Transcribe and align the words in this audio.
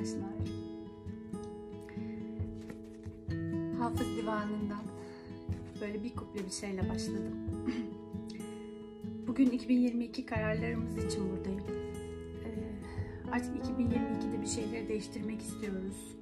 arkadaşlar. 0.00 0.30
Hafız 3.78 4.06
Divanı'ndan 4.16 4.82
böyle 5.80 6.04
bir 6.04 6.14
kuple 6.14 6.44
bir 6.44 6.50
şeyle 6.50 6.88
başladım. 6.88 7.34
Bugün 9.26 9.50
2022 9.50 10.26
kararlarımız 10.26 11.04
için 11.04 11.30
buradayım. 11.30 11.64
Ee, 12.44 13.32
artık 13.32 13.56
2022'de 13.56 14.42
bir 14.42 14.46
şeyleri 14.46 14.88
değiştirmek 14.88 15.40
istiyoruz. 15.40 16.16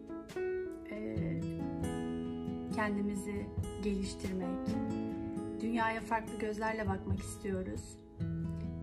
Ee, 0.91 1.41
kendimizi 2.75 3.47
geliştirmek, 3.85 4.69
dünyaya 5.61 6.01
farklı 6.01 6.39
gözlerle 6.39 6.89
bakmak 6.89 7.21
istiyoruz. 7.21 7.99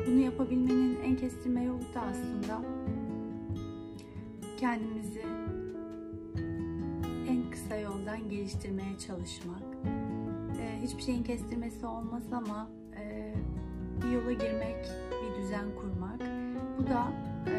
Bunu 0.08 0.20
yapabilmenin 0.20 0.98
en 1.04 1.18
kestirme 1.18 1.64
yolu 1.64 1.94
da 1.94 2.02
aslında 2.02 2.75
kendimizi 4.58 5.22
en 7.30 7.52
kısa 7.52 7.76
yoldan 7.76 8.30
geliştirmeye 8.30 8.98
çalışmak. 9.08 9.64
Ee, 10.60 10.80
hiçbir 10.84 11.02
şeyin 11.02 11.24
kestirmesi 11.24 11.86
olmaz 11.86 12.24
ama 12.34 12.70
e, 13.00 13.34
bir 14.02 14.12
yola 14.12 14.32
girmek, 14.32 14.86
bir 15.12 15.42
düzen 15.42 15.66
kurmak. 15.82 16.20
Bu 16.80 16.88
da 16.88 17.12
e, 17.48 17.56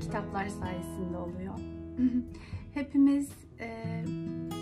kitaplar 0.00 0.48
sayesinde 0.48 1.16
oluyor. 1.16 1.54
Hepimiz 2.74 3.30
e, 3.60 3.66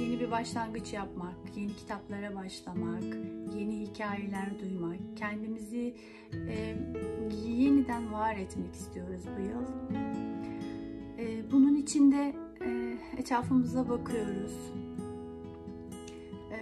yeni 0.00 0.20
bir 0.20 0.30
başlangıç 0.30 0.92
yapmak, 0.92 1.34
yeni 1.56 1.76
kitaplara 1.76 2.34
başlamak, 2.34 3.04
yeni 3.55 3.80
hikayeler 3.80 4.59
duymak, 4.59 4.98
kendimizi 5.16 5.95
e, 6.48 6.77
yeniden 7.46 8.12
var 8.12 8.37
etmek 8.37 8.74
istiyoruz 8.74 9.23
bu 9.37 9.41
yıl. 9.42 9.66
E, 11.18 11.52
bunun 11.52 11.74
için 11.74 12.12
de 12.12 12.34
e, 12.60 12.98
etrafımıza 13.18 13.88
bakıyoruz 13.88 14.73
e, 16.51 16.59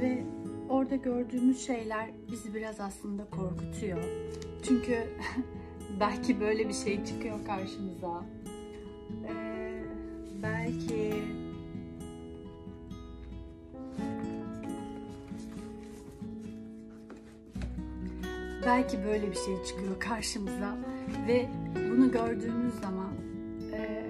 ve 0.00 0.24
orada 0.68 0.96
gördüğümüz 0.96 1.66
şeyler 1.66 2.10
bizi 2.32 2.54
biraz 2.54 2.80
aslında 2.80 3.24
korkutuyor. 3.24 4.04
Çünkü 4.62 4.98
belki 6.00 6.40
böyle 6.40 6.68
bir 6.68 6.74
şey 6.74 7.04
çıkıyor 7.04 7.44
karşımıza. 7.46 8.24
E, 9.28 9.34
belki 10.42 11.14
belki 18.66 19.04
böyle 19.04 19.30
bir 19.30 19.36
şey 19.36 19.64
çıkıyor 19.64 20.00
karşımıza 20.00 20.78
ve 21.28 21.48
bunu 21.74 22.12
gördüğümüz 22.12 22.74
zaman 22.74 23.12
e, 23.72 24.06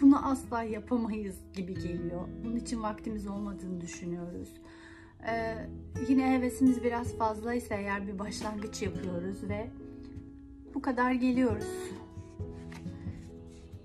bunu 0.00 0.26
asla 0.26 0.62
yapamayız 0.62 1.36
gibi 1.54 1.74
geliyor. 1.74 2.28
Bunun 2.44 2.56
için 2.56 2.82
vaktimiz 2.82 3.26
olmadığını 3.26 3.80
düşünüyoruz. 3.80 4.48
E, 5.30 5.54
yine 6.08 6.36
hevesimiz 6.36 6.84
biraz 6.84 7.16
fazlaysa 7.16 7.74
eğer 7.74 8.08
bir 8.08 8.18
başlangıç 8.18 8.82
yapıyoruz 8.82 9.48
ve 9.48 9.70
bu 10.74 10.82
kadar 10.82 11.12
geliyoruz. 11.12 11.68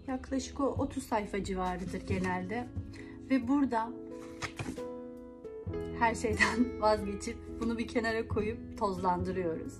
Yaklaşık 0.07 0.59
o 0.59 0.65
30 0.65 1.03
sayfa 1.03 1.43
civarıdır 1.43 2.01
genelde. 2.07 2.67
Ve 3.29 3.47
burada 3.47 3.89
her 5.99 6.15
şeyden 6.15 6.81
vazgeçip 6.81 7.37
bunu 7.65 7.77
bir 7.77 7.87
kenara 7.87 8.27
koyup 8.27 8.77
tozlandırıyoruz. 8.77 9.73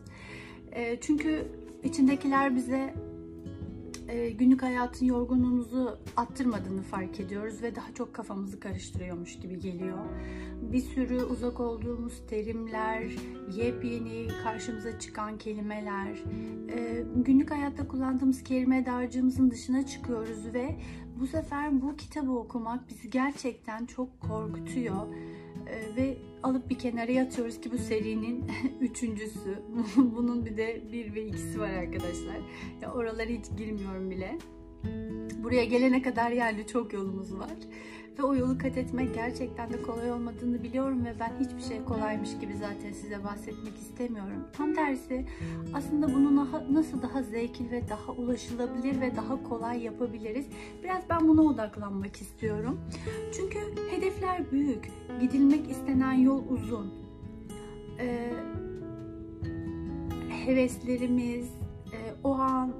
E, 0.71 0.99
çünkü 1.01 1.47
içindekiler 1.83 2.55
bize 2.55 2.93
e, 4.07 4.29
günlük 4.29 4.63
hayatın 4.63 5.05
yorgunluğumuzu 5.05 5.97
attırmadığını 6.17 6.81
fark 6.81 7.19
ediyoruz 7.19 7.63
ve 7.63 7.75
daha 7.75 7.93
çok 7.93 8.13
kafamızı 8.13 8.59
karıştırıyormuş 8.59 9.39
gibi 9.39 9.59
geliyor. 9.59 9.97
Bir 10.61 10.81
sürü 10.81 11.23
uzak 11.23 11.59
olduğumuz 11.59 12.27
terimler, 12.27 13.03
yepyeni 13.55 14.27
karşımıza 14.43 14.99
çıkan 14.99 15.37
kelimeler, 15.37 16.23
e, 16.75 17.03
günlük 17.15 17.51
hayatta 17.51 17.87
kullandığımız 17.87 18.43
kelime 18.43 18.85
dağarcığımızın 18.85 19.51
dışına 19.51 19.85
çıkıyoruz 19.85 20.53
ve 20.53 20.75
bu 21.19 21.27
sefer 21.27 21.81
bu 21.81 21.95
kitabı 21.95 22.31
okumak 22.31 22.89
bizi 22.89 23.09
gerçekten 23.09 23.85
çok 23.85 24.19
korkutuyor 24.19 25.07
ve 25.97 26.17
alıp 26.43 26.69
bir 26.69 26.79
kenara 26.79 27.11
yatıyoruz 27.11 27.61
ki 27.61 27.71
bu 27.71 27.77
serinin 27.77 28.45
üçüncüsü. 28.81 29.59
Bunun 29.95 30.45
bir 30.45 30.57
de 30.57 30.81
bir 30.91 31.15
ve 31.15 31.25
ikisi 31.25 31.59
var 31.59 31.69
arkadaşlar. 31.69 32.37
Ya 32.81 32.93
oralara 32.93 33.29
hiç 33.29 33.45
girmiyorum 33.57 34.11
bile. 34.11 34.37
Buraya 35.43 35.65
gelene 35.65 36.01
kadar 36.01 36.31
yani 36.31 36.67
çok 36.67 36.93
yolumuz 36.93 37.39
var. 37.39 37.57
Ve 38.19 38.23
o 38.23 38.35
yolu 38.35 38.57
kat 38.57 38.77
etmek 38.77 39.15
gerçekten 39.15 39.73
de 39.73 39.81
kolay 39.81 40.11
olmadığını 40.11 40.63
biliyorum 40.63 41.05
ve 41.05 41.13
ben 41.19 41.31
hiçbir 41.39 41.61
şey 41.61 41.83
kolaymış 41.83 42.29
gibi 42.41 42.53
zaten 42.53 42.91
size 42.91 43.23
bahsetmek 43.23 43.77
istemiyorum. 43.77 44.47
Tam 44.53 44.73
tersi 44.73 45.25
aslında 45.73 46.13
bunu 46.13 46.47
nasıl 46.69 47.01
daha 47.01 47.23
zevkli 47.23 47.71
ve 47.71 47.89
daha 47.89 48.11
ulaşılabilir 48.11 49.01
ve 49.01 49.15
daha 49.15 49.43
kolay 49.43 49.83
yapabiliriz. 49.83 50.45
Biraz 50.83 51.03
ben 51.09 51.27
buna 51.27 51.41
odaklanmak 51.41 52.15
istiyorum. 52.15 52.81
Çünkü 53.35 53.59
hedefler 53.91 54.51
büyük. 54.51 54.91
Gidilmek 55.21 55.69
istenen 55.71 56.13
yol 56.13 56.43
uzun. 56.49 56.93
Ee, 57.99 58.33
heveslerimiz, 60.45 61.47
e, 61.93 61.97
o 62.23 62.33
an 62.33 62.73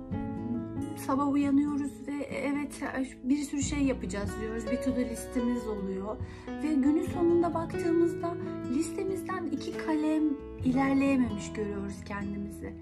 sabah 0.98 1.32
uyanıyoruz 1.32 1.92
ve 2.08 2.14
evet 2.24 2.82
bir 3.24 3.38
sürü 3.38 3.62
şey 3.62 3.84
yapacağız 3.84 4.30
diyoruz. 4.42 4.64
Bir 4.72 4.78
to-do 4.78 5.10
listemiz 5.10 5.68
oluyor. 5.68 6.18
Ve 6.64 6.74
günün 6.74 7.06
sonunda 7.06 7.54
baktığımızda 7.54 8.36
listemizden 8.74 9.46
iki 9.46 9.78
kalem 9.78 10.24
ilerleyememiş 10.66 11.54
görüyoruz 11.54 11.96
kendimizi. 12.08 12.74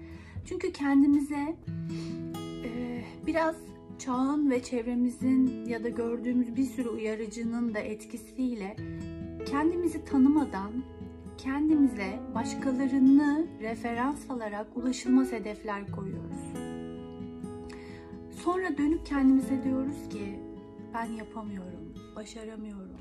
Çünkü 0.44 0.72
kendimize 0.72 1.56
e, 2.64 3.02
biraz 3.26 3.56
çağın 3.98 4.50
ve 4.50 4.62
çevremizin 4.62 5.64
ya 5.64 5.84
da 5.84 5.88
gördüğümüz 5.88 6.56
bir 6.56 6.64
sürü 6.64 6.88
uyarıcının 6.88 7.74
da 7.74 7.78
etkisiyle 7.78 8.76
kendimizi 9.46 10.04
tanımadan 10.04 10.72
kendimize 11.38 12.20
başkalarını 12.34 13.46
referans 13.60 14.30
alarak 14.30 14.66
ulaşılmaz 14.76 15.32
hedefler 15.32 15.92
koyuyoruz. 15.92 16.61
Sonra 18.44 18.78
dönüp 18.78 19.06
kendimize 19.06 19.62
diyoruz 19.62 20.08
ki 20.10 20.38
ben 20.94 21.04
yapamıyorum, 21.04 21.94
başaramıyorum. 22.16 22.96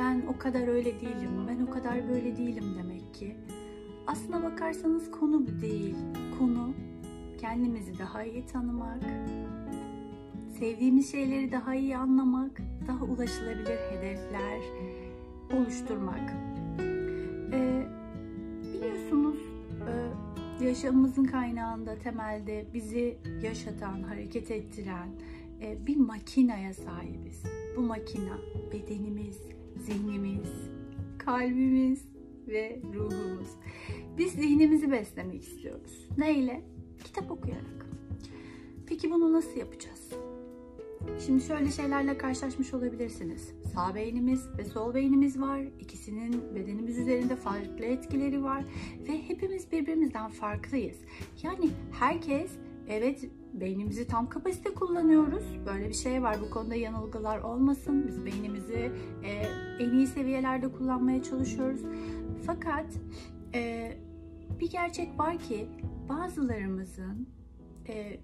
Ben 0.00 0.22
o 0.34 0.38
kadar 0.38 0.68
öyle 0.68 1.00
değilim, 1.00 1.30
ben 1.48 1.66
o 1.66 1.70
kadar 1.70 2.08
böyle 2.08 2.36
değilim 2.36 2.64
demek 2.78 3.14
ki. 3.14 3.36
Aslına 4.06 4.42
bakarsanız 4.42 5.10
konu 5.10 5.46
bu 5.46 5.60
değil. 5.60 5.96
Konu 6.38 6.74
kendimizi 7.40 7.98
daha 7.98 8.24
iyi 8.24 8.46
tanımak, 8.46 9.02
sevdiğimiz 10.58 11.12
şeyleri 11.12 11.52
daha 11.52 11.74
iyi 11.74 11.96
anlamak, 11.96 12.62
daha 12.88 13.04
ulaşılabilir 13.04 13.78
hedefler 13.90 14.60
oluşturmak. 15.56 16.32
Ee, 17.52 17.86
yaşamımızın 20.64 21.24
kaynağında 21.24 21.98
temelde 21.98 22.66
bizi 22.74 23.18
yaşatan, 23.42 24.02
hareket 24.02 24.50
ettiren 24.50 25.08
e, 25.62 25.86
bir 25.86 25.96
makinaya 25.96 26.74
sahibiz. 26.74 27.42
Bu 27.76 27.80
makina 27.80 28.38
bedenimiz, 28.72 29.38
zihnimiz, 29.76 30.48
kalbimiz 31.18 32.04
ve 32.48 32.80
ruhumuz. 32.94 33.48
Biz 34.18 34.32
zihnimizi 34.32 34.90
beslemek 34.90 35.42
istiyoruz. 35.42 36.08
Neyle? 36.18 36.62
Kitap 37.04 37.30
okuyarak. 37.30 37.86
Peki 38.86 39.10
bunu 39.10 39.32
nasıl 39.32 39.56
yapacağız? 39.56 40.12
Şimdi 41.26 41.44
şöyle 41.44 41.70
şeylerle 41.70 42.18
karşılaşmış 42.18 42.74
olabilirsiniz. 42.74 43.52
Sağ 43.74 43.94
beynimiz 43.94 44.48
ve 44.58 44.64
sol 44.64 44.94
beynimiz 44.94 45.40
var. 45.40 45.60
İkisinin 45.80 46.54
bedenimiz 46.54 46.98
üzerinde 46.98 47.36
farklı 47.36 47.84
etkileri 47.84 48.42
var 48.42 48.64
ve 49.08 49.22
hepimiz 49.28 49.72
birbirimizden 49.72 50.30
farklıyız. 50.30 50.96
Yani 51.42 51.70
herkes 51.92 52.50
evet 52.88 53.28
beynimizi 53.52 54.06
tam 54.06 54.28
kapasite 54.28 54.74
kullanıyoruz. 54.74 55.44
Böyle 55.66 55.88
bir 55.88 55.94
şey 55.94 56.22
var. 56.22 56.36
Bu 56.46 56.50
konuda 56.50 56.74
yanılgılar 56.74 57.38
olmasın. 57.38 58.04
Biz 58.08 58.24
beynimizi 58.24 58.92
e, 59.24 59.30
en 59.78 59.90
iyi 59.90 60.06
seviyelerde 60.06 60.72
kullanmaya 60.72 61.22
çalışıyoruz. 61.22 61.80
Fakat 62.46 62.86
e, 63.54 63.92
bir 64.60 64.70
gerçek 64.70 65.18
var 65.18 65.38
ki 65.38 65.68
bazılarımızın 66.08 67.28
e, 67.88 68.20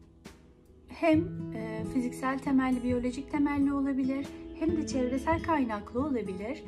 hem 0.88 1.18
e, 1.54 1.84
fiziksel 1.94 2.38
temelli, 2.38 2.82
biyolojik 2.82 3.30
temelli 3.30 3.72
olabilir 3.72 4.26
hem 4.60 4.76
de 4.76 4.86
çevresel 4.86 5.42
kaynaklı 5.42 6.00
olabilir. 6.00 6.64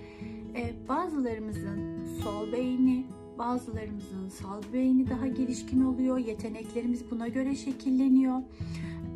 E, 0.57 0.89
bazılarımızın 0.89 2.05
sol 2.23 2.53
beyni 2.53 3.07
bazılarımızın 3.39 4.29
sal 4.29 4.63
beyni 4.73 5.11
daha 5.11 5.27
gelişkin 5.27 5.85
oluyor, 5.85 6.19
yeteneklerimiz 6.19 7.11
buna 7.11 7.29
göre 7.29 7.55
şekilleniyor. 7.55 8.43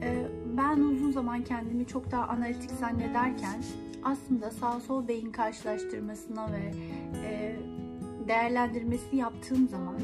Ee, 0.03 0.27
ben 0.57 0.81
uzun 0.81 1.11
zaman 1.11 1.45
kendimi 1.45 1.87
çok 1.87 2.11
daha 2.11 2.27
analitik 2.27 2.71
zannederken 2.71 3.63
aslında 4.03 4.51
sağ 4.51 4.81
sol 4.81 5.09
beyin 5.09 5.33
karşılaştırmasına 5.33 6.53
ve 6.53 6.73
e, 7.25 7.57
değerlendirmesi 8.29 9.17
yaptığım 9.17 9.69
zaman 9.69 9.95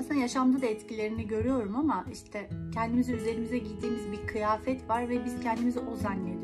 aslında 0.00 0.14
yaşamda 0.14 0.62
da 0.62 0.66
etkilerini 0.66 1.26
görüyorum 1.26 1.76
ama 1.76 2.04
işte 2.12 2.50
kendimizi 2.74 3.12
üzerimize 3.12 3.58
giydiğimiz 3.58 4.12
bir 4.12 4.26
kıyafet 4.26 4.88
var 4.88 5.08
ve 5.08 5.24
biz 5.24 5.40
kendimizi 5.40 5.80
o 5.80 5.96
zannediyoruz. 5.96 6.39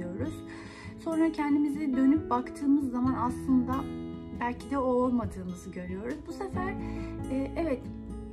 Sonra 1.06 1.32
kendimizi 1.32 1.97
dönüp 1.97 2.31
baktığımız 2.31 2.91
zaman 2.91 3.14
aslında 3.14 3.75
belki 4.41 4.70
de 4.70 4.79
o 4.79 4.82
olmadığımızı 4.82 5.70
görüyoruz. 5.70 6.14
Bu 6.26 6.32
sefer 6.32 6.70
e, 7.31 7.53
evet 7.56 7.81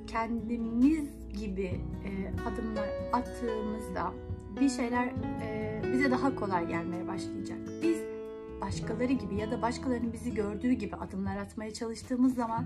kendimiz 0.07 1.09
gibi 1.39 1.81
e, 2.05 2.11
adımlar 2.49 2.89
attığımızda 3.13 4.13
bir 4.59 4.69
şeyler 4.69 5.05
e, 5.43 5.81
bize 5.93 6.11
daha 6.11 6.35
kolay 6.35 6.67
gelmeye 6.67 7.07
başlayacak. 7.07 7.57
Biz 7.83 7.97
başkaları 8.61 9.13
gibi 9.13 9.35
ya 9.35 9.51
da 9.51 9.61
başkalarının 9.61 10.13
bizi 10.13 10.33
gördüğü 10.33 10.71
gibi 10.71 10.95
adımlar 10.95 11.37
atmaya 11.37 11.73
çalıştığımız 11.73 12.35
zaman 12.35 12.65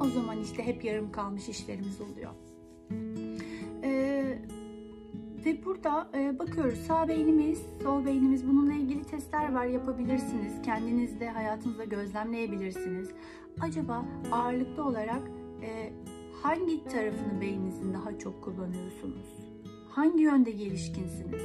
o 0.00 0.08
zaman 0.08 0.38
işte 0.38 0.66
hep 0.66 0.84
yarım 0.84 1.12
kalmış 1.12 1.48
işlerimiz 1.48 2.00
oluyor. 2.00 2.30
Ve 5.52 5.64
burada 5.64 6.10
e, 6.14 6.38
bakıyoruz 6.38 6.78
sağ 6.78 7.08
beynimiz, 7.08 7.62
sol 7.82 8.04
beynimiz 8.04 8.48
bununla 8.48 8.72
ilgili 8.72 9.04
testler 9.04 9.52
var 9.52 9.64
yapabilirsiniz. 9.64 10.62
Kendinizde 10.62 11.28
hayatınızda 11.28 11.84
gözlemleyebilirsiniz. 11.84 13.10
Acaba 13.60 14.04
ağırlıklı 14.32 14.84
olarak 14.84 15.22
e, 15.62 15.92
hangi 16.42 16.84
tarafını 16.84 17.40
beyninizin 17.40 17.94
daha 17.94 18.18
çok 18.18 18.42
kullanıyorsunuz? 18.42 19.26
Hangi 19.88 20.22
yönde 20.22 20.50
gelişkinsiniz? 20.50 21.42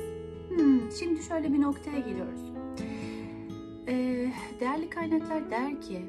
Hmm, 0.50 0.92
şimdi 1.00 1.24
şöyle 1.24 1.54
bir 1.54 1.62
noktaya 1.62 2.00
geliyoruz. 2.00 2.42
Ee, 3.88 4.32
değerli 4.60 4.90
kaynaklar 4.90 5.52
der 5.52 5.82
ki 5.82 6.02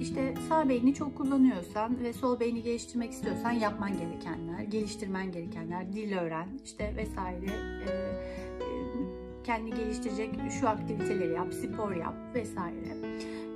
işte 0.00 0.34
sağ 0.48 0.68
beyni 0.68 0.94
çok 0.94 1.16
kullanıyorsan 1.16 2.00
ve 2.02 2.12
sol 2.12 2.40
beyni 2.40 2.62
geliştirmek 2.62 3.12
istiyorsan 3.12 3.50
yapman 3.50 3.98
gerekenler, 3.98 4.62
geliştirmen 4.62 5.32
gerekenler, 5.32 5.92
dil 5.92 6.18
öğren 6.18 6.48
işte 6.64 6.96
vesaire 6.96 7.46
e, 7.46 7.90
e, 7.90 8.66
kendi 9.44 9.70
geliştirecek 9.70 10.30
şu 10.60 10.68
aktiviteleri 10.68 11.32
yap, 11.32 11.54
spor 11.54 11.92
yap 11.92 12.14
vesaire. 12.34 12.96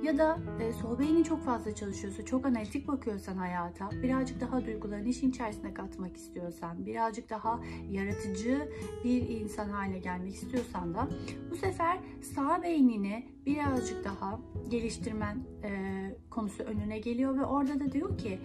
Ya 0.03 0.17
da 0.17 0.39
e, 0.59 0.73
sol 0.73 0.99
beynin 0.99 1.23
çok 1.23 1.45
fazla 1.45 1.75
çalışıyorsa, 1.75 2.25
çok 2.25 2.45
analitik 2.45 2.87
bakıyorsan 2.87 3.37
hayata, 3.37 3.89
birazcık 4.03 4.41
daha 4.41 4.65
duygularını 4.65 5.07
işin 5.07 5.29
içerisine 5.29 5.73
katmak 5.73 6.17
istiyorsan, 6.17 6.85
birazcık 6.85 7.29
daha 7.29 7.59
yaratıcı 7.91 8.69
bir 9.03 9.29
insan 9.29 9.69
haline 9.69 9.99
gelmek 9.99 10.35
istiyorsan 10.35 10.93
da 10.93 11.07
bu 11.51 11.55
sefer 11.55 11.99
sağ 12.35 12.63
beynini 12.63 13.27
birazcık 13.45 14.03
daha 14.03 14.39
geliştirmen 14.69 15.39
e, 15.63 15.71
konusu 16.29 16.63
önüne 16.63 16.99
geliyor 16.99 17.37
ve 17.37 17.45
orada 17.45 17.79
da 17.79 17.91
diyor 17.91 18.17
ki 18.17 18.39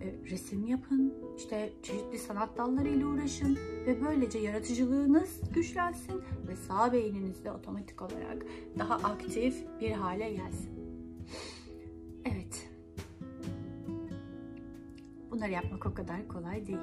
e, 0.00 0.30
resim 0.30 0.66
yapın, 0.66 1.14
işte 1.36 1.72
çeşitli 1.82 2.18
sanat 2.18 2.58
dallarıyla 2.58 3.06
uğraşın 3.06 3.58
ve 3.86 4.02
böylece 4.04 4.38
yaratıcılığınız 4.38 5.40
güçlensin 5.54 6.22
ve 6.48 6.56
sağ 6.56 6.92
beyniniz 6.92 7.44
de 7.44 7.52
otomatik 7.52 8.02
olarak 8.02 8.46
daha 8.78 8.94
aktif 8.94 9.64
bir 9.80 9.90
hale 9.90 10.32
gelsin. 10.32 10.75
Evet. 12.32 12.68
Bunları 15.30 15.52
yapmak 15.52 15.86
o 15.86 15.94
kadar 15.94 16.28
kolay 16.28 16.66
değil. 16.66 16.78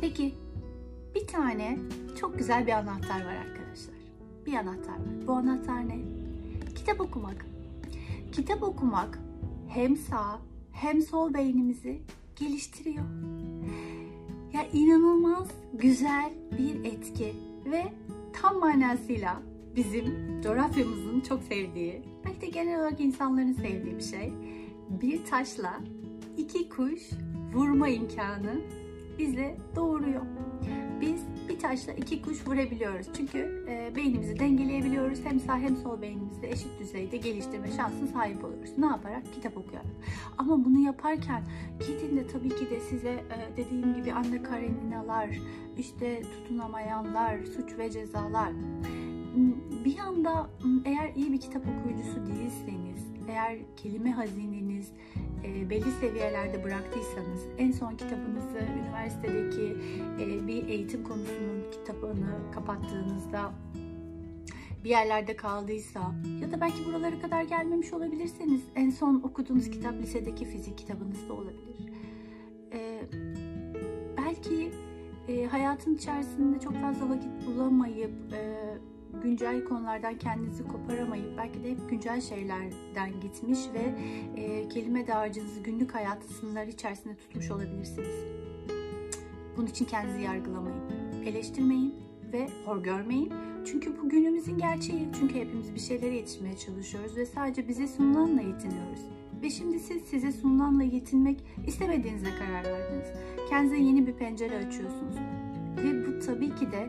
Peki 0.00 0.34
bir 1.14 1.26
tane 1.26 1.78
çok 2.20 2.38
güzel 2.38 2.66
bir 2.66 2.72
anahtar 2.72 3.24
var 3.26 3.34
arkadaşlar. 3.34 3.96
Bir 4.46 4.52
anahtar 4.54 4.92
var. 4.92 5.26
Bu 5.26 5.32
anahtar 5.32 5.88
ne? 5.88 5.98
Kitap 6.74 7.00
okumak. 7.00 7.46
Kitap 8.32 8.62
okumak 8.62 9.18
hem 9.68 9.96
sağ 9.96 10.38
hem 10.72 11.02
sol 11.02 11.34
beynimizi 11.34 12.02
geliştiriyor. 12.36 13.04
Ya 14.52 14.66
inanılmaz 14.72 15.48
güzel 15.74 16.32
bir 16.58 16.84
etki 16.84 17.34
ve 17.64 17.92
tam 18.32 18.58
manasıyla 18.58 19.42
bizim 19.76 20.40
coğrafyamızın 20.42 21.20
çok 21.20 21.42
sevdiği, 21.42 22.02
belki 22.28 22.40
de 22.40 22.46
genel 22.46 22.80
olarak 22.80 23.00
insanların 23.00 23.52
sevdiği 23.52 23.96
bir 23.96 24.02
şey. 24.02 24.32
Bir 24.90 25.24
taşla 25.24 25.80
iki 26.36 26.68
kuş 26.68 27.02
vurma 27.54 27.88
imkanı 27.88 28.60
bize 29.18 29.56
doğuruyor. 29.76 30.22
Biz 31.00 31.24
bir 31.48 31.58
taşla 31.58 31.92
iki 31.92 32.22
kuş 32.22 32.46
vurabiliyoruz. 32.46 33.06
Çünkü 33.16 33.64
e, 33.68 33.96
beynimizi 33.96 34.38
dengeleyebiliyoruz. 34.38 35.24
Hem 35.24 35.40
sağ 35.40 35.58
hem 35.58 35.76
sol 35.76 36.02
beynimizi 36.02 36.46
eşit 36.46 36.80
düzeyde 36.80 37.16
geliştirme 37.16 37.70
şansına 37.72 38.06
sahip 38.06 38.44
oluyoruz. 38.44 38.78
Ne 38.78 38.86
yaparak? 38.86 39.34
Kitap 39.34 39.56
okuyarak. 39.56 39.90
Ama 40.38 40.64
bunu 40.64 40.78
yaparken 40.78 41.42
gidin 41.80 42.16
de 42.16 42.26
tabii 42.26 42.48
ki 42.48 42.70
de 42.70 42.80
size 42.80 43.10
e, 43.10 43.56
dediğim 43.56 43.94
gibi 43.94 44.12
Anne 44.12 44.42
Kareninalar, 44.42 45.28
işte 45.78 46.22
tutunamayanlar, 46.22 47.38
suç 47.44 47.78
ve 47.78 47.90
cezalar. 47.90 48.52
Bir 49.84 49.96
yanda 49.96 50.50
eğer 50.84 51.14
iyi 51.14 51.32
bir 51.32 51.40
kitap 51.40 51.62
okuyucusu 51.62 52.26
değilseniz, 52.26 53.06
eğer 53.28 53.58
kelime 53.76 54.10
hazineniz 54.10 54.92
e, 55.44 55.70
belli 55.70 55.90
seviyelerde 56.00 56.64
bıraktıysanız, 56.64 57.40
en 57.58 57.70
son 57.70 57.96
kitabınızı 57.96 58.58
üniversitedeki 58.82 59.76
e, 60.20 60.46
bir 60.46 60.68
eğitim 60.68 61.04
konusunun 61.04 61.70
kitabını 61.70 62.52
kapattığınızda 62.54 63.52
bir 64.84 64.90
yerlerde 64.90 65.36
kaldıysa 65.36 66.14
ya 66.40 66.52
da 66.52 66.60
belki 66.60 66.86
buralara 66.86 67.20
kadar 67.20 67.42
gelmemiş 67.42 67.92
olabilirseniz 67.92 68.60
en 68.74 68.90
son 68.90 69.14
okuduğunuz 69.14 69.70
kitap 69.70 69.94
lisedeki 69.94 70.44
fizik 70.44 70.78
kitabınız 70.78 71.28
da 71.28 71.32
olabilir. 71.32 71.92
E, 72.72 73.02
belki 74.16 74.72
e, 75.28 75.44
hayatın 75.44 75.94
içerisinde 75.94 76.60
çok 76.60 76.74
fazla 76.74 77.08
vakit 77.10 77.46
bulamayıp 77.46 78.12
e, 78.32 78.67
güncel 79.22 79.64
konulardan 79.64 80.18
kendinizi 80.18 80.64
koparamayıp 80.68 81.36
belki 81.36 81.64
de 81.64 81.70
hep 81.70 81.90
güncel 81.90 82.20
şeylerden 82.20 83.20
gitmiş 83.20 83.58
ve 83.74 83.94
e, 84.40 84.68
kelime 84.68 85.06
dağarcığınızı 85.06 85.60
günlük 85.60 85.94
hayat 85.94 86.24
sınırları 86.24 86.70
içerisinde 86.70 87.16
tutmuş 87.16 87.50
olabilirsiniz. 87.50 88.24
Bunun 89.56 89.66
için 89.66 89.84
kendinizi 89.84 90.22
yargılamayın, 90.22 90.82
eleştirmeyin 91.26 91.94
ve 92.32 92.48
hor 92.64 92.82
görmeyin. 92.82 93.32
Çünkü 93.66 93.98
bu 94.02 94.08
günümüzün 94.08 94.58
gerçeği. 94.58 95.08
Çünkü 95.20 95.34
hepimiz 95.34 95.74
bir 95.74 95.80
şeylere 95.80 96.14
yetişmeye 96.14 96.56
çalışıyoruz 96.56 97.16
ve 97.16 97.26
sadece 97.26 97.68
bize 97.68 97.88
sunulanla 97.88 98.40
yetiniyoruz. 98.42 99.00
Ve 99.42 99.50
şimdi 99.50 99.80
siz 99.80 100.02
size 100.02 100.32
sunulanla 100.32 100.82
yetinmek 100.82 101.44
istemediğinizde 101.66 102.28
karar 102.38 102.64
verdiniz. 102.64 103.06
Kendinize 103.48 103.76
yeni 103.76 104.06
bir 104.06 104.12
pencere 104.12 104.56
açıyorsunuz. 104.56 105.16
Ve 105.76 106.06
bu 106.06 106.26
tabii 106.26 106.54
ki 106.54 106.72
de 106.72 106.88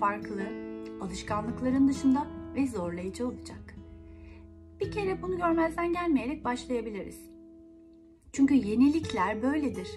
farklı, 0.00 0.67
alışkanlıkların 1.00 1.88
dışında 1.88 2.26
ve 2.54 2.66
zorlayıcı 2.66 3.28
olacak. 3.28 3.74
Bir 4.80 4.90
kere 4.90 5.22
bunu 5.22 5.36
görmezden 5.36 5.92
gelmeyerek 5.92 6.44
başlayabiliriz. 6.44 7.20
Çünkü 8.32 8.54
yenilikler 8.54 9.42
böyledir. 9.42 9.88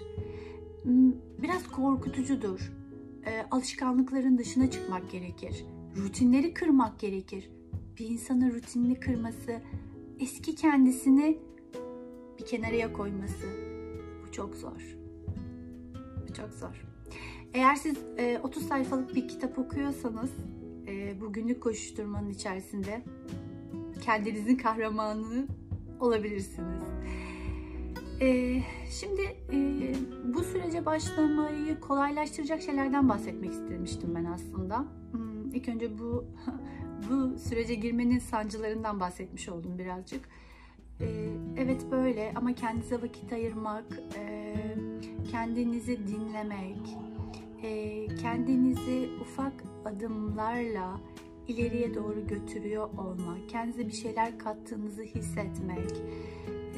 Hmm, 0.82 1.12
biraz 1.42 1.68
korkutucudur. 1.68 2.72
E, 3.26 3.42
alışkanlıkların 3.50 4.38
dışına 4.38 4.70
çıkmak 4.70 5.10
gerekir. 5.10 5.64
Rutinleri 5.96 6.54
kırmak 6.54 7.00
gerekir. 7.00 7.50
Bir 7.98 8.08
insanın 8.08 8.50
rutinini 8.54 9.00
kırması, 9.00 9.60
eski 10.20 10.54
kendisini 10.54 11.38
bir 12.38 12.46
kenarıya 12.46 12.92
koyması. 12.92 13.46
Bu 14.22 14.32
çok 14.32 14.54
zor. 14.54 14.96
Bu 16.28 16.34
çok 16.34 16.54
zor. 16.54 16.84
Eğer 17.54 17.74
siz 17.74 17.96
e, 18.18 18.40
30 18.42 18.68
sayfalık 18.68 19.14
bir 19.14 19.28
kitap 19.28 19.58
okuyorsanız 19.58 20.30
e, 20.88 21.20
bu 21.20 21.32
günlük 21.32 21.62
koşuşturmanın 21.62 22.30
içerisinde 22.30 23.02
kendinizin 24.04 24.56
kahramanı 24.56 25.46
olabilirsiniz. 26.00 26.82
E, 28.20 28.58
şimdi 28.90 29.22
e, 29.52 29.94
bu 30.34 30.44
sürece 30.44 30.86
başlamayı 30.86 31.80
kolaylaştıracak 31.80 32.62
şeylerden 32.62 33.08
bahsetmek 33.08 33.52
istemiştim 33.52 34.14
ben 34.14 34.24
aslında. 34.24 34.84
Hmm, 35.12 35.54
ilk 35.54 35.68
önce 35.68 35.98
bu 35.98 36.24
bu 37.10 37.38
sürece 37.38 37.74
girmenin 37.74 38.18
sancılarından 38.18 39.00
bahsetmiş 39.00 39.48
oldum 39.48 39.78
birazcık. 39.78 40.28
E, 41.00 41.06
evet 41.56 41.86
böyle 41.90 42.32
ama 42.34 42.52
kendinize 42.52 43.02
vakit 43.02 43.32
ayırmak, 43.32 43.84
e, 44.16 44.54
kendinizi 45.30 46.08
dinlemek, 46.08 46.96
kendinizi 48.22 49.10
ufak 49.20 49.52
adımlarla 49.84 51.00
ileriye 51.48 51.94
doğru 51.94 52.26
götürüyor 52.26 52.88
olmak, 52.98 53.48
kendinize 53.48 53.86
bir 53.86 53.92
şeyler 53.92 54.38
kattığınızı 54.38 55.02
hissetmek, 55.02 55.90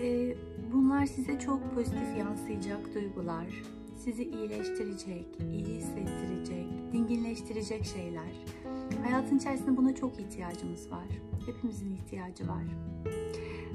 e, 0.03 0.35
bunlar 0.73 1.07
size 1.07 1.38
çok 1.38 1.75
pozitif 1.75 2.19
yansıyacak 2.19 2.95
duygular, 2.95 3.47
sizi 3.97 4.25
iyileştirecek, 4.25 5.26
iyi 5.53 5.67
hissettirecek, 5.67 6.67
dinginleştirecek 6.93 7.85
şeyler. 7.85 8.45
Hayatın 9.05 9.37
içerisinde 9.37 9.76
buna 9.76 9.95
çok 9.95 10.21
ihtiyacımız 10.21 10.91
var. 10.91 11.07
Hepimizin 11.47 11.95
ihtiyacı 11.95 12.49
var. 12.49 12.64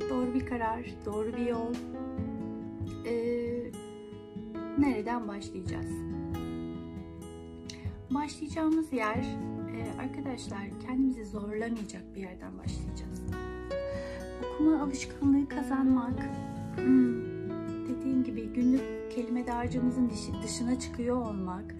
Doğru 0.10 0.34
bir 0.34 0.46
karar, 0.46 0.96
doğru 1.06 1.34
bir 1.38 1.46
yol. 1.46 1.74
Ee, 3.06 3.72
nereden 4.78 5.28
başlayacağız? 5.28 6.19
Başlayacağımız 8.12 8.94
yer 8.94 9.18
e, 9.18 10.01
arkadaşlar 10.01 10.60
kendimizi 10.88 11.25
zorlamayacak 11.25 12.16
bir 12.16 12.22
yerden 12.22 12.58
başlayacağız. 12.58 13.22
Okuma 14.46 14.84
alışkanlığı 14.84 15.48
kazanmak, 15.50 16.20
hmm, 16.75 17.24
dediğim 17.89 18.24
gibi 18.24 18.54
günlük 18.54 19.12
kelime 19.12 19.48
dağarcığımızın 19.48 20.12
dışına 20.44 20.80
çıkıyor 20.80 21.18
olmak, 21.18 21.75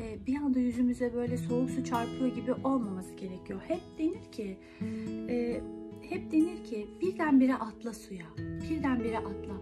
e, 0.00 0.26
bir 0.26 0.36
anda 0.36 0.58
yüzümüze 0.58 1.14
böyle 1.14 1.36
soğuk 1.36 1.70
su 1.70 1.84
çarpıyor 1.84 2.34
gibi 2.34 2.52
olmaması 2.52 3.14
gerekiyor. 3.14 3.60
Hep 3.68 3.82
denir 3.98 4.32
ki, 4.32 4.58
e, 5.28 5.60
hep 6.02 6.32
denir 6.32 6.64
ki 6.64 6.86
birdenbire 7.00 7.54
atla 7.54 7.92
suya, 7.92 8.26
birdenbire 8.70 9.18
atla. 9.18 9.54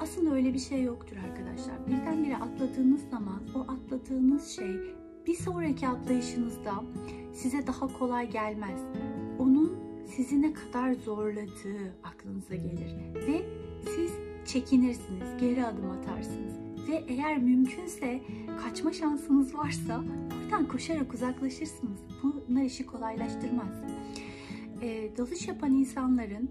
Aslında 0.00 0.34
öyle 0.34 0.54
bir 0.54 0.58
şey 0.58 0.82
yoktur 0.82 1.16
arkadaşlar. 1.16 1.86
Birdenbire 1.86 2.36
atladığınız 2.36 3.10
zaman 3.10 3.40
o 3.54 3.60
atladığınız 3.60 4.48
şey 4.48 4.96
bir 5.26 5.34
sonraki 5.34 5.88
atlayışınızda 5.88 6.84
size 7.32 7.66
daha 7.66 7.98
kolay 7.98 8.30
gelmez. 8.30 8.80
Onun 9.38 9.78
sizi 10.06 10.42
ne 10.42 10.52
kadar 10.52 10.92
zorladığı 10.92 11.94
aklınıza 12.04 12.54
gelir 12.54 12.96
ve 13.14 13.46
siz 13.84 14.12
çekinirsiniz, 14.46 15.40
geri 15.40 15.66
adım 15.66 15.90
atarsınız 15.90 16.54
ve 16.88 17.04
eğer 17.08 17.38
mümkünse 17.38 18.20
kaçma 18.64 18.92
şansınız 18.92 19.54
varsa 19.54 20.04
buradan 20.30 20.68
koşarak 20.68 21.14
uzaklaşırsınız. 21.14 22.00
Bunlar 22.22 22.62
işi 22.62 22.86
kolaylaştırmaz. 22.86 23.72
E, 24.82 25.10
dalış 25.16 25.48
yapan 25.48 25.72
insanların 25.72 26.50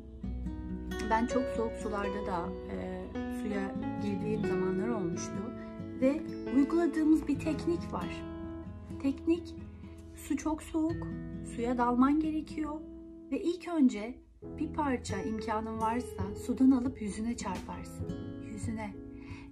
ben 1.10 1.28
çok 1.28 1.44
soğuk 1.58 1.74
sularda 1.84 2.26
da 2.28 2.50
e, 2.72 3.08
suya 3.42 3.76
girdiğim 4.04 4.42
zamanlar 4.42 4.88
olmuştu 4.88 5.54
ve 6.02 6.22
uyguladığımız 6.56 7.28
bir 7.28 7.40
teknik 7.40 7.94
var. 7.94 8.35
Teknik 9.06 9.56
su 10.16 10.38
çok 10.38 10.64
soğuk, 10.64 11.08
suya 11.56 11.78
dalman 11.78 12.20
gerekiyor 12.20 12.82
ve 13.32 13.42
ilk 13.42 13.68
önce 13.68 14.16
bir 14.60 14.74
parça 14.74 15.22
imkanın 15.22 15.82
varsa 15.82 16.36
sudan 16.46 16.72
alıp 16.72 17.02
yüzüne 17.02 17.38
çarparsın. 17.38 18.08
Yüzüne. 18.54 18.96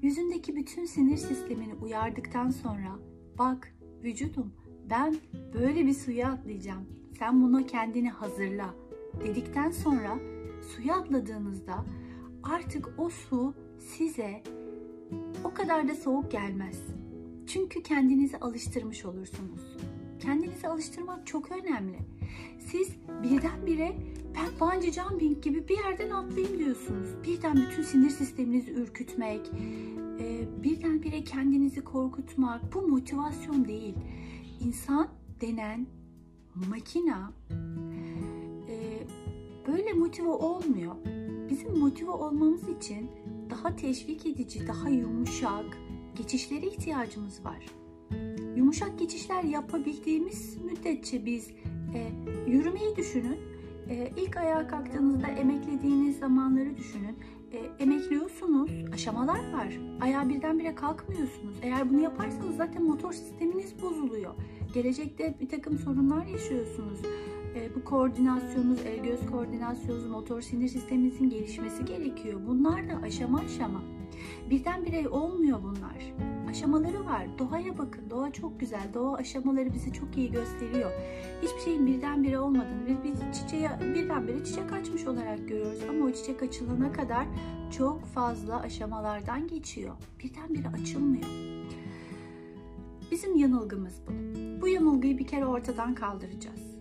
Yüzündeki 0.02 0.56
bütün 0.56 0.86
sinir 0.86 1.18
sistemini 1.18 1.74
uyardıktan 1.74 2.50
sonra 2.50 3.00
bak 3.40 3.76
vücudum 4.04 4.54
ben 4.90 5.16
böyle 5.54 5.86
bir 5.86 5.94
suya 5.94 6.32
atlayacağım. 6.32 6.86
Sen 7.20 7.44
buna 7.44 7.66
kendini 7.66 8.10
hazırla 8.10 8.76
dedikten 9.24 9.72
sonra 9.72 10.20
suya 10.62 10.96
atladığınızda 10.96 11.86
artık 12.44 12.90
o 12.98 13.10
su 13.10 13.54
size 13.80 14.44
o 15.44 15.54
kadar 15.54 15.88
da 15.88 15.96
soğuk 15.96 16.32
gelmez. 16.32 17.03
Çünkü 17.48 17.84
kendinizi 17.84 18.38
alıştırmış 18.38 19.06
olursunuz. 19.06 19.62
Kendinizi 20.20 20.68
alıştırmak 20.68 21.28
çok 21.28 21.52
önemli. 21.52 21.98
Siz 22.60 22.90
birdenbire 23.24 23.96
ben 24.36 24.60
bungee 24.60 24.92
jumping 24.92 25.44
gibi 25.44 25.68
bir 25.68 25.78
yerden 25.78 26.10
atlayayım 26.10 26.60
diyorsunuz. 26.60 27.08
Birden 27.28 27.56
bütün 27.56 27.84
sinir 27.84 28.10
sisteminizi 28.10 28.72
ürkütmek, 28.72 29.52
e, 30.20 30.48
birdenbire 30.64 31.24
kendinizi 31.24 31.84
korkutmak 31.84 32.74
bu 32.74 32.82
motivasyon 32.82 33.68
değil. 33.68 33.96
İnsan 34.60 35.08
denen 35.42 35.88
makina 36.70 37.34
e, 38.70 39.08
böyle 39.68 39.94
motive 39.94 40.30
olmuyor. 40.30 40.96
Bizim 41.50 41.78
motive 41.78 42.10
olmamız 42.10 42.70
için 42.70 43.10
daha 43.50 43.76
teşvik 43.76 44.26
edici, 44.26 44.68
daha 44.68 44.90
yumuşak 44.90 45.78
geçişlere 46.16 46.66
ihtiyacımız 46.66 47.46
var. 47.46 47.66
Yumuşak 48.56 49.00
geçişler 49.00 49.44
yapabildiğimiz 49.44 50.58
müddetçe 50.58 51.26
biz 51.26 51.52
e, 51.94 52.12
yürümeyi 52.48 52.96
düşünün. 52.96 53.40
E, 53.90 54.12
ilk 54.18 54.38
ayağa 54.38 54.68
kalktığınızda 54.68 55.28
emeklediğiniz 55.28 56.20
zamanları 56.20 56.78
düşünün. 56.78 57.18
E, 57.52 57.84
emekliyorsunuz, 57.84 58.72
aşamalar 58.94 59.54
var. 59.54 59.80
Ayağa 60.02 60.30
birdenbire 60.30 60.76
kalkmıyorsunuz. 60.76 61.58
Eğer 61.62 61.90
bunu 61.90 62.02
yaparsanız 62.02 62.56
zaten 62.58 62.84
motor 62.84 63.14
sisteminiz 63.14 63.82
bozuluyor. 63.82 64.34
Gelecekte 64.74 65.36
bir 65.42 65.50
takım 65.50 65.78
sorunlar 65.78 66.26
yaşıyorsunuz. 66.26 67.00
E, 67.56 67.76
bu 67.76 67.84
koordinasyonunuz, 67.84 68.80
el 68.86 69.04
göz 69.04 69.26
koordinasyonunuz, 69.32 70.06
motor 70.06 70.42
sinir 70.42 70.68
sisteminizin 70.68 71.30
gelişmesi 71.30 71.86
gerekiyor. 71.86 72.42
Bunlar 72.48 72.90
da 72.90 73.02
aşama 73.04 73.40
aşama. 73.40 73.82
Birdenbire 74.50 75.10
olmuyor 75.10 75.64
bunlar. 75.64 76.14
Aşamaları 76.50 77.06
var. 77.06 77.28
Doğaya 77.40 77.78
bakın. 77.78 78.10
Doğa 78.10 78.32
çok 78.32 78.60
güzel. 78.60 78.94
Doğa 78.94 79.16
aşamaları 79.16 79.74
bize 79.74 79.94
çok 79.94 80.18
iyi 80.18 80.32
gösteriyor. 80.32 80.92
Hiçbir 81.42 81.62
şeyin 81.62 81.88
birdenbire 81.88 82.40
olmadığını, 82.40 83.04
biz 83.04 83.22
bir 83.22 83.32
çiçeği 83.34 83.70
birdenbire 83.96 84.46
çiçek 84.46 84.74
açmış 84.74 85.08
olarak 85.08 85.48
görüyoruz. 85.48 85.80
Ama 85.90 86.06
o 86.06 86.12
çiçek 86.12 86.44
açılana 86.44 86.92
kadar 86.92 87.28
çok 87.78 88.06
fazla 88.06 88.62
aşamalardan 88.62 89.48
geçiyor. 89.48 89.96
Birdenbire 90.24 90.68
açılmıyor. 90.68 91.28
Bizim 93.12 93.36
yanılgımız 93.36 94.02
bu. 94.08 94.12
Bu 94.62 94.68
yanılgıyı 94.68 95.18
bir 95.18 95.28
kere 95.28 95.46
ortadan 95.46 95.96
kaldıracağız. 95.96 96.74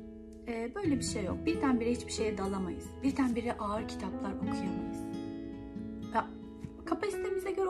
Ee, 0.48 0.72
böyle 0.74 0.96
bir 0.98 1.04
şey 1.04 1.24
yok. 1.24 1.36
Birdenbire 1.46 1.90
hiçbir 1.90 2.12
şeye 2.12 2.38
dalamayız. 2.38 2.84
Birdenbire 3.02 3.52
ağır 3.58 3.88
kitaplar 3.88 4.32
okuyamayız. 4.32 5.02
Göre 7.12 7.21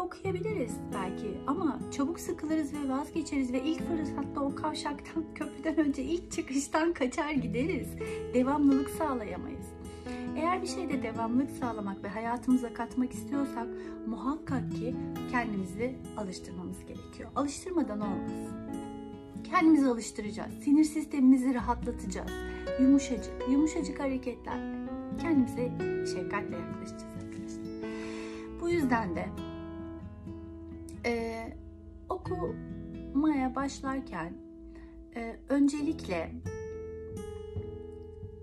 okuyabiliriz 0.02 0.72
belki 0.94 1.38
ama 1.46 1.78
çabuk 1.90 2.20
sıkılırız 2.20 2.72
ve 2.74 2.88
vazgeçeriz 2.88 3.52
ve 3.52 3.62
ilk 3.62 3.88
fırsatta 3.88 4.40
o 4.40 4.54
kavşaktan 4.54 5.24
köprüden 5.34 5.76
önce 5.76 6.02
ilk 6.02 6.32
çıkıştan 6.32 6.92
kaçar 6.92 7.30
gideriz. 7.30 7.88
Devamlılık 8.34 8.90
sağlayamayız. 8.90 9.66
Eğer 10.36 10.62
bir 10.62 10.66
şeyde 10.66 11.02
devamlılık 11.02 11.50
sağlamak 11.50 12.04
ve 12.04 12.08
hayatımıza 12.08 12.74
katmak 12.74 13.12
istiyorsak 13.12 13.66
muhakkak 14.06 14.72
ki 14.72 14.94
kendimizi 15.30 15.96
alıştırmamız 16.16 16.80
gerekiyor. 16.86 17.30
Alıştırmadan 17.36 18.00
olmaz. 18.00 18.32
Kendimizi 19.44 19.86
alıştıracağız. 19.86 20.54
Sinir 20.64 20.84
sistemimizi 20.84 21.54
rahatlatacağız. 21.54 22.30
Yumuşacık, 22.80 23.32
yumuşacık 23.50 24.00
hareketler. 24.00 24.58
Kendimize 25.20 25.72
şefkatle 26.14 26.56
yaklaşacağız 26.56 27.12
arkadaşlar. 27.24 27.90
Bu 28.60 28.70
yüzden 28.70 29.16
de 29.16 29.28
e, 31.06 31.44
okumaya 32.08 33.54
başlarken 33.54 34.32
e, 35.16 35.36
öncelikle 35.48 36.32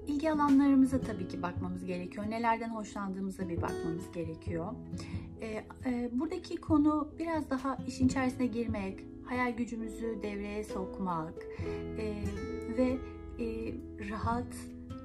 ilgi 0.08 0.32
alanlarımıza 0.32 1.02
tabii 1.02 1.28
ki 1.28 1.42
bakmamız 1.42 1.86
gerekiyor. 1.86 2.26
Nelerden 2.30 2.70
hoşlandığımıza 2.70 3.50
bir 3.50 3.62
bakmamız 3.62 4.12
gerekiyor. 4.12 4.74
E, 5.42 5.64
e, 5.86 6.10
buradaki 6.12 6.56
konu 6.56 7.14
biraz 7.20 7.50
daha 7.50 7.78
işin 7.88 8.08
içerisine 8.08 8.48
girmek, 8.48 9.06
hayal 9.26 9.58
gücümüzü 9.58 10.20
devreye 10.24 10.64
sokmak 10.64 11.34
e, 11.98 12.16
ve 12.78 12.98
e, 13.44 13.74
rahat, 14.10 14.56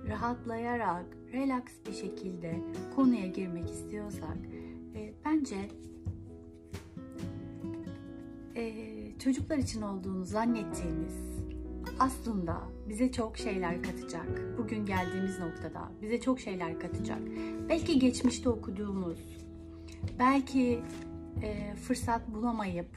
rahatlayarak, 0.09 1.07
relax 1.33 1.63
bir 1.87 1.93
şekilde 1.93 2.61
konuya 2.97 3.27
girmek 3.27 3.71
istiyorsak 3.71 4.37
e, 4.95 5.15
bence 5.25 5.57
e, 8.57 8.73
çocuklar 9.19 9.59
için 9.59 9.83
olduğunu 9.83 10.25
zannettiğimiz 10.25 11.15
aslında 11.99 12.61
bize 12.89 13.13
çok 13.13 13.37
şeyler 13.39 13.83
katacak. 13.83 14.59
Bugün 14.59 14.87
geldiğimiz 14.87 15.39
noktada 15.39 15.91
bize 16.03 16.21
çok 16.21 16.41
şeyler 16.41 16.81
katacak. 16.81 17.19
Belki 17.69 17.99
geçmişte 17.99 18.49
okuduğumuz, 18.49 19.19
belki 20.19 20.81
e, 21.43 21.75
fırsat 21.75 22.35
bulamayıp 22.35 22.89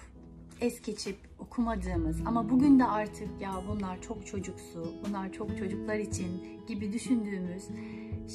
es 0.61 0.81
geçip 0.81 1.17
okumadığımız 1.39 2.21
ama 2.25 2.49
bugün 2.49 2.79
de 2.79 2.85
artık 2.85 3.41
ya 3.41 3.63
bunlar 3.67 4.01
çok 4.01 4.25
çocuksu, 4.25 4.93
bunlar 5.07 5.31
çok 5.31 5.57
çocuklar 5.57 5.95
için 5.95 6.27
gibi 6.67 6.93
düşündüğümüz 6.93 7.63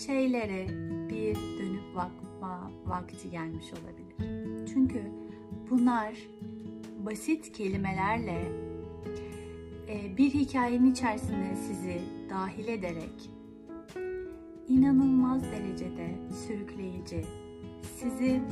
şeylere 0.06 0.66
bir 1.10 1.36
dönüp 1.36 1.96
bakma 1.96 2.70
vakti 2.86 3.30
gelmiş 3.30 3.66
olabilir. 3.72 4.66
Çünkü 4.74 5.02
bunlar 5.70 6.14
basit 7.06 7.52
kelimelerle 7.52 8.42
e, 9.88 10.16
bir 10.16 10.30
hikayenin 10.30 10.92
içerisine 10.92 11.56
sizi 11.56 12.00
dahil 12.30 12.68
ederek 12.68 13.30
inanılmaz 14.68 15.42
derecede 15.42 16.14
sürükleyici, 16.46 17.24
sizi 17.96 18.42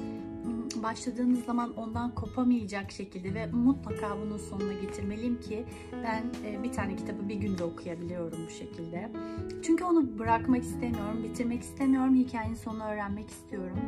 başladığınız 0.82 1.44
zaman 1.44 1.74
ondan 1.76 2.14
kopamayacak 2.14 2.92
şekilde 2.92 3.34
ve 3.34 3.46
mutlaka 3.46 4.16
bunun 4.20 4.36
sonuna 4.36 4.72
getirmeliyim 4.72 5.40
ki 5.40 5.64
ben 6.04 6.24
e, 6.44 6.62
bir 6.62 6.72
tane 6.72 6.96
kitabı 6.96 7.28
bir 7.28 7.34
günde 7.34 7.64
okuyabiliyorum 7.64 8.38
bu 8.46 8.50
şekilde. 8.50 9.10
Çünkü 9.62 9.84
onu 9.84 10.18
bırakmak 10.18 10.62
istemiyorum, 10.62 11.22
bitirmek 11.22 11.62
istemiyorum, 11.62 12.14
hikayenin 12.14 12.54
sonunu 12.54 12.84
öğrenmek 12.84 13.30
istiyorum. 13.30 13.78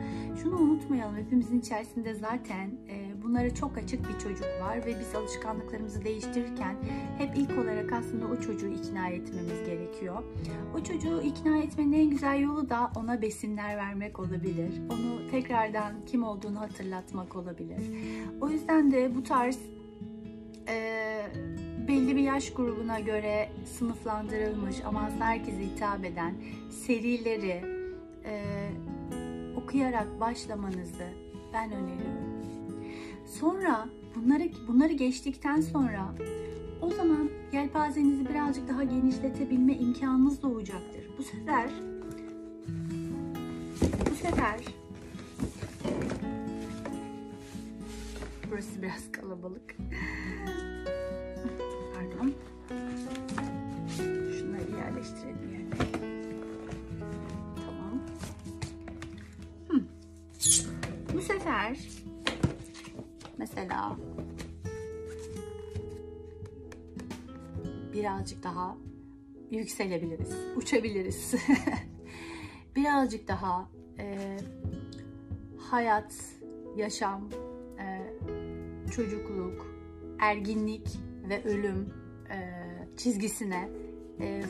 Şunu 0.42 0.56
unutmayalım, 0.56 1.16
hepimizin 1.16 1.61
içerisinde 1.61 2.14
zaten 2.14 2.71
e, 2.88 3.23
bunlara 3.23 3.54
çok 3.54 3.78
açık 3.78 4.09
bir 4.09 4.18
çocuk 4.18 4.47
var 4.62 4.87
ve 4.87 5.00
biz 5.00 5.14
alışkanlıklarımızı 5.14 6.04
değiştirirken 6.04 6.76
hep 7.18 7.37
ilk 7.37 7.59
olarak 7.59 7.92
aslında 7.92 8.26
o 8.26 8.40
çocuğu 8.40 8.68
ikna 8.68 9.09
etmemiz 9.09 9.66
gerekiyor. 9.66 10.23
O 10.76 10.82
çocuğu 10.82 11.23
ikna 11.23 11.59
etmenin 11.59 11.92
en 11.92 12.11
güzel 12.11 12.40
yolu 12.40 12.68
da 12.68 12.90
ona 12.97 13.23
besinler 13.23 13.76
vermek 13.76 14.18
olabilir. 14.18 14.82
Onu 14.90 15.30
tekrardan 15.30 15.92
kim 16.06 16.25
olduğunu 16.25 16.41
hatırlatmak 16.50 17.37
olabilir. 17.37 17.80
O 18.40 18.49
yüzden 18.49 18.92
de 18.92 19.16
bu 19.16 19.22
tarz 19.22 19.58
e, 20.68 21.26
belli 21.88 22.16
bir 22.16 22.22
yaş 22.22 22.52
grubuna 22.52 23.00
göre 23.00 23.49
sınıflandırılmış 23.78 24.76
ama 24.84 25.11
herkese 25.18 25.61
hitap 25.61 26.04
eden 26.04 26.34
serileri 26.70 27.62
e, 28.25 28.44
okuyarak 29.56 30.20
başlamanızı 30.20 31.06
ben 31.52 31.72
öneriyorum. 31.72 32.32
Sonra 33.26 33.88
bunları 34.16 34.50
bunları 34.68 34.92
geçtikten 34.92 35.61
sonra 35.61 36.14
o 36.82 36.90
zaman 36.90 37.30
yelpazenizi 37.52 38.28
birazcık 38.28 38.68
daha 38.68 38.84
genişletebilme 38.84 39.75
imkanınız 39.75 40.42
doğacaktır. 40.42 41.08
Bu 41.18 41.22
sefer 41.22 41.70
bu 44.11 44.14
sefer 44.14 44.61
burası 48.62 48.83
biraz 48.83 49.12
kalabalık. 49.12 49.76
Pardon. 51.95 52.33
Şunları 54.38 54.71
yerleştirelim 54.76 55.52
yerine. 55.52 55.75
Tamam. 57.66 58.00
Hı. 59.69 59.83
Bu 61.14 61.21
sefer 61.21 61.78
mesela 63.38 63.97
birazcık 67.95 68.42
daha 68.42 68.76
yükselebiliriz, 69.50 70.37
uçabiliriz. 70.57 71.35
birazcık 72.76 73.28
daha 73.28 73.69
e, 73.99 74.37
hayat, 75.71 76.14
yaşam, 76.76 77.28
çocukluk, 78.92 79.66
erginlik 80.18 80.88
ve 81.28 81.44
ölüm 81.44 81.94
e, 82.30 82.38
çizgisine 82.96 83.68
e, 84.20 84.42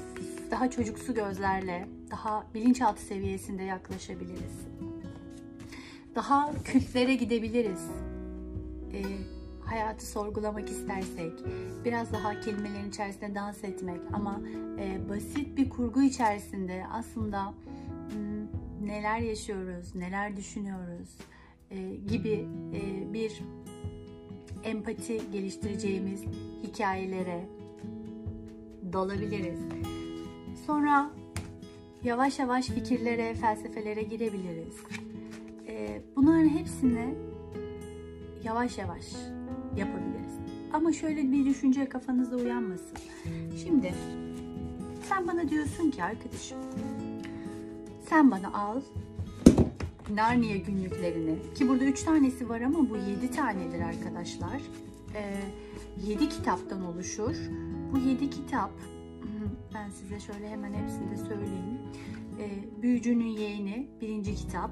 daha 0.50 0.70
çocuksu 0.70 1.14
gözlerle, 1.14 1.88
daha 2.10 2.46
bilinçaltı 2.54 3.02
seviyesinde 3.02 3.62
yaklaşabiliriz. 3.62 4.66
Daha 6.14 6.52
kültlere 6.64 7.14
gidebiliriz. 7.14 7.90
E, 8.92 9.02
hayatı 9.64 10.06
sorgulamak 10.06 10.70
istersek, 10.70 11.32
biraz 11.84 12.12
daha 12.12 12.40
kelimelerin 12.40 12.88
içerisinde 12.88 13.34
dans 13.34 13.64
etmek 13.64 14.00
ama 14.12 14.40
e, 14.78 15.08
basit 15.08 15.56
bir 15.56 15.70
kurgu 15.70 16.02
içerisinde 16.02 16.84
aslında 16.92 17.54
m, 18.14 18.46
neler 18.86 19.18
yaşıyoruz, 19.18 19.94
neler 19.94 20.36
düşünüyoruz 20.36 21.16
e, 21.70 21.94
gibi 21.94 22.48
e, 22.74 23.12
bir 23.12 23.42
empati 24.64 25.20
geliştireceğimiz 25.32 26.22
hikayelere 26.62 27.48
dalabiliriz. 28.92 29.60
Sonra 30.66 31.10
yavaş 32.04 32.38
yavaş 32.38 32.66
fikirlere, 32.66 33.34
felsefelere 33.34 34.02
girebiliriz. 34.02 34.76
E, 35.68 36.02
bunların 36.16 36.48
hepsini 36.48 37.14
yavaş 38.44 38.78
yavaş 38.78 39.04
yapabiliriz. 39.76 40.32
Ama 40.72 40.92
şöyle 40.92 41.32
bir 41.32 41.46
düşünce 41.46 41.88
kafanızda 41.88 42.36
uyanmasın. 42.36 42.98
Şimdi 43.64 43.94
sen 45.08 45.28
bana 45.28 45.48
diyorsun 45.48 45.90
ki 45.90 46.02
arkadaşım 46.02 46.58
sen 48.12 48.30
bana 48.30 48.52
al 48.52 48.80
Narnia 50.10 50.56
günlüklerini 50.56 51.36
ki 51.54 51.68
burada 51.68 51.84
3 51.84 52.02
tanesi 52.02 52.48
var 52.48 52.60
ama 52.60 52.90
bu 52.90 52.96
7 52.96 53.30
tanedir 53.30 53.80
arkadaşlar. 53.80 54.60
Ee, 55.14 55.34
7 56.06 56.28
kitaptan 56.28 56.84
oluşur. 56.84 57.36
Bu 57.92 57.98
7 57.98 58.30
kitap 58.30 58.70
ben 59.74 59.90
size 59.90 60.20
şöyle 60.20 60.50
hemen 60.50 60.74
hepsini 60.74 61.10
de 61.10 61.16
söyleyeyim. 61.16 61.78
Ee, 62.40 62.82
Büyücünün 62.82 63.26
Yeğeni 63.26 63.88
birinci 64.00 64.34
kitap. 64.34 64.70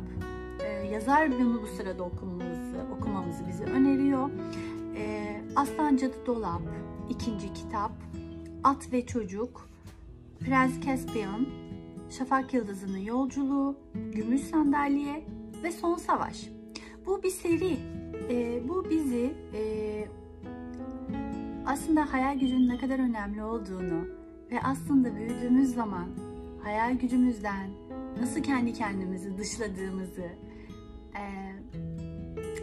Ee, 0.60 0.68
yazar 0.68 1.32
bunu 1.32 1.62
bu 1.62 1.66
sırada 1.66 2.02
okumamızı, 2.02 2.86
okumamızı 2.98 3.48
bize 3.48 3.64
öneriyor. 3.64 4.30
Ee, 4.96 5.40
Aslan 5.56 5.96
Cadı 5.96 6.26
Dolap 6.26 6.62
ikinci 7.10 7.52
kitap. 7.52 7.92
At 8.64 8.92
ve 8.92 9.06
Çocuk. 9.06 9.68
Prens 10.40 10.80
Caspian 10.86 11.46
Şafak 12.10 12.54
Yıldızı'nın 12.54 12.98
Yolculuğu, 12.98 13.76
Gümüş 14.14 14.40
Sandalye 14.40 15.24
ve 15.62 15.72
Son 15.72 15.96
Savaş. 15.96 16.48
Bu 17.06 17.22
bir 17.22 17.30
seri. 17.30 17.76
E, 18.30 18.68
bu 18.68 18.90
bizi 18.90 19.34
e, 19.54 19.62
aslında 21.66 22.12
hayal 22.12 22.38
gücünün 22.38 22.68
ne 22.68 22.78
kadar 22.78 22.98
önemli 22.98 23.42
olduğunu 23.42 24.08
ve 24.50 24.60
aslında 24.62 25.16
büyüdüğümüz 25.16 25.74
zaman 25.74 26.08
hayal 26.62 26.98
gücümüzden 26.98 27.70
nasıl 28.20 28.42
kendi 28.42 28.72
kendimizi 28.72 29.38
dışladığımızı, 29.38 30.28
e, 31.14 31.24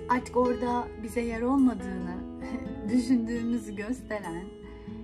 artık 0.10 0.38
orada 0.38 0.88
bize 1.04 1.22
yer 1.22 1.42
olmadığını 1.42 2.16
düşündüğümüzü 2.90 3.76
gösteren 3.76 4.46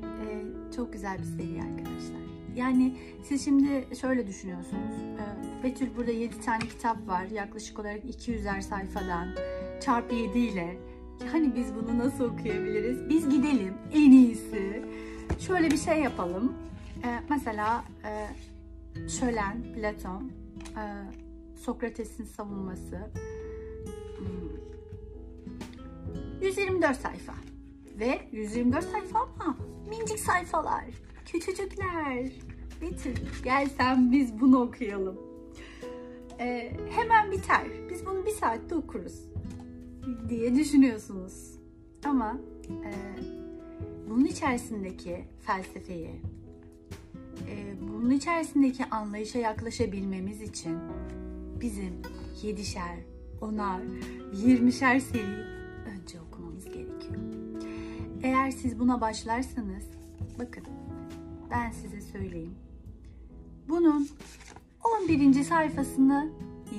e, 0.01 0.43
çok 0.75 0.93
güzel 0.93 1.17
bir 1.17 1.23
seri 1.23 1.61
arkadaşlar. 1.61 2.22
Yani 2.55 2.97
siz 3.23 3.45
şimdi 3.45 3.87
şöyle 4.01 4.27
düşünüyorsunuz. 4.27 4.95
Ee, 5.19 5.63
Betül 5.63 5.95
burada 5.95 6.11
7 6.11 6.41
tane 6.41 6.59
kitap 6.59 7.07
var. 7.07 7.25
Yaklaşık 7.25 7.79
olarak 7.79 8.03
200'er 8.03 8.61
sayfadan 8.61 9.27
çarpı 9.81 10.15
7 10.15 10.39
ile. 10.39 10.77
Hani 11.31 11.55
biz 11.55 11.75
bunu 11.75 11.97
nasıl 11.97 12.23
okuyabiliriz? 12.23 13.09
Biz 13.09 13.29
gidelim 13.29 13.73
en 13.93 14.11
iyisi. 14.11 14.83
Şöyle 15.39 15.71
bir 15.71 15.77
şey 15.77 15.99
yapalım. 15.99 16.53
Ee, 17.03 17.19
mesela 17.29 17.83
e, 18.05 18.27
Şölen, 19.09 19.63
Platon, 19.75 20.31
e, 20.77 20.83
Sokrates'in 21.55 22.25
savunması. 22.25 23.11
124 26.41 26.95
hmm. 26.95 27.01
sayfa. 27.01 27.33
Ve 27.99 28.21
124 28.31 28.85
sayfa 28.85 29.19
ama 29.19 29.57
mincik 29.89 30.19
sayfalar. 30.19 30.85
Küçücükler. 31.25 32.31
Betül 32.81 33.15
gel 33.43 33.69
sen 33.77 34.11
biz 34.11 34.41
bunu 34.41 34.61
okuyalım. 34.61 35.17
Ee, 36.39 36.71
hemen 36.89 37.31
biter. 37.31 37.67
Biz 37.89 38.05
bunu 38.05 38.25
bir 38.25 38.31
saatte 38.31 38.75
okuruz 38.75 39.25
diye 40.29 40.55
düşünüyorsunuz. 40.55 41.51
Ama 42.05 42.37
e, 42.69 42.91
bunun 44.09 44.25
içerisindeki 44.25 45.25
felsefeyi, 45.41 46.21
e, 47.49 47.75
bunun 47.81 48.11
içerisindeki 48.11 48.85
anlayışa 48.85 49.39
yaklaşabilmemiz 49.39 50.41
için 50.41 50.77
bizim 51.61 51.93
yedişer, 52.41 52.97
onar, 53.41 53.81
yirmişer 54.33 54.99
seri 54.99 55.43
önce 55.85 56.21
okumamız 56.21 56.65
gerekiyor. 56.65 57.15
Eğer 58.23 58.51
siz 58.51 58.79
buna 58.79 59.01
başlarsanız, 59.01 59.83
bakın 60.39 60.63
ben 61.53 61.71
size 61.71 62.01
söyleyeyim. 62.01 62.55
Bunun 63.69 64.07
11. 65.01 65.43
sayfasını 65.43 66.29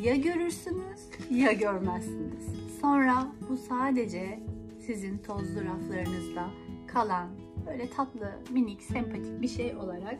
ya 0.02 0.16
görürsünüz 0.16 1.00
ya 1.30 1.52
görmezsiniz. 1.52 2.44
Sonra 2.80 3.26
bu 3.50 3.56
sadece 3.56 4.40
sizin 4.86 5.18
tozlu 5.18 5.64
raflarınızda 5.64 6.50
kalan 6.86 7.28
böyle 7.66 7.90
tatlı, 7.90 8.32
minik, 8.50 8.82
sempatik 8.82 9.42
bir 9.42 9.48
şey 9.48 9.76
olarak 9.76 10.18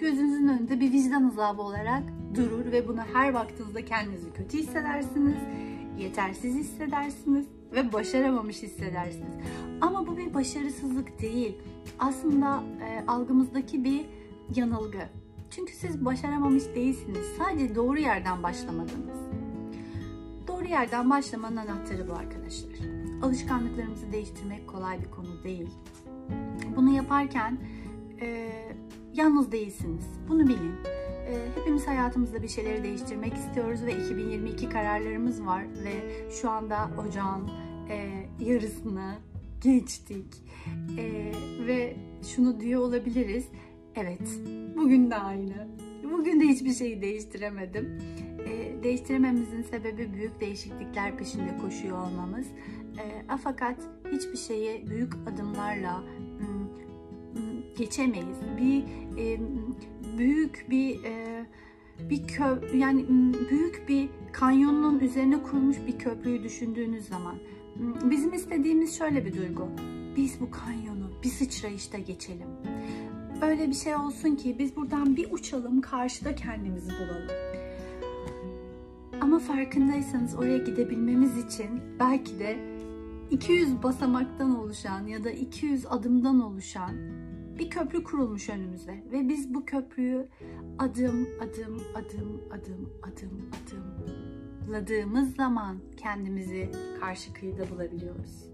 gözünüzün 0.00 0.48
önünde 0.48 0.80
bir 0.80 0.92
vicdan 0.92 1.24
azabı 1.24 1.62
olarak 1.62 2.02
durur 2.34 2.72
ve 2.72 2.88
buna 2.88 3.06
her 3.12 3.34
baktığınızda 3.34 3.84
kendinizi 3.84 4.32
kötü 4.32 4.58
hissedersiniz, 4.58 5.36
yetersiz 5.98 6.54
hissedersiniz 6.54 7.46
ve 7.72 7.92
başaramamış 7.92 8.62
hissedersiniz. 8.62 9.34
Ama 9.80 10.06
bu 10.06 10.16
bir 10.16 10.34
başarısızlık 10.34 11.22
değil. 11.22 11.58
Aslında 11.98 12.62
e, 12.82 13.06
algımızdaki 13.06 13.84
bir 13.84 14.06
yanılgı. 14.54 15.08
Çünkü 15.50 15.72
siz 15.72 16.04
başaramamış 16.04 16.64
değilsiniz. 16.74 17.26
Sadece 17.38 17.74
doğru 17.74 17.98
yerden 17.98 18.42
başlamadınız. 18.42 19.18
Doğru 20.48 20.64
yerden 20.64 21.10
başlamanın 21.10 21.56
anahtarı 21.56 22.08
bu 22.08 22.12
arkadaşlar. 22.12 22.72
Alışkanlıklarımızı 23.22 24.12
değiştirmek 24.12 24.68
kolay 24.68 25.00
bir 25.00 25.10
konu 25.10 25.42
değil. 25.44 25.68
Bunu 26.76 26.90
yaparken 26.90 27.58
e, 28.20 28.52
yalnız 29.14 29.52
değilsiniz. 29.52 30.04
Bunu 30.28 30.48
bilin. 30.48 30.74
E, 31.26 31.60
hepimiz 31.60 31.86
hayatımızda 31.86 32.42
bir 32.42 32.48
şeyleri 32.48 32.82
değiştirmek 32.82 33.34
istiyoruz 33.34 33.82
ve 33.82 33.92
2022 33.92 34.68
kararlarımız 34.68 35.46
var 35.46 35.64
ve 35.84 35.92
şu 36.30 36.50
anda 36.50 36.90
ocağın 37.08 37.50
e, 37.90 38.26
yarısını 38.40 39.14
geçtik. 39.60 40.26
E, 40.98 41.32
ve 41.66 41.96
şunu 42.34 42.60
diyor 42.60 42.80
olabiliriz. 42.80 43.48
Evet, 43.94 44.28
bugün 44.76 45.10
de 45.10 45.16
aynı. 45.16 45.68
Bugün 46.12 46.40
de 46.40 46.44
hiçbir 46.44 46.72
şeyi 46.72 47.02
değiştiremedim. 47.02 47.98
E, 48.46 48.82
değiştirememizin 48.82 49.62
sebebi 49.62 50.14
büyük 50.14 50.40
değişiklikler 50.40 51.16
peşinde 51.16 51.58
koşuyor 51.58 51.98
olmamız. 51.98 52.46
Fakat 53.42 53.76
hiçbir 54.12 54.36
şeyi 54.36 54.90
büyük 54.90 55.12
adımlarla 55.14 56.04
geçemeyiz. 57.78 58.38
Bir 58.60 58.84
büyük 60.18 60.66
bir 60.70 61.04
e, 61.04 61.46
bir 62.10 62.26
kö 62.26 62.76
yani 62.76 63.06
büyük 63.50 63.88
bir 63.88 64.08
kanyonun 64.32 64.98
üzerine 64.98 65.42
kurulmuş 65.42 65.76
bir 65.86 65.98
köprüyü 65.98 66.42
düşündüğünüz 66.42 67.08
zaman 67.08 67.34
bizim 68.04 68.32
istediğimiz 68.32 68.98
şöyle 68.98 69.24
bir 69.24 69.36
duygu. 69.36 69.68
Biz 70.16 70.40
bu 70.40 70.50
kanyonu 70.50 71.10
bir 71.24 71.28
sıçrayışta 71.28 71.98
geçelim. 71.98 72.48
Öyle 73.42 73.68
bir 73.68 73.74
şey 73.74 73.94
olsun 73.94 74.36
ki 74.36 74.56
biz 74.58 74.76
buradan 74.76 75.16
bir 75.16 75.32
uçalım 75.32 75.80
karşıda 75.80 76.34
kendimizi 76.34 76.90
bulalım. 76.90 77.28
Ama 79.20 79.38
farkındaysanız 79.38 80.34
oraya 80.34 80.58
gidebilmemiz 80.58 81.44
için 81.44 81.66
belki 82.00 82.38
de 82.38 82.58
200 83.30 83.82
basamaktan 83.82 84.58
oluşan 84.58 85.06
ya 85.06 85.24
da 85.24 85.30
200 85.30 85.86
adımdan 85.86 86.40
oluşan 86.40 86.94
bir 87.58 87.70
köprü 87.70 88.04
kurulmuş 88.04 88.48
önümüze 88.48 89.04
ve 89.12 89.28
biz 89.28 89.54
bu 89.54 89.64
köprüyü 89.64 90.28
adım 90.78 91.28
adım 91.40 91.82
adım 91.94 92.42
adım 92.52 92.92
adım 93.02 93.50
adımladığımız 94.66 95.36
zaman 95.36 95.78
kendimizi 95.96 96.70
karşı 97.00 97.32
kıyıda 97.32 97.70
bulabiliyoruz. 97.70 98.44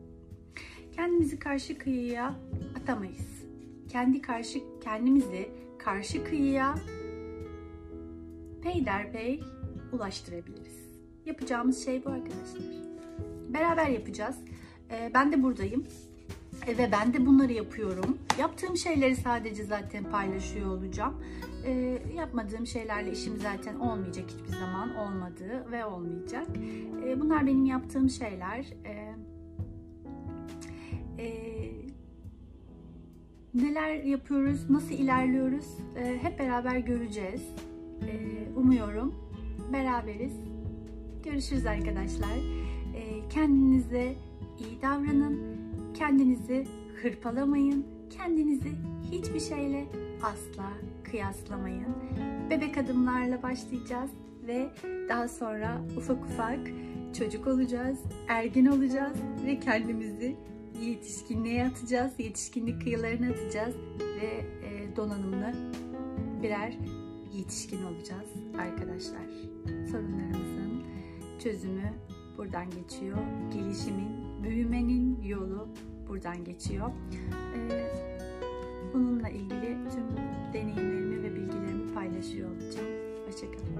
Kendimizi 0.92 1.38
karşı 1.38 1.78
kıyıya 1.78 2.34
atamayız. 2.76 3.42
Kendi 3.88 4.22
karşı 4.22 4.58
kendimizi 4.80 5.50
karşı 5.78 6.24
kıyıya 6.24 6.74
peyderpey 8.62 9.42
ulaştırabiliriz. 9.92 10.82
Yapacağımız 11.26 11.84
şey 11.84 12.04
bu 12.04 12.08
arkadaşlar. 12.08 12.62
Beraber 13.48 13.88
yapacağız. 13.88 14.36
Ee, 14.90 15.10
ben 15.14 15.32
de 15.32 15.42
buradayım. 15.42 15.86
E, 16.66 16.78
ve 16.78 16.92
ben 16.92 17.14
de 17.14 17.26
bunları 17.26 17.52
yapıyorum. 17.52 18.18
Yaptığım 18.38 18.76
şeyleri 18.76 19.16
sadece 19.16 19.64
zaten 19.64 20.04
paylaşıyor 20.04 20.66
olacağım. 20.66 21.14
E, 21.64 21.98
yapmadığım 22.16 22.66
şeylerle 22.66 23.12
işim 23.12 23.36
zaten 23.36 23.74
olmayacak 23.74 24.24
hiçbir 24.28 24.58
zaman 24.58 24.96
olmadı 24.96 25.66
ve 25.72 25.84
olmayacak. 25.84 26.46
E, 27.06 27.20
bunlar 27.20 27.46
benim 27.46 27.64
yaptığım 27.64 28.10
şeyler. 28.10 28.66
E, 28.84 29.14
e, 31.18 31.52
neler 33.54 33.94
yapıyoruz, 33.94 34.70
nasıl 34.70 34.94
ilerliyoruz 34.94 35.66
e, 35.96 36.18
hep 36.22 36.38
beraber 36.38 36.76
göreceğiz. 36.76 37.42
E, 38.02 38.12
umuyorum 38.56 39.14
beraberiz. 39.72 40.32
Görüşürüz 41.24 41.66
arkadaşlar. 41.66 42.36
E, 42.94 43.28
kendinize 43.28 44.14
iyi 44.58 44.82
davranın 44.82 45.62
Kendinizi 46.02 46.64
hırpalamayın. 47.02 47.86
Kendinizi 48.10 48.72
hiçbir 49.12 49.40
şeyle 49.40 49.84
asla 50.22 50.72
kıyaslamayın. 51.04 51.86
Bebek 52.50 52.78
adımlarla 52.78 53.42
başlayacağız 53.42 54.10
ve 54.46 54.70
daha 55.08 55.28
sonra 55.28 55.80
ufak 55.96 56.24
ufak 56.24 56.58
çocuk 57.18 57.46
olacağız, 57.46 57.98
ergin 58.28 58.66
olacağız 58.66 59.16
ve 59.46 59.60
kendimizi 59.60 60.36
yetişkinliğe 60.82 61.66
atacağız, 61.66 62.12
yetişkinlik 62.18 62.82
kıyılarına 62.82 63.30
atacağız 63.30 63.74
ve 64.00 64.44
e, 64.66 64.96
donanımlı 64.96 65.52
birer 66.42 66.78
yetişkin 67.32 67.84
olacağız 67.84 68.28
arkadaşlar. 68.58 69.26
Sorunlarımızın 69.90 70.82
çözümü 71.38 71.92
buradan 72.38 72.70
geçiyor. 72.70 73.18
Gelişimin, 73.52 74.42
büyümenin 74.42 75.22
yolu 75.22 75.68
buradan 76.12 76.44
geçiyor. 76.44 76.90
Ee, 77.70 77.90
bununla 78.94 79.28
ilgili 79.28 79.78
tüm 79.90 80.16
deneyimlerimi 80.52 81.22
ve 81.22 81.34
bilgilerimi 81.34 81.94
paylaşıyor 81.94 82.50
olacağım. 82.50 82.86
Hoşçakalın. 83.26 83.72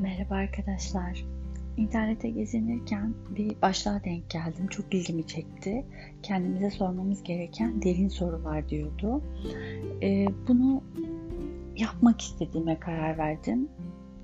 Merhaba 0.00 0.34
arkadaşlar. 0.34 1.24
İnternete 1.76 2.30
gezinirken 2.30 3.14
bir 3.36 3.62
başlığa 3.62 4.04
denk 4.04 4.30
geldim. 4.30 4.66
Çok 4.66 4.94
ilgimi 4.94 5.26
çekti. 5.26 5.84
Kendimize 6.22 6.70
sormamız 6.70 7.22
gereken 7.22 7.82
derin 7.82 8.08
sorular 8.08 8.68
diyordu. 8.68 9.22
Ee, 10.02 10.26
bunu 10.48 10.82
yapmak 11.76 12.20
istediğime 12.20 12.80
karar 12.80 13.18
verdim. 13.18 13.68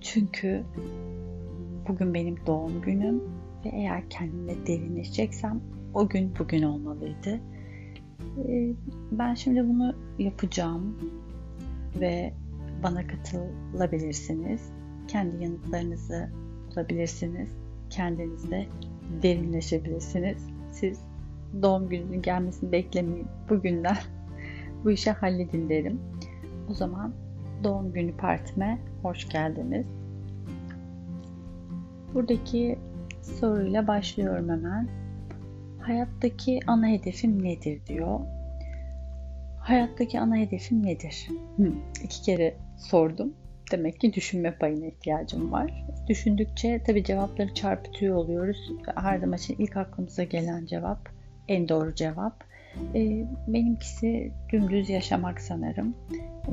Çünkü 0.00 0.64
bugün 1.88 2.14
benim 2.14 2.36
doğum 2.46 2.82
günüm 2.82 3.20
ve 3.64 3.68
eğer 3.68 4.10
kendimle 4.10 4.66
derinleşeceksem 4.66 5.60
o 5.94 6.08
gün 6.08 6.32
bugün 6.38 6.62
olmalıydı. 6.62 7.40
Ee, 8.48 8.72
ben 9.12 9.34
şimdi 9.34 9.68
bunu 9.68 9.94
yapacağım 10.18 10.98
ve 12.00 12.32
bana 12.82 13.06
katılabilirsiniz. 13.06 14.72
Kendi 15.08 15.44
yanıtlarınızı 15.44 16.30
bulabilirsiniz. 16.70 17.48
Kendinizde 17.90 18.66
derinleşebilirsiniz. 19.22 20.46
Siz 20.72 21.00
doğum 21.62 21.88
gününün 21.88 22.22
gelmesini 22.22 22.72
beklemeyin. 22.72 23.26
Bugünden 23.48 23.96
bu 24.84 24.90
işi 24.90 25.10
halledin 25.10 25.68
derim. 25.68 26.00
O 26.70 26.74
zaman 26.74 27.12
doğum 27.64 27.92
günü 27.92 28.16
partime 28.16 28.78
hoş 29.02 29.28
geldiniz. 29.28 29.86
Buradaki 32.14 32.78
soruyla 33.22 33.86
başlıyorum 33.86 34.48
hemen. 34.48 34.88
Hayattaki 35.80 36.60
ana 36.66 36.88
hedefim 36.88 37.42
nedir 37.44 37.86
diyor. 37.86 38.20
Hayattaki 39.60 40.20
ana 40.20 40.36
hedefim 40.36 40.86
nedir? 40.86 41.28
Hı, 41.56 41.72
iki 42.04 42.22
kere 42.22 42.56
sordum. 42.78 43.34
Demek 43.72 44.00
ki 44.00 44.12
düşünme 44.12 44.58
payına 44.58 44.86
ihtiyacım 44.86 45.52
var. 45.52 45.84
Düşündükçe 46.10 46.82
tabii 46.86 47.04
cevapları 47.04 47.54
çarpıtıyor 47.54 48.16
oluyoruz. 48.16 48.72
Her 48.96 49.18
zaman 49.18 49.36
için 49.36 49.56
ilk 49.58 49.76
aklımıza 49.76 50.24
gelen 50.24 50.66
cevap 50.66 51.08
en 51.48 51.68
doğru 51.68 51.94
cevap. 51.94 52.44
E, 52.94 53.24
benimkisi 53.48 54.32
dümdüz 54.52 54.90
yaşamak 54.90 55.40
sanırım. 55.40 55.94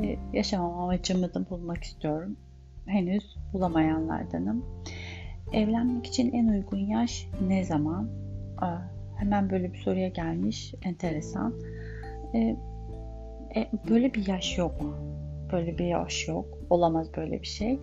E, 0.03 0.15
yaşamam 0.33 0.79
amacımı 0.79 1.33
da 1.33 1.49
bulmak 1.49 1.83
istiyorum. 1.83 2.37
Henüz 2.85 3.37
bulamayanlardanım. 3.53 4.65
Evlenmek 5.53 6.05
için 6.05 6.31
en 6.33 6.47
uygun 6.47 6.77
yaş 6.77 7.27
ne 7.47 7.63
zaman? 7.63 8.09
Hemen 9.17 9.49
böyle 9.49 9.73
bir 9.73 9.77
soruya 9.77 10.07
gelmiş. 10.07 10.73
Enteresan. 10.83 11.53
E, 12.33 12.39
e, 13.55 13.67
böyle 13.89 14.13
bir 14.13 14.27
yaş 14.27 14.57
yok. 14.57 14.73
Böyle 15.51 15.77
bir 15.77 15.85
yaş 15.85 16.27
yok. 16.27 16.45
Olamaz 16.69 17.07
böyle 17.17 17.41
bir 17.41 17.47
şey. 17.47 17.79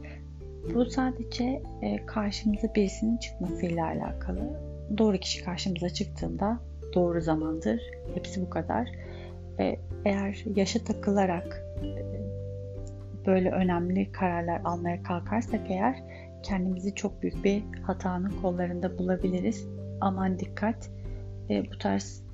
Bu 0.75 0.85
sadece 0.85 1.63
e, 1.83 2.07
karşımıza 2.07 2.75
birisinin 2.75 3.17
çıkmasıyla 3.17 3.87
alakalı. 3.87 4.61
Doğru 4.99 5.19
kişi 5.19 5.45
karşımıza 5.45 5.89
çıktığında 5.89 6.61
doğru 6.95 7.21
zamandır. 7.21 7.81
Hepsi 8.15 8.43
bu 8.43 8.51
kadar. 8.51 8.89
E, 9.61 9.77
eğer 10.05 10.45
yaşa 10.57 10.85
takılarak 10.85 11.65
e, 11.83 11.89
böyle 13.27 13.51
önemli 13.51 14.13
kararlar 14.13 14.61
almaya 14.65 15.03
kalkarsak 15.03 15.61
eğer 15.69 16.03
kendimizi 16.43 16.95
çok 16.95 17.23
büyük 17.23 17.45
bir 17.45 17.63
hatanın 17.83 18.33
kollarında 18.43 18.99
bulabiliriz. 18.99 19.69
Aman 20.01 20.39
dikkat. 20.39 20.91
E, 21.51 21.71
bu 21.71 21.79
tarz 21.79 22.25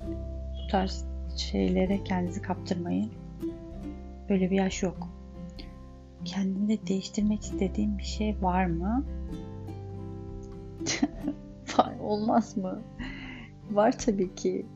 bu 0.00 0.70
tarz 0.70 1.04
şeylere 1.36 2.04
kendinizi 2.04 2.42
kaptırmayın. 2.42 3.12
Böyle 4.28 4.50
bir 4.50 4.56
yaş 4.56 4.82
yok. 4.82 5.13
Kendinde 6.24 6.86
değiştirmek 6.86 7.42
istediğin 7.42 7.98
bir 7.98 8.04
şey 8.04 8.36
var 8.42 8.66
mı? 8.66 9.04
Olmaz 12.00 12.56
mı? 12.56 12.82
Var 13.70 13.98
tabii 13.98 14.34
ki. 14.34 14.66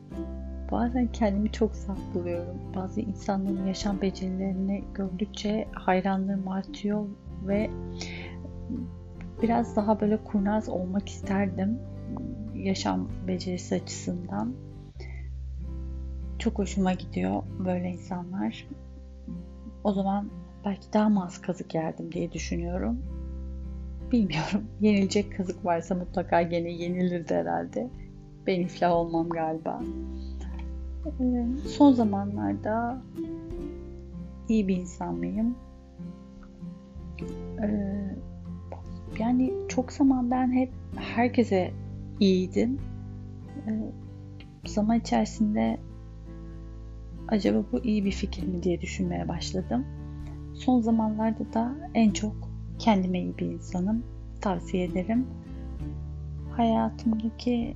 Bazen 0.71 1.11
kendimi 1.11 1.51
çok 1.51 1.75
saf 1.75 1.99
buluyorum. 2.13 2.57
Bazı 2.75 3.01
insanların 3.01 3.67
yaşam 3.67 4.01
becerilerini 4.01 4.83
gördükçe 4.93 5.67
hayranlığım 5.71 6.47
artıyor 6.47 7.05
ve 7.47 7.69
biraz 9.41 9.75
daha 9.75 10.01
böyle 10.01 10.23
kurnaz 10.23 10.69
olmak 10.69 11.09
isterdim 11.09 11.79
yaşam 12.55 13.09
becerisi 13.27 13.75
açısından. 13.75 14.53
Çok 16.39 16.59
hoşuma 16.59 16.93
gidiyor 16.93 17.43
böyle 17.65 17.89
insanlar. 17.89 18.67
O 19.83 19.93
zaman 19.93 20.29
belki 20.65 20.93
daha 20.93 21.09
mı 21.09 21.25
az 21.25 21.41
kazık 21.41 21.75
yerdim 21.75 22.11
diye 22.11 22.31
düşünüyorum. 22.31 22.99
Bilmiyorum. 24.11 24.63
Yenilecek 24.81 25.37
kazık 25.37 25.65
varsa 25.65 25.95
mutlaka 25.95 26.41
gene 26.41 26.71
yenilirdi 26.71 27.33
herhalde. 27.33 27.89
Ben 28.47 28.61
iflah 28.61 28.91
olmam 28.91 29.29
galiba. 29.29 29.81
Ee, 31.05 31.45
son 31.67 31.93
zamanlarda 31.93 33.01
iyi 34.49 34.67
bir 34.67 34.77
insan 34.77 35.15
mıyım? 35.15 35.55
Ee, 37.61 38.15
yani 39.19 39.53
çok 39.67 39.91
zaman 39.91 40.31
ben 40.31 40.51
hep 40.51 40.71
herkese 40.95 41.71
iyiydim. 42.19 42.77
Ee, 43.67 43.91
zaman 44.65 44.99
içerisinde 44.99 45.77
acaba 47.27 47.63
bu 47.71 47.83
iyi 47.83 48.05
bir 48.05 48.11
fikir 48.11 48.47
mi 48.47 48.63
diye 48.63 48.81
düşünmeye 48.81 49.27
başladım. 49.27 49.85
Son 50.59 50.81
zamanlarda 50.81 51.53
da 51.53 51.75
en 51.93 52.11
çok 52.11 52.35
kendime 52.79 53.19
iyi 53.21 53.37
bir 53.37 53.45
insanım. 53.45 54.03
Tavsiye 54.41 54.83
ederim. 54.83 55.27
Hayatımdaki 56.57 57.75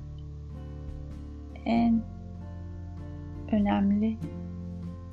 en 1.64 2.02
önemli 3.52 4.16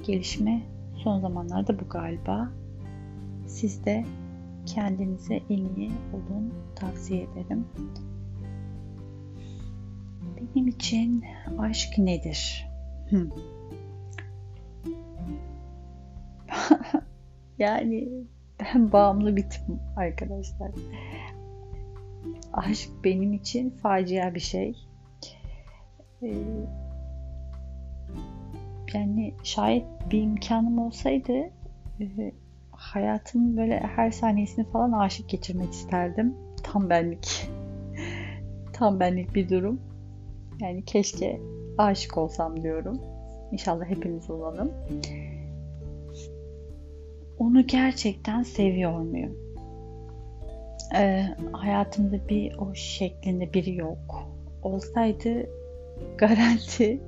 gelişme 0.04 0.62
son 0.96 1.20
zamanlarda 1.20 1.80
bu 1.80 1.90
galiba. 1.90 2.52
Siz 3.48 3.86
de 3.86 4.06
kendinize 4.66 5.36
en 5.50 5.76
iyi 5.76 5.92
olun 6.14 6.54
tavsiye 6.76 7.24
ederim. 7.24 7.66
Benim 10.36 10.68
için 10.68 11.24
aşk 11.60 11.98
nedir? 11.98 12.68
Hmm. 13.10 13.30
yani 17.62 18.10
ben 18.60 18.92
bağımlı 18.92 19.36
bir 19.36 19.50
tipim 19.50 19.80
arkadaşlar. 19.96 20.72
Aşk 22.54 22.90
benim 23.04 23.34
için 23.34 23.70
facia 23.70 24.36
bir 24.36 24.40
şey. 24.40 24.76
Ee, 26.24 26.34
yani 28.94 29.34
şayet 29.44 29.86
bir 30.12 30.22
imkanım 30.22 30.80
olsaydı 30.80 31.34
e, 32.00 32.32
hayatımın 32.72 33.58
böyle 33.58 33.80
her 33.80 34.12
saniyesini 34.12 34.66
falan 34.66 34.92
aşık 34.92 35.30
geçirmek 35.30 35.72
isterdim. 35.72 36.36
Tam 36.64 36.90
benlik. 36.90 37.50
Tam 38.74 39.00
benlik 39.00 39.36
bir 39.36 39.50
durum. 39.50 39.82
Yani 40.60 40.86
keşke 40.86 41.42
aşık 41.78 42.18
olsam 42.18 42.64
diyorum. 42.64 43.02
İnşallah 43.52 43.86
hepimiz 43.86 44.30
olalım. 44.30 44.72
Onu 47.42 47.68
gerçekten 47.68 48.44
seviyor 48.44 49.00
muyum? 49.00 49.38
Ee, 50.96 51.26
hayatımda 51.52 52.30
bir 52.30 52.58
o 52.58 52.76
şeklinde 52.76 53.54
biri 53.54 53.76
yok. 53.76 54.28
Olsaydı 54.64 55.30
garanti 56.18 57.00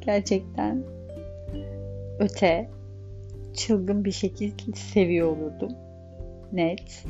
gerçekten 0.00 0.82
öte 2.18 2.70
çılgın 3.54 4.04
bir 4.04 4.12
şekilde 4.12 4.76
seviyor 4.76 5.36
olurdum. 5.36 5.72
Net. 6.52 7.04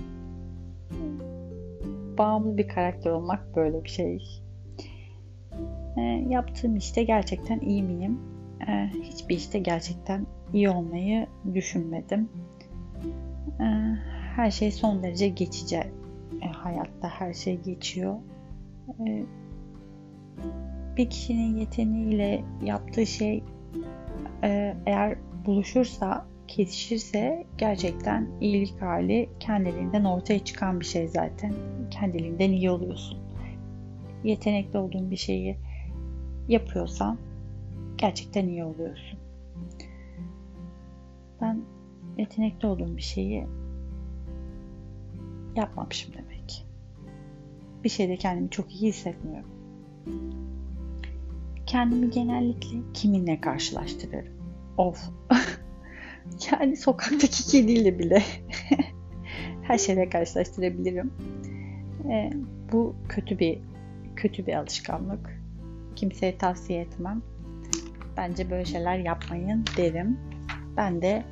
Bağımlı 2.18 2.56
bir 2.56 2.68
karakter 2.68 3.10
olmak 3.10 3.56
böyle 3.56 3.84
bir 3.84 3.90
şey. 3.90 4.42
E, 5.96 6.00
yaptığım 6.28 6.76
işte 6.76 7.02
gerçekten 7.04 7.60
iyi 7.60 7.82
miyim? 7.82 8.39
E, 8.68 8.90
hiçbir 9.02 9.36
işte 9.36 9.58
gerçekten 9.58 10.26
iyi 10.52 10.70
olmayı 10.70 11.26
düşünmedim. 11.54 12.28
E, 13.60 13.64
her 14.36 14.50
şey 14.50 14.72
son 14.72 15.02
derece 15.02 15.28
geçici. 15.28 15.76
E, 16.42 16.46
hayatta 16.52 17.08
her 17.08 17.32
şey 17.32 17.60
geçiyor. 17.60 18.16
E, 19.08 19.24
bir 20.96 21.10
kişinin 21.10 21.56
yeteneğiyle 21.56 22.44
yaptığı 22.64 23.06
şey 23.06 23.44
e, 24.42 24.76
eğer 24.86 25.18
buluşursa, 25.46 26.26
kesişirse 26.48 27.46
gerçekten 27.58 28.28
iyilik 28.40 28.82
hali 28.82 29.28
kendiliğinden 29.40 30.04
ortaya 30.04 30.38
çıkan 30.38 30.80
bir 30.80 30.84
şey 30.84 31.08
zaten. 31.08 31.54
Kendiliğinden 31.90 32.50
iyi 32.50 32.70
oluyorsun. 32.70 33.18
Yetenekli 34.24 34.78
olduğun 34.78 35.10
bir 35.10 35.16
şeyi 35.16 35.56
yapıyorsan 36.48 37.18
gerçekten 38.00 38.48
iyi 38.48 38.64
oluyorsun. 38.64 39.18
Ben 41.40 41.62
yetenekli 42.18 42.68
olduğum 42.68 42.96
bir 42.96 43.02
şeyi 43.02 43.46
yapmamışım 45.56 46.14
demek. 46.14 46.66
Bir 47.84 47.88
şeyde 47.88 48.16
kendimi 48.16 48.50
çok 48.50 48.74
iyi 48.74 48.88
hissetmiyorum. 48.88 49.50
Kendimi 51.66 52.10
genellikle 52.10 52.78
kiminle 52.94 53.40
karşılaştırırım. 53.40 54.34
Of. 54.76 55.10
yani 56.52 56.76
sokaktaki 56.76 57.46
kediyle 57.46 57.98
bile 57.98 58.22
her 59.62 59.78
şeyle 59.78 60.08
karşılaştırabilirim. 60.08 61.12
E, 62.10 62.30
bu 62.72 62.94
kötü 63.08 63.38
bir 63.38 63.58
kötü 64.16 64.46
bir 64.46 64.54
alışkanlık. 64.54 65.40
Kimseye 65.96 66.38
tavsiye 66.38 66.80
etmem. 66.80 67.22
Bence 68.16 68.50
böyle 68.50 68.64
şeyler 68.64 68.98
yapmayın 68.98 69.64
derim. 69.76 70.18
Ben 70.76 71.02
de 71.02 71.24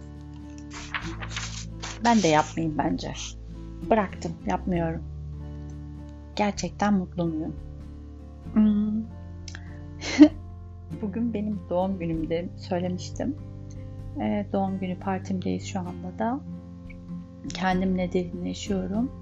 ben 2.04 2.22
de 2.22 2.28
yapmayayım 2.28 2.78
bence. 2.78 3.12
Bıraktım, 3.90 4.32
yapmıyorum. 4.46 5.02
Gerçekten 6.36 6.94
mutlu 6.94 7.24
muyum? 7.24 7.56
Hmm. 8.52 9.02
Bugün 11.02 11.34
benim 11.34 11.60
doğum 11.70 11.98
günümde 11.98 12.48
söylemiştim. 12.56 13.36
Ee, 14.20 14.46
doğum 14.52 14.78
günü 14.78 14.98
partimdeyiz 14.98 15.66
şu 15.66 15.78
anda 15.78 16.18
da. 16.18 16.40
Kendimle 17.54 18.12
derinleşiyorum. 18.12 19.12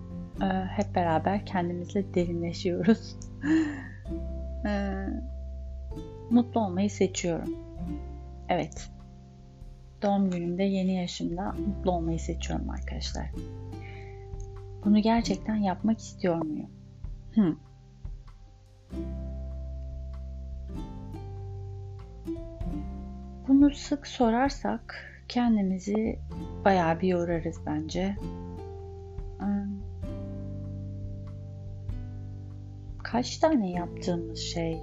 Ee, 0.42 0.46
hep 0.46 0.94
beraber 0.94 1.46
kendimizle 1.46 2.14
derinleşiyoruz. 2.14 3.16
ee, 4.66 5.06
mutlu 6.30 6.60
olmayı 6.60 6.90
seçiyorum. 6.90 7.54
Evet. 8.48 8.90
Doğum 10.02 10.30
günümde 10.30 10.62
yeni 10.62 10.94
yaşımda 10.94 11.52
mutlu 11.52 11.90
olmayı 11.90 12.20
seçiyorum 12.20 12.70
arkadaşlar. 12.70 13.30
Bunu 14.84 14.98
gerçekten 14.98 15.56
yapmak 15.56 15.98
istiyor 15.98 16.44
muyum? 16.44 16.70
Hmm. 17.34 17.56
Bunu 23.48 23.74
sık 23.74 24.06
sorarsak 24.06 25.12
kendimizi 25.28 26.18
bayağı 26.64 27.00
bir 27.00 27.08
yorarız 27.08 27.56
bence. 27.66 28.16
Kaç 33.16 33.38
tane 33.38 33.70
yaptığımız 33.70 34.38
şey 34.38 34.80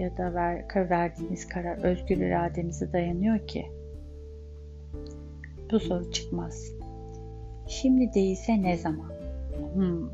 ya 0.00 0.16
da 0.16 0.34
ver, 0.34 0.64
verdiğimiz 0.90 1.48
karar 1.48 1.84
özgür 1.84 2.16
irademize 2.16 2.92
dayanıyor 2.92 3.46
ki? 3.46 3.66
Bu 5.72 5.80
soru 5.80 6.10
çıkmaz. 6.10 6.72
Şimdi 7.68 8.14
değilse 8.14 8.62
ne 8.62 8.76
zaman? 8.76 9.12
Hmm. 9.74 10.10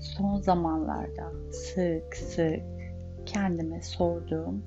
Son 0.00 0.40
zamanlarda 0.40 1.32
sık 1.52 2.16
sık 2.16 2.60
kendime 3.26 3.82
sorduğum 3.82 4.62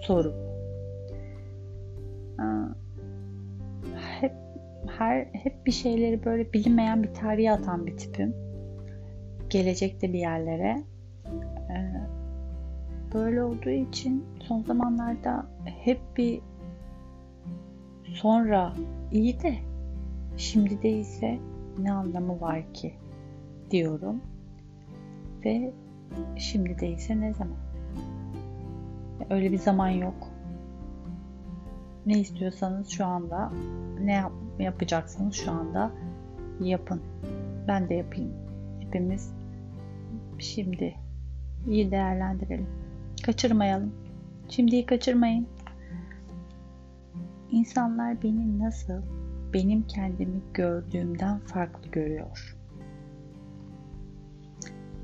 soru 0.00 0.48
hep 4.20 4.32
her 4.98 5.24
hep 5.32 5.66
bir 5.66 5.72
şeyleri 5.72 6.24
böyle 6.24 6.52
bilinmeyen 6.52 7.02
bir 7.02 7.14
tarihe 7.14 7.52
atan 7.52 7.86
bir 7.86 7.96
tipim. 7.96 8.34
Gelecekte 9.50 10.12
bir 10.12 10.18
yerlere. 10.18 10.82
Böyle 13.14 13.42
olduğu 13.42 13.70
için 13.70 14.24
son 14.40 14.62
zamanlarda 14.62 15.46
hep 15.64 16.00
bir 16.16 16.40
sonra 18.04 18.74
iyi 19.12 19.40
de 19.40 19.54
şimdi 20.36 20.82
değilse 20.82 21.38
ne 21.78 21.92
anlamı 21.92 22.40
var 22.40 22.72
ki 22.74 22.94
diyorum. 23.70 24.20
Ve 25.44 25.72
şimdi 26.36 26.80
değilse 26.80 27.20
ne 27.20 27.34
zaman? 27.34 27.68
öyle 29.30 29.52
bir 29.52 29.58
zaman 29.58 29.88
yok. 29.88 30.28
Ne 32.06 32.18
istiyorsanız 32.18 32.88
şu 32.88 33.06
anda, 33.06 33.52
ne 34.00 34.12
yap 34.12 34.32
yapacaksanız 34.58 35.34
şu 35.34 35.52
anda 35.52 35.90
yapın. 36.60 37.00
Ben 37.68 37.88
de 37.88 37.94
yapayım. 37.94 38.32
Hepimiz 38.80 39.32
şimdi 40.38 40.94
iyi 41.66 41.90
değerlendirelim. 41.90 42.66
Kaçırmayalım. 43.22 43.92
Şimdiyi 44.48 44.86
kaçırmayın. 44.86 45.46
İnsanlar 47.50 48.22
beni 48.22 48.58
nasıl 48.58 49.02
benim 49.52 49.86
kendimi 49.86 50.40
gördüğümden 50.54 51.38
farklı 51.38 51.90
görüyor. 51.90 52.56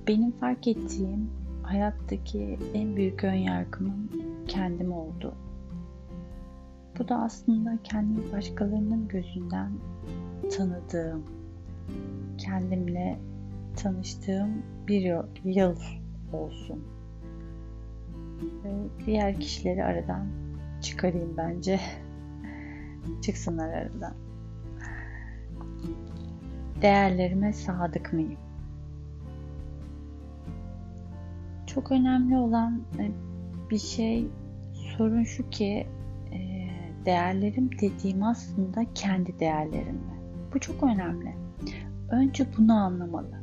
Benim 0.09 0.33
fark 0.33 0.68
ettiğim 0.68 1.31
hayattaki 1.62 2.59
en 2.74 2.96
büyük 2.96 3.24
ön 3.24 3.35
yargımın 3.35 4.11
kendim 4.48 4.92
oldu. 4.92 5.35
Bu 6.98 7.09
da 7.09 7.22
aslında 7.22 7.79
kendimi 7.85 8.33
başkalarının 8.33 9.09
gözünden 9.09 9.72
tanıdığım, 10.57 11.24
kendimle 12.38 13.18
tanıştığım 13.77 14.62
bir 14.88 15.00
yıl 15.44 15.77
olsun. 16.33 16.93
Diğer 19.06 19.40
kişileri 19.40 19.84
aradan 19.84 20.26
çıkarayım 20.82 21.36
bence. 21.36 21.80
Çıksınlar 23.22 23.68
aradan. 23.68 24.14
Değerlerime 26.82 27.52
sadık 27.52 28.12
mıyım? 28.12 28.36
Çok 31.66 31.92
önemli 31.92 32.36
olan 32.36 32.82
e, 32.98 33.10
bir 33.70 33.78
şey 33.78 34.26
sorun 34.74 35.24
şu 35.24 35.50
ki 35.50 35.86
e, 36.32 36.68
değerlerim 37.04 37.70
dediğim 37.80 38.22
aslında 38.22 38.84
kendi 38.94 39.40
değerlerim 39.40 39.94
mi? 39.94 40.20
Bu 40.54 40.60
çok 40.60 40.82
önemli. 40.82 41.34
Önce 42.10 42.46
bunu 42.58 42.72
anlamalı. 42.72 43.40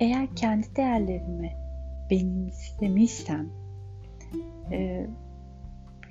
Eğer 0.00 0.36
kendi 0.36 0.76
değerlerimi 0.76 1.52
benimsemişsem 2.10 3.48
e, 4.72 5.06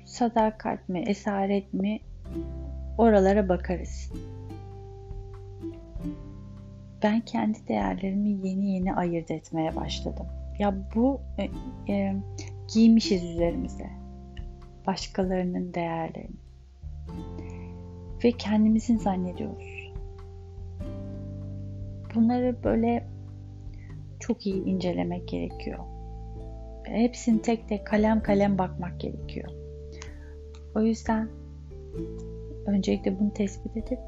sadakat 0.04 0.88
mi, 0.88 1.04
esaret 1.06 1.74
mi 1.74 2.00
oralara 2.98 3.48
bakarız. 3.48 4.12
Ben 7.02 7.20
kendi 7.20 7.68
değerlerimi 7.68 8.48
yeni 8.48 8.70
yeni 8.70 8.94
ayırt 8.94 9.30
etmeye 9.30 9.76
başladım. 9.76 10.26
Ya 10.58 10.74
bu 10.94 11.20
e, 11.38 11.50
e, 11.92 12.16
giymişiz 12.74 13.24
üzerimize 13.24 13.90
başkalarının 14.86 15.74
değerlerini 15.74 16.36
ve 18.24 18.32
kendimizin 18.32 18.98
zannediyoruz. 18.98 19.92
Bunları 22.14 22.64
böyle 22.64 23.06
çok 24.20 24.46
iyi 24.46 24.64
incelemek 24.64 25.28
gerekiyor. 25.28 25.78
Hepsini 26.88 27.42
tek 27.42 27.68
tek 27.68 27.86
kalem 27.86 28.22
kalem 28.22 28.58
bakmak 28.58 29.00
gerekiyor. 29.00 29.48
O 30.74 30.80
yüzden 30.80 31.28
öncelikle 32.66 33.20
bunu 33.20 33.34
tespit 33.34 33.76
edip 33.76 33.98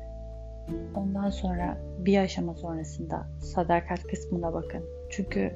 ondan 0.95 1.31
sonra 1.31 1.79
bir 1.99 2.19
aşama 2.19 2.55
sonrasında 2.55 3.29
sadakat 3.41 4.03
kısmına 4.03 4.55
bakın. 4.55 4.85
Çünkü 5.11 5.53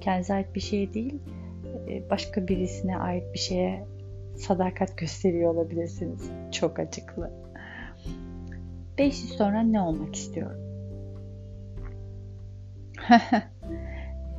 kendinize 0.00 0.34
ait 0.34 0.54
bir 0.54 0.60
şey 0.60 0.94
değil, 0.94 1.20
e, 1.88 2.10
başka 2.10 2.48
birisine 2.48 2.98
ait 2.98 3.34
bir 3.34 3.38
şeye 3.38 3.84
sadakat 4.36 4.98
gösteriyor 4.98 5.54
olabilirsiniz. 5.54 6.30
Çok 6.52 6.78
açıklı. 6.78 7.30
5 8.98 9.22
yıl 9.22 9.28
sonra 9.28 9.62
ne 9.62 9.80
olmak 9.80 10.14
istiyorum? 10.14 10.60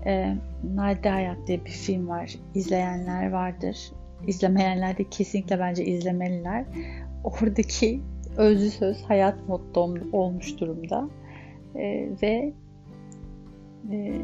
e, 0.05 0.37
Nadide 0.75 1.09
Hayat 1.09 1.47
diye 1.47 1.65
bir 1.65 1.71
film 1.71 2.07
var. 2.07 2.35
İzleyenler 2.55 3.31
vardır. 3.31 3.91
İzlemeyenler 4.27 4.97
de 4.97 5.03
kesinlikle 5.03 5.59
bence 5.59 5.85
izlemeliler. 5.85 6.65
Oradaki 7.23 8.01
özlü 8.37 8.69
söz 8.69 9.03
hayat 9.03 9.47
mottom 9.47 9.95
olmuş 10.13 10.59
durumda. 10.59 11.09
E, 11.75 12.09
ve 12.21 12.53
e, 13.91 14.21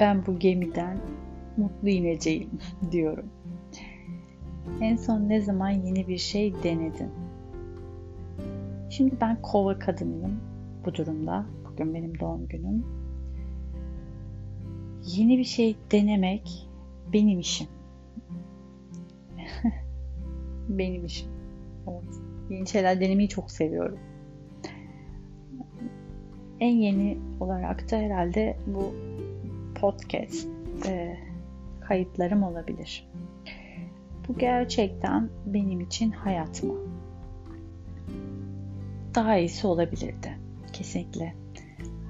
ben 0.00 0.26
bu 0.26 0.38
gemiden 0.38 0.98
mutlu 1.56 1.88
ineceğim 1.88 2.50
diyorum. 2.92 3.26
En 4.80 4.96
son 4.96 5.28
ne 5.28 5.40
zaman 5.40 5.70
yeni 5.70 6.08
bir 6.08 6.18
şey 6.18 6.54
denedin? 6.62 7.10
Şimdi 8.90 9.14
ben 9.20 9.42
kova 9.42 9.78
kadınıyım 9.78 10.40
bu 10.84 10.94
durumda. 10.94 11.46
Bugün 11.72 11.94
benim 11.94 12.20
doğum 12.20 12.48
günüm. 12.48 12.97
Yeni 15.16 15.38
bir 15.38 15.44
şey 15.44 15.76
denemek 15.92 16.68
benim 17.12 17.38
işim. 17.38 17.66
benim 20.68 21.04
işim. 21.04 21.28
Evet. 21.88 22.14
Yeni 22.50 22.68
şeyler 22.68 23.00
denemeyi 23.00 23.28
çok 23.28 23.50
seviyorum. 23.50 23.98
En 26.60 26.76
yeni 26.76 27.18
olarak 27.40 27.90
da 27.90 27.96
herhalde 27.96 28.56
bu 28.66 28.94
podcast 29.80 30.48
e, 30.86 31.18
kayıtlarım 31.80 32.42
olabilir. 32.42 33.08
Bu 34.28 34.38
gerçekten 34.38 35.28
benim 35.46 35.80
için 35.80 36.10
hayat 36.10 36.62
mı? 36.62 36.74
Daha 39.14 39.36
iyisi 39.36 39.66
olabilirdi. 39.66 40.38
Kesinlikle. 40.72 41.34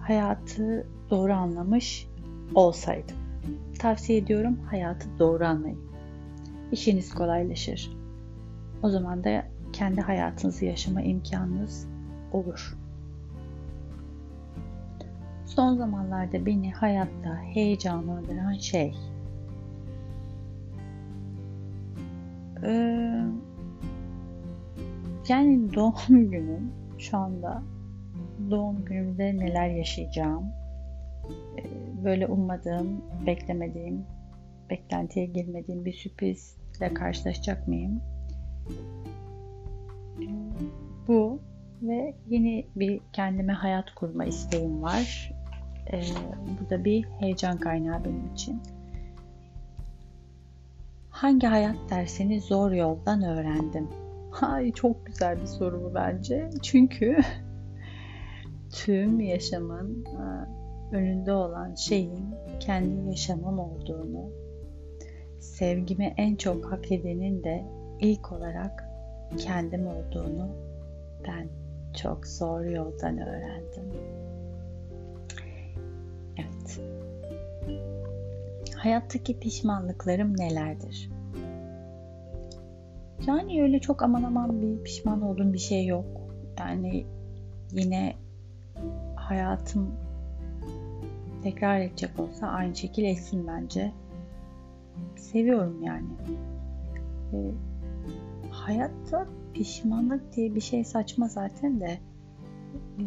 Hayatı 0.03 0.87
doğru 1.11 1.33
anlamış 1.33 2.08
olsaydım. 2.55 3.17
Tavsiye 3.79 4.19
ediyorum 4.19 4.59
hayatı 4.71 5.09
doğru 5.19 5.45
anlayın. 5.45 5.81
İşiniz 6.73 7.15
kolaylaşır. 7.15 7.91
O 8.83 8.91
zaman 8.91 9.25
da 9.25 9.45
kendi 9.73 10.01
hayatınızı 10.01 10.65
yaşama 10.65 11.03
imkanınız 11.03 11.89
olur. 12.33 12.77
Son 15.47 15.77
zamanlarda 15.77 16.47
beni 16.47 16.73
hayatta 16.73 17.37
heyecanlandıran 17.43 18.53
şey 18.53 18.95
ee, 22.63 23.25
yani 25.29 25.75
doğum 25.75 26.31
günüm 26.31 26.73
şu 26.99 27.17
anda 27.17 27.63
doğum 28.51 28.85
günümde 28.85 29.37
neler 29.37 29.69
yaşayacağım 29.69 30.58
böyle 32.05 32.27
ummadığım, 32.27 33.05
beklemediğim, 33.27 34.07
beklentiye 34.71 35.27
girmediğim 35.27 35.85
bir 35.85 35.93
sürprizle 35.93 36.95
karşılaşacak 36.95 37.69
mıyım? 37.69 38.03
Ee, 40.21 40.27
bu 41.09 41.41
ve 41.83 42.15
yeni 42.29 42.67
bir 42.77 43.01
kendime 43.13 43.53
hayat 43.53 43.95
kurma 43.95 44.25
isteğim 44.25 44.83
var. 44.83 45.33
Ee, 45.93 46.03
bu 46.61 46.71
da 46.71 46.85
bir 46.85 47.05
heyecan 47.05 47.59
kaynağı 47.59 48.05
benim 48.05 48.33
için. 48.35 48.63
Hangi 51.11 51.47
hayat 51.47 51.77
dersini 51.91 52.41
zor 52.41 52.71
yoldan 52.73 53.23
öğrendim? 53.23 53.89
Ay 54.41 54.73
çok 54.73 55.07
güzel 55.07 55.41
bir 55.41 55.47
soru 55.47 55.83
bu 55.85 55.95
bence. 55.95 56.51
Çünkü 56.63 57.19
tüm 58.73 59.21
yaşamın 59.21 60.05
e, 60.05 60.58
önünde 60.93 61.33
olan 61.33 61.75
şeyin 61.75 62.35
kendi 62.61 63.09
yaşamım 63.11 63.59
olduğunu, 63.59 64.31
sevgimi 65.39 66.15
en 66.17 66.37
çok 66.37 66.73
hak 66.73 66.93
edenin 66.93 67.45
de 67.45 67.65
ilk 68.01 68.33
olarak 68.33 68.85
kendim 69.39 69.87
olduğunu 69.87 70.49
ben 71.29 71.49
çok 72.03 72.27
zor 72.27 72.65
yoldan 72.65 73.19
öğrendim. 73.19 73.85
Evet. 76.37 76.81
Hayattaki 78.77 79.41
pişmanlıklarım 79.41 80.37
nelerdir? 80.37 81.11
Yani 83.27 83.63
öyle 83.63 83.79
çok 83.79 84.03
aman 84.03 84.23
aman 84.23 84.63
bir 84.63 84.83
pişman 84.83 85.23
olduğum 85.23 85.53
bir 85.53 85.59
şey 85.59 85.87
yok. 85.87 86.05
Yani 86.59 87.07
yine 87.73 88.15
hayatım 89.17 89.95
tekrar 91.51 91.81
edecek 91.81 92.11
olsa 92.19 92.47
aynı 92.47 92.77
şekil 92.77 93.05
etsin 93.05 93.47
bence. 93.47 93.93
Seviyorum 95.17 95.83
yani. 95.83 96.07
E, 97.33 97.37
hayatta 98.51 99.27
pişmanlık 99.55 100.37
diye 100.37 100.55
bir 100.55 100.61
şey 100.61 100.85
saçma 100.85 101.29
zaten 101.29 101.81
de 101.81 101.99
e, 102.99 103.05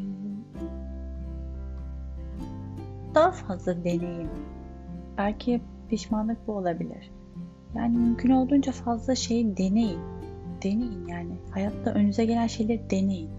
daha 3.15 3.31
fazla 3.31 3.83
deneyim. 3.83 4.29
Belki 5.17 5.61
pişmanlık 5.89 6.47
bu 6.47 6.53
olabilir. 6.53 7.11
Yani 7.75 7.97
mümkün 7.97 8.29
olduğunca 8.29 8.71
fazla 8.71 9.15
şeyi 9.15 9.57
deneyin. 9.57 9.99
Deneyin 10.63 11.07
yani. 11.07 11.33
Hayatta 11.51 11.93
önünüze 11.93 12.25
gelen 12.25 12.47
şeyleri 12.47 12.89
deneyin. 12.89 13.29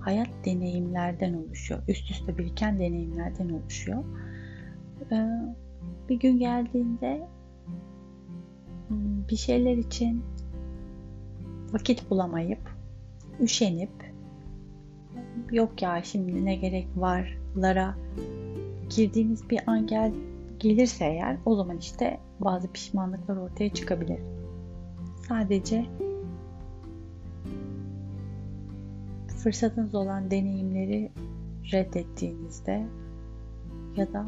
Hayat 0.00 0.28
deneyimlerden 0.44 1.32
oluşuyor. 1.34 1.80
Üst 1.88 2.10
üste 2.10 2.38
biriken 2.38 2.78
deneyimlerden 2.78 3.48
oluşuyor. 3.48 4.04
Ee, 5.12 5.28
bir 6.08 6.18
gün 6.20 6.38
geldiğinde 6.38 7.28
hmm, 8.88 9.28
bir 9.30 9.36
şeyler 9.36 9.76
için 9.76 10.22
vakit 11.72 12.10
bulamayıp, 12.10 12.76
üşenip, 13.40 13.90
yok 15.52 15.82
ya 15.82 16.02
şimdi 16.02 16.44
ne 16.44 16.56
gerek 16.56 16.88
varlara 16.96 17.96
girdiğiniz 18.96 19.50
bir 19.50 19.60
an 19.66 19.86
gel, 19.86 20.12
gelirse 20.58 21.04
eğer 21.04 21.36
o 21.44 21.56
zaman 21.56 21.76
işte 21.76 22.20
bazı 22.40 22.72
pişmanlıklar 22.72 23.36
ortaya 23.36 23.74
çıkabilir. 23.74 24.20
Sadece 25.28 25.86
fırsatınız 29.42 29.94
olan 29.94 30.30
deneyimleri 30.30 31.12
reddettiğinizde 31.72 32.86
ya 33.96 34.12
da 34.12 34.26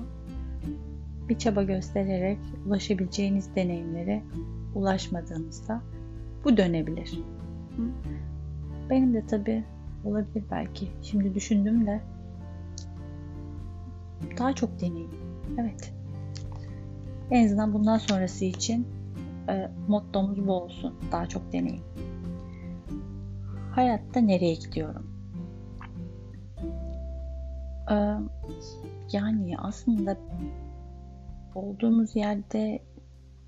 bir 1.29 1.39
çaba 1.39 1.63
göstererek 1.63 2.39
ulaşabileceğiniz 2.67 3.55
deneyimlere 3.57 4.23
ulaşmadığınızda 4.75 5.83
bu 6.45 6.57
dönebilir. 6.57 7.19
Benim 8.91 9.15
de 9.15 9.27
tabi 9.27 9.65
olabilir 10.05 10.45
belki. 10.51 10.89
Şimdi 11.03 11.35
düşündüm 11.35 11.87
de 11.87 12.01
daha 14.39 14.53
çok 14.53 14.81
deneyim. 14.81 15.11
Evet. 15.59 15.93
En 17.31 17.45
azından 17.45 17.75
bundan 17.75 17.99
sonrası 17.99 18.45
için 18.45 18.89
e, 19.49 19.69
mottomuz 19.89 20.47
bu 20.47 20.53
olsun. 20.53 20.95
Daha 21.13 21.27
çok 21.27 21.53
deneyim. 21.53 21.83
Hayatta 23.75 24.21
nereye 24.21 24.55
gidiyorum? 24.55 25.07
E, 27.91 27.97
yani 29.13 29.59
aslında 29.59 30.17
olduğumuz 31.55 32.17
yerde 32.17 32.83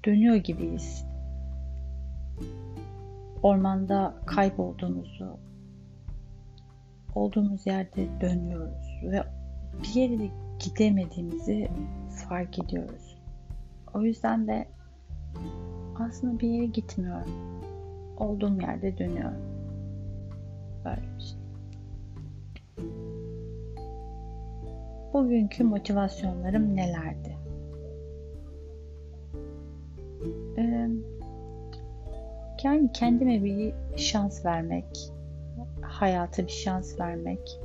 dönüyor 0.04 0.36
gibiyiz. 0.36 1.04
Ormanda 3.42 4.14
kaybolduğumuzu, 4.26 5.38
olduğumuz 7.14 7.66
yerde 7.66 8.20
dönüyoruz 8.20 9.00
ve 9.02 9.22
bir 9.82 10.00
yere 10.00 10.30
gidemediğimizi 10.58 11.68
fark 12.28 12.58
ediyoruz. 12.58 13.16
O 13.94 14.02
yüzden 14.02 14.46
de 14.46 14.68
aslında 15.98 16.40
bir 16.40 16.48
yere 16.48 16.66
gitmiyorum. 16.66 17.30
Olduğum 18.18 18.60
yerde 18.60 18.98
dönüyorum. 18.98 19.42
Böyle 20.84 21.02
bir 21.18 21.22
şey. 21.22 21.38
Bugünkü 25.12 25.64
motivasyonlarım 25.64 26.76
nelerdi? 26.76 27.33
Ee, 30.58 30.88
yani 32.64 32.92
kendime 32.92 33.44
bir 33.44 33.74
şans 33.96 34.44
vermek, 34.44 34.86
hayata 35.80 36.42
bir 36.42 36.52
şans 36.52 37.00
vermek. 37.00 37.60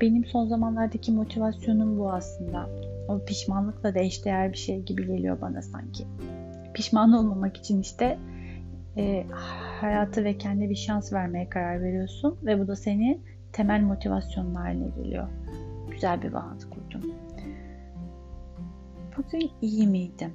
Benim 0.00 0.24
son 0.24 0.46
zamanlardaki 0.46 1.12
motivasyonum 1.12 1.98
bu 1.98 2.12
aslında. 2.12 2.68
O 3.08 3.24
pişmanlıkla 3.24 3.94
da 3.94 3.98
eşdeğer 3.98 4.52
bir 4.52 4.58
şey 4.58 4.82
gibi 4.82 5.06
geliyor 5.06 5.40
bana 5.40 5.62
sanki. 5.62 6.04
Pişman 6.74 7.12
olmamak 7.12 7.56
için 7.56 7.80
işte 7.80 8.18
e, 8.96 9.26
hayatı 9.80 10.24
ve 10.24 10.38
kendi 10.38 10.70
bir 10.70 10.76
şans 10.76 11.12
vermeye 11.12 11.48
karar 11.48 11.82
veriyorsun 11.82 12.38
ve 12.42 12.60
bu 12.60 12.68
da 12.68 12.76
senin 12.76 13.22
temel 13.52 13.80
motivasyonun 13.80 14.54
haline 14.54 14.88
geliyor. 14.88 15.28
Güzel 15.90 16.22
bir 16.22 16.32
bağlantı 16.32 16.70
kurdum. 16.70 17.12
Bugün 19.16 19.50
iyi 19.62 19.86
miydim? 19.86 20.32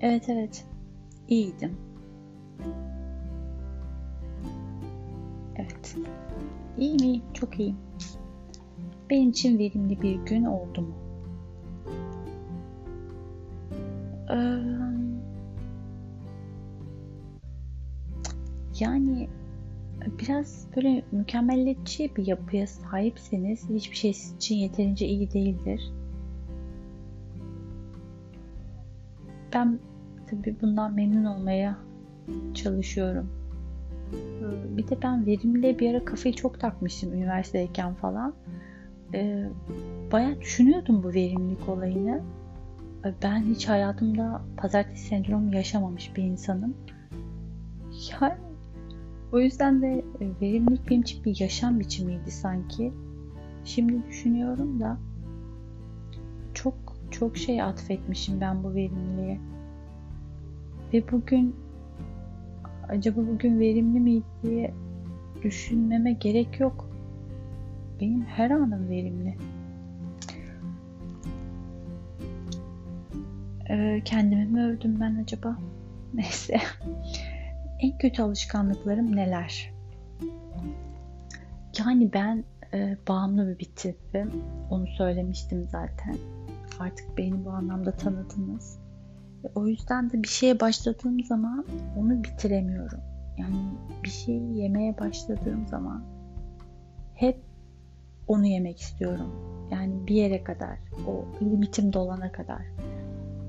Evet 0.00 0.28
evet. 0.28 0.64
İyiydim. 1.28 1.76
Evet. 5.56 5.96
İyi 6.78 6.94
mi? 6.94 7.22
Çok 7.34 7.60
iyi. 7.60 7.74
Benim 9.10 9.30
için 9.30 9.58
verimli 9.58 10.02
bir 10.02 10.14
gün 10.14 10.44
oldu 10.44 10.80
mu? 10.80 10.94
Yani 18.80 19.28
biraz 20.20 20.66
böyle 20.76 21.02
mükemmeliyetçi 21.12 22.16
bir 22.16 22.26
yapıya 22.26 22.66
sahipseniz 22.66 23.70
hiçbir 23.70 23.96
şey 23.96 24.12
sizin 24.12 24.36
için 24.36 24.56
yeterince 24.56 25.06
iyi 25.06 25.32
değildir. 25.32 25.92
Ben 29.54 29.78
tabii 30.30 30.56
bundan 30.62 30.94
memnun 30.94 31.24
olmaya 31.24 31.78
çalışıyorum. 32.54 33.30
Ee, 34.12 34.76
bir 34.76 34.88
de 34.88 35.02
ben 35.02 35.26
verimle 35.26 35.78
bir 35.78 35.90
ara 35.90 36.04
kafayı 36.04 36.34
çok 36.34 36.60
takmıştım 36.60 37.12
üniversitedeyken 37.12 37.94
falan. 37.94 38.34
Ee, 39.14 39.48
bayağı 40.12 40.40
düşünüyordum 40.40 41.02
bu 41.02 41.08
verimlilik 41.08 41.68
olayını. 41.68 42.22
Ben 43.22 43.42
hiç 43.42 43.68
hayatımda 43.68 44.42
pazartesi 44.56 45.06
sendromu 45.06 45.54
yaşamamış 45.54 46.16
bir 46.16 46.22
insanım. 46.22 46.74
Yani 48.10 48.34
o 49.32 49.40
yüzden 49.40 49.82
de 49.82 50.04
e, 50.20 50.40
verimlilik 50.40 50.90
benim 50.90 51.02
için 51.02 51.24
bir 51.24 51.40
yaşam 51.40 51.80
biçimiydi 51.80 52.30
sanki. 52.30 52.92
Şimdi 53.64 54.02
düşünüyorum 54.08 54.80
da 54.80 54.98
çok 56.54 56.74
çok 57.10 57.36
şey 57.36 57.62
atfetmişim 57.62 58.40
ben 58.40 58.64
bu 58.64 58.74
verimliliğe. 58.74 59.40
Ve 60.92 61.12
bugün 61.12 61.56
acaba 62.88 63.20
bugün 63.26 63.60
verimli 63.60 64.00
miydi 64.00 64.24
diye 64.42 64.74
düşünmeme 65.42 66.12
gerek 66.12 66.60
yok. 66.60 66.90
Benim 68.00 68.22
her 68.22 68.50
anım 68.50 68.88
verimli. 68.88 69.36
Ee, 73.70 74.02
kendimi 74.04 74.44
mi 74.44 74.64
övdüm 74.64 75.00
ben 75.00 75.14
acaba? 75.14 75.58
Neyse. 76.14 76.56
en 77.80 77.98
kötü 77.98 78.22
alışkanlıklarım 78.22 79.16
neler? 79.16 79.72
Yani 81.78 82.12
ben 82.12 82.44
e, 82.74 82.96
bağımlı 83.08 83.58
bir 83.58 83.70
tipim. 83.76 84.32
Onu 84.70 84.86
söylemiştim 84.86 85.68
zaten. 85.70 86.16
Artık 86.78 87.18
beni 87.18 87.44
bu 87.44 87.50
anlamda 87.50 87.92
tanıdınız. 87.92 88.78
O 89.54 89.66
yüzden 89.66 90.10
de 90.10 90.22
bir 90.22 90.28
şeye 90.28 90.60
başladığım 90.60 91.24
zaman 91.24 91.66
onu 91.96 92.24
bitiremiyorum. 92.24 93.00
Yani 93.38 93.56
bir 94.04 94.10
şeyi 94.10 94.56
yemeye 94.58 94.98
başladığım 94.98 95.66
zaman 95.66 96.04
hep 97.14 97.36
onu 98.28 98.46
yemek 98.46 98.80
istiyorum. 98.80 99.32
Yani 99.72 100.06
bir 100.06 100.14
yere 100.14 100.44
kadar, 100.44 100.78
o 101.06 101.24
limitim 101.44 101.92
dolana 101.92 102.32
kadar. 102.32 102.62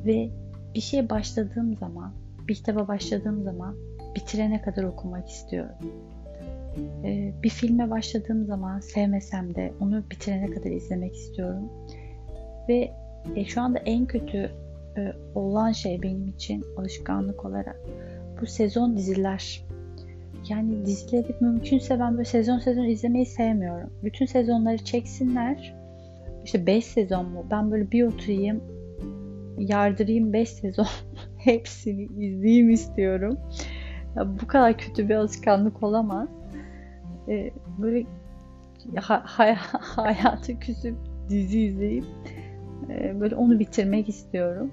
Ve 0.05 0.29
bir 0.75 0.81
şeye 0.81 1.09
başladığım 1.09 1.75
zaman, 1.77 2.11
bir 2.47 2.55
kitaba 2.55 2.87
başladığım 2.87 3.43
zaman 3.43 3.75
bitirene 4.15 4.61
kadar 4.61 4.83
okumak 4.83 5.29
istiyorum. 5.29 5.75
Ee, 7.03 7.33
bir 7.43 7.49
filme 7.49 7.89
başladığım 7.89 8.45
zaman 8.45 8.79
sevmesem 8.79 9.55
de 9.55 9.73
onu 9.79 10.03
bitirene 10.11 10.45
kadar 10.45 10.71
izlemek 10.71 11.15
istiyorum. 11.15 11.69
Ve 12.69 12.91
e, 13.35 13.45
şu 13.45 13.61
anda 13.61 13.79
en 13.79 14.05
kötü 14.05 14.51
e, 14.97 15.13
olan 15.35 15.71
şey 15.71 16.01
benim 16.01 16.27
için 16.27 16.65
alışkanlık 16.77 17.45
olarak 17.45 17.79
bu 18.41 18.45
sezon 18.45 18.97
diziler. 18.97 19.63
Yani 20.49 20.85
dizileri 20.85 21.35
mümkünse 21.39 21.99
ben 21.99 22.13
böyle 22.13 22.25
sezon 22.25 22.59
sezon 22.59 22.83
izlemeyi 22.83 23.25
sevmiyorum. 23.25 23.89
Bütün 24.03 24.25
sezonları 24.25 24.77
çeksinler. 24.77 25.75
İşte 26.45 26.65
5 26.65 26.85
sezon 26.85 27.29
mu? 27.29 27.45
Ben 27.51 27.71
böyle 27.71 27.91
bir 27.91 28.03
oturayım, 28.03 28.61
yardırayım 29.57 30.33
5 30.33 30.49
sezon 30.49 30.87
hepsini 31.37 32.03
izleyeyim 32.03 32.69
istiyorum. 32.69 33.37
Ya 34.15 34.39
bu 34.41 34.47
kadar 34.47 34.77
kötü 34.77 35.09
bir 35.09 35.15
alışkanlık 35.15 35.83
olamaz. 35.83 36.29
Ee, 37.27 37.51
böyle 37.77 38.05
ha- 38.95 39.23
hay- 39.25 39.55
hayatı 39.71 40.59
küsüp 40.59 40.95
dizi 41.29 41.61
izleyip 41.61 42.05
e, 42.89 43.19
böyle 43.19 43.35
onu 43.35 43.59
bitirmek 43.59 44.09
istiyorum. 44.09 44.71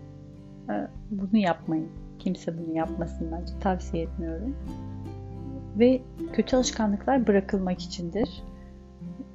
Ee, 0.71 0.89
bunu 1.11 1.37
yapmayın. 1.41 1.89
Kimse 2.19 2.59
bunu 2.59 2.77
yapmasın 2.77 3.33
bence. 3.33 3.53
Tavsiye 3.61 4.03
etmiyorum. 4.03 4.57
Ve 5.79 6.03
kötü 6.33 6.57
alışkanlıklar 6.57 7.27
bırakılmak 7.27 7.81
içindir. 7.81 8.43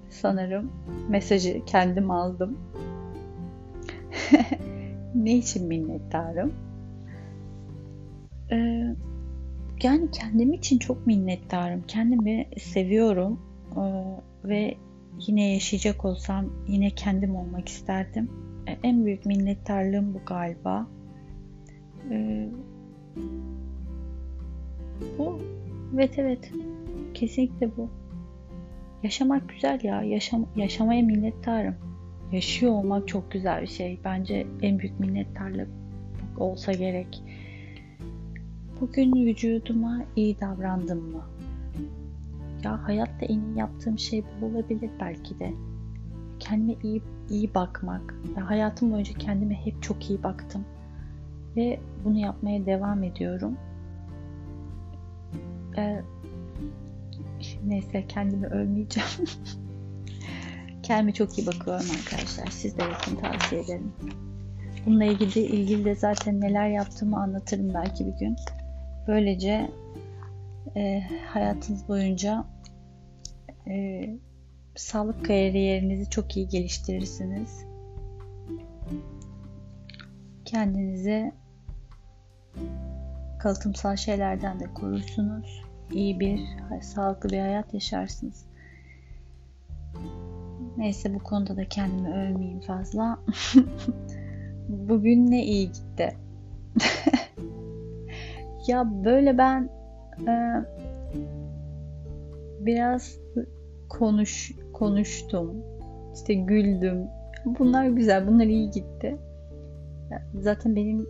sanırım 0.09 0.71
mesajı 1.09 1.65
kendim 1.65 2.11
aldım. 2.11 2.57
ne 5.15 5.34
için 5.38 5.67
minnettarım? 5.67 6.53
Ee, 8.51 8.95
yani 9.84 10.11
kendim 10.11 10.53
için 10.53 10.77
çok 10.77 11.07
minnettarım. 11.07 11.84
Kendimi 11.88 12.47
seviyorum 12.59 13.39
ee, 13.77 14.49
ve 14.49 14.75
yine 15.27 15.53
yaşayacak 15.53 16.05
olsam 16.05 16.45
yine 16.67 16.89
kendim 16.89 17.36
olmak 17.36 17.69
isterdim. 17.69 18.31
Ee, 18.67 18.77
en 18.84 19.05
büyük 19.05 19.25
minnettarlığım 19.25 20.13
bu 20.13 20.19
galiba. 20.25 20.88
Ee, 22.11 22.49
bu 25.17 25.39
evet 25.93 26.19
evet 26.19 26.51
kesinlikle 27.13 27.77
bu. 27.77 27.89
Yaşamak 29.03 29.49
güzel 29.49 29.79
ya. 29.83 30.03
Yaşam, 30.03 30.45
yaşamaya 30.55 31.01
minnettarım. 31.01 31.75
Yaşıyor 32.31 32.71
olmak 32.71 33.07
çok 33.07 33.31
güzel 33.31 33.61
bir 33.61 33.67
şey. 33.67 33.99
Bence 34.05 34.47
en 34.61 34.79
büyük 34.79 34.99
minnettarlık 34.99 35.69
olsa 36.37 36.73
gerek. 36.73 37.23
Bugün 38.81 39.25
vücuduma 39.25 40.01
iyi 40.15 40.39
davrandım 40.39 41.11
mı? 41.11 41.23
Ya 42.63 42.87
hayatta 42.87 43.25
en 43.25 43.39
iyi 43.39 43.57
yaptığım 43.57 43.99
şey 43.99 44.23
bu 44.41 44.45
olabilir 44.45 44.89
belki 44.99 45.39
de. 45.39 45.53
Kendime 46.39 46.75
iyi 46.83 47.01
iyi 47.29 47.53
bakmak. 47.53 48.15
Ya 48.37 48.49
hayatım 48.49 48.91
boyunca 48.91 49.13
kendime 49.13 49.55
hep 49.55 49.83
çok 49.83 50.09
iyi 50.09 50.23
baktım. 50.23 50.65
Ve 51.57 51.79
bunu 52.05 52.19
yapmaya 52.19 52.65
devam 52.65 53.03
ediyorum. 53.03 53.57
Ee, 55.77 56.01
neyse 57.65 58.07
kendimi 58.07 58.47
övmeyeceğim. 58.47 59.09
kendime 60.83 61.13
çok 61.13 61.37
iyi 61.37 61.47
bakıyorum 61.47 61.85
arkadaşlar. 61.99 62.47
Siz 62.47 62.77
de 62.77 62.83
yapın 62.83 63.15
tavsiye 63.15 63.61
ederim. 63.61 63.93
Bununla 64.85 65.03
ilgili 65.03 65.39
ilgili 65.39 65.85
de 65.85 65.95
zaten 65.95 66.41
neler 66.41 66.69
yaptığımı 66.69 67.17
anlatırım 67.17 67.73
belki 67.73 68.05
bir 68.05 68.19
gün. 68.19 68.35
Böylece 69.07 69.71
e, 70.75 71.03
hayatınız 71.27 71.87
boyunca 71.87 72.45
e, 73.67 74.09
sağlık 74.75 75.25
kariyerinizi 75.25 76.09
çok 76.09 76.37
iyi 76.37 76.47
geliştirirsiniz. 76.47 77.65
Kendinizi 80.45 81.31
kalıtımsal 83.39 83.95
şeylerden 83.95 84.59
de 84.59 84.65
korursunuz. 84.73 85.63
İyi 85.91 86.19
bir, 86.19 86.41
sağlıklı 86.81 87.29
bir 87.29 87.39
hayat 87.39 87.73
yaşarsınız. 87.73 88.45
Neyse 90.77 91.13
bu 91.13 91.19
konuda 91.19 91.57
da 91.57 91.65
kendimi 91.65 92.09
övmeyeyim 92.09 92.59
fazla. 92.59 93.19
Bugün 94.69 95.31
ne 95.31 95.45
iyi 95.45 95.71
gitti. 95.71 96.17
ya 98.67 99.03
böyle 99.05 99.37
ben 99.37 99.69
e, 100.27 100.33
biraz 102.59 103.17
konuş 103.89 104.51
konuştum. 104.73 105.63
İşte 106.13 106.33
güldüm. 106.33 107.07
Bunlar 107.45 107.85
güzel. 107.85 108.27
Bunlar 108.27 108.45
iyi 108.45 108.71
gitti. 108.71 109.17
Zaten 110.39 110.75
benim 110.75 111.07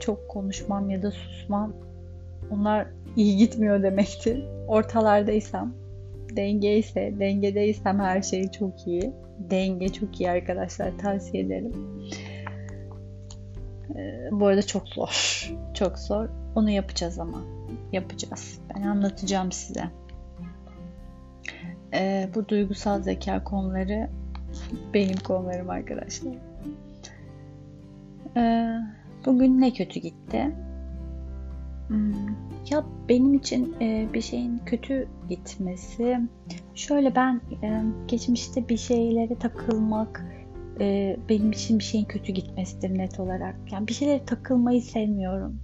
çok 0.00 0.28
konuşmam 0.28 0.90
ya 0.90 1.02
da 1.02 1.10
susmam 1.10 1.72
onlar 2.50 2.86
iyi 3.16 3.36
gitmiyor 3.36 3.82
demektir. 3.82 4.44
Ortalardaysam, 4.68 5.74
denge 6.36 6.78
ise, 6.78 7.14
dengedeysem 7.20 8.00
her 8.00 8.22
şey 8.22 8.50
çok 8.50 8.86
iyi. 8.86 9.12
Denge 9.38 9.88
çok 9.88 10.20
iyi 10.20 10.30
arkadaşlar 10.30 10.98
tavsiye 10.98 11.42
ederim. 11.42 11.72
Ee, 13.96 14.28
bu 14.30 14.46
arada 14.46 14.62
çok 14.62 14.88
zor. 14.88 15.44
Çok 15.74 15.98
zor. 15.98 16.28
Onu 16.54 16.70
yapacağız 16.70 17.18
ama. 17.18 17.38
Yapacağız. 17.92 18.60
Ben 18.74 18.82
anlatacağım 18.82 19.52
size. 19.52 19.84
Ee, 21.94 22.28
bu 22.34 22.48
duygusal 22.48 23.02
zeka 23.02 23.44
konuları 23.44 24.08
benim 24.94 25.16
konularım 25.16 25.70
arkadaşlar. 25.70 26.32
Ee, 28.36 28.78
bugün 29.28 29.60
ne 29.60 29.72
kötü 29.72 30.00
gitti? 30.00 30.56
Hmm, 31.88 32.12
ya 32.70 32.84
benim 33.08 33.34
için 33.34 33.74
e, 33.80 34.08
bir 34.14 34.20
şeyin 34.20 34.58
kötü 34.66 35.08
gitmesi 35.28 36.20
şöyle 36.74 37.14
ben 37.14 37.40
e, 37.62 37.82
geçmişte 38.08 38.68
bir 38.68 38.76
şeylere 38.76 39.34
takılmak 39.34 40.24
e, 40.80 41.16
benim 41.28 41.52
için 41.52 41.78
bir 41.78 41.84
şeyin 41.84 42.04
kötü 42.04 42.32
gitmesidir 42.32 42.98
net 42.98 43.20
olarak. 43.20 43.56
Yani 43.72 43.88
bir 43.88 43.92
şeylere 43.92 44.24
takılmayı 44.24 44.82
sevmiyorum. 44.82 45.60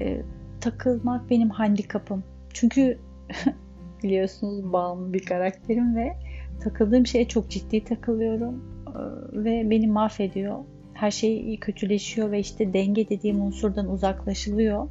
E, 0.00 0.22
takılmak 0.60 1.30
benim 1.30 1.50
handikapım. 1.50 2.24
Çünkü 2.52 2.98
biliyorsunuz 4.02 4.72
bağımlı 4.72 5.12
bir 5.12 5.24
karakterim 5.24 5.96
ve 5.96 6.16
takıldığım 6.60 7.06
şeye 7.06 7.28
çok 7.28 7.50
ciddi 7.50 7.84
takılıyorum 7.84 8.64
e, 8.86 9.00
ve 9.44 9.70
beni 9.70 9.86
mahvediyor. 9.86 10.58
Her 11.00 11.10
şey 11.10 11.58
kötüleşiyor 11.60 12.30
ve 12.30 12.40
işte 12.40 12.72
denge 12.72 13.08
dediğim 13.08 13.40
unsurdan 13.40 13.90
uzaklaşılıyor. 13.90 14.88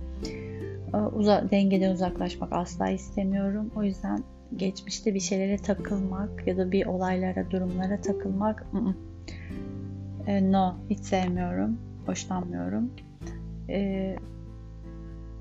E, 0.94 0.98
uza, 0.98 1.52
dengeden 1.52 1.92
uzaklaşmak 1.92 2.54
asla 2.54 2.90
istemiyorum. 2.90 3.72
O 3.76 3.84
yüzden 3.84 4.24
geçmişte 4.56 5.14
bir 5.14 5.20
şeylere 5.20 5.58
takılmak 5.58 6.48
ya 6.48 6.58
da 6.58 6.72
bir 6.72 6.86
olaylara, 6.86 7.52
durumlara 7.52 8.02
takılmak 8.02 8.66
ı 8.74 8.78
-ı. 8.78 8.94
E, 10.28 10.52
no, 10.52 10.76
hiç 10.90 11.00
sevmiyorum. 11.00 11.78
Hoşlanmıyorum. 12.06 12.92
E, 13.70 14.16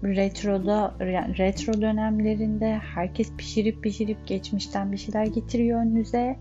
retroda 0.05 0.95
retro 1.39 1.81
dönemlerinde 1.81 2.79
herkes 2.95 3.37
pişirip 3.37 3.83
pişirip 3.83 4.27
geçmişten 4.27 4.93
bir 4.93 4.97
şeyler 4.97 5.27
getiriyor 5.27 5.81
önünüze 5.81 6.37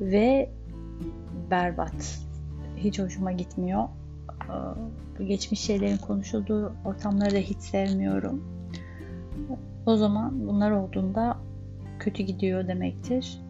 ve 0.00 0.50
berbat. 1.50 2.23
Hiç 2.84 2.98
hoşuma 2.98 3.32
gitmiyor. 3.32 3.88
Bu 5.18 5.24
geçmiş 5.24 5.60
şeylerin 5.60 5.96
konuşulduğu 5.96 6.76
ortamları 6.84 7.34
da 7.34 7.38
hiç 7.38 7.58
sevmiyorum. 7.58 8.44
O 9.86 9.96
zaman 9.96 10.48
bunlar 10.48 10.70
olduğunda 10.70 11.36
kötü 11.98 12.22
gidiyor 12.22 12.68
demektir. 12.68 13.40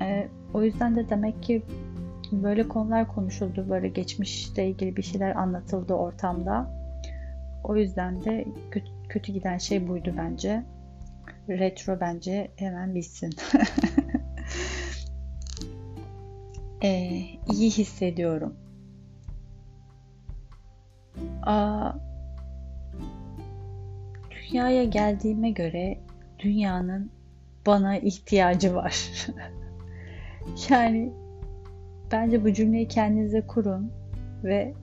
Ee, 0.00 0.28
o 0.54 0.62
yüzden 0.62 0.96
de 0.96 1.08
demek 1.08 1.42
ki 1.42 1.62
böyle 2.32 2.68
konular 2.68 3.08
konuşuldu, 3.08 3.66
böyle 3.70 3.88
geçmişle 3.88 4.68
ilgili 4.68 4.96
bir 4.96 5.02
şeyler 5.02 5.36
anlatıldı 5.36 5.94
ortamda. 5.94 6.70
O 7.64 7.76
yüzden 7.76 8.24
de 8.24 8.48
kötü 9.08 9.32
giden 9.32 9.58
şey 9.58 9.88
buydu 9.88 10.14
bence. 10.18 10.64
Retro 11.48 12.00
bence 12.00 12.50
hemen 12.56 12.94
bitsin. 12.94 13.30
ee, 16.82 17.22
iyi 17.52 17.70
hissediyorum. 17.70 18.54
Aa, 21.42 21.92
dünyaya 24.30 24.84
geldiğime 24.84 25.50
göre 25.50 25.98
dünyanın 26.38 27.10
bana 27.66 27.98
ihtiyacı 27.98 28.74
var. 28.74 29.10
yani 30.70 31.12
bence 32.12 32.44
bu 32.44 32.52
cümleyi 32.52 32.88
kendinize 32.88 33.40
kurun 33.40 33.92
ve 34.44 34.74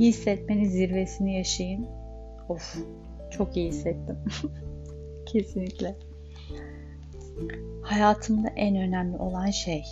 iyi 0.00 0.08
hissetmenin 0.08 0.68
zirvesini 0.68 1.36
yaşayın. 1.36 1.86
Of, 2.48 2.76
çok 3.30 3.56
iyi 3.56 3.68
hissettim. 3.68 4.18
Kesinlikle. 5.26 5.96
Hayatımda 7.82 8.48
en 8.48 8.76
önemli 8.76 9.16
olan 9.16 9.50
şey. 9.50 9.84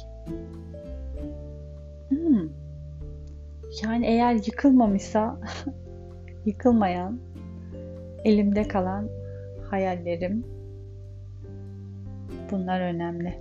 Yani 3.80 4.06
eğer 4.06 4.34
yıkılmamışsa 4.34 5.40
yıkılmayan, 6.46 7.20
elimde 8.24 8.68
kalan 8.68 9.08
hayallerim 9.70 10.44
bunlar 12.50 12.80
önemli. 12.80 13.38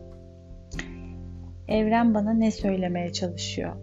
Evren 1.67 2.13
bana 2.13 2.33
ne 2.33 2.51
söylemeye 2.51 3.13
çalışıyor? 3.13 3.75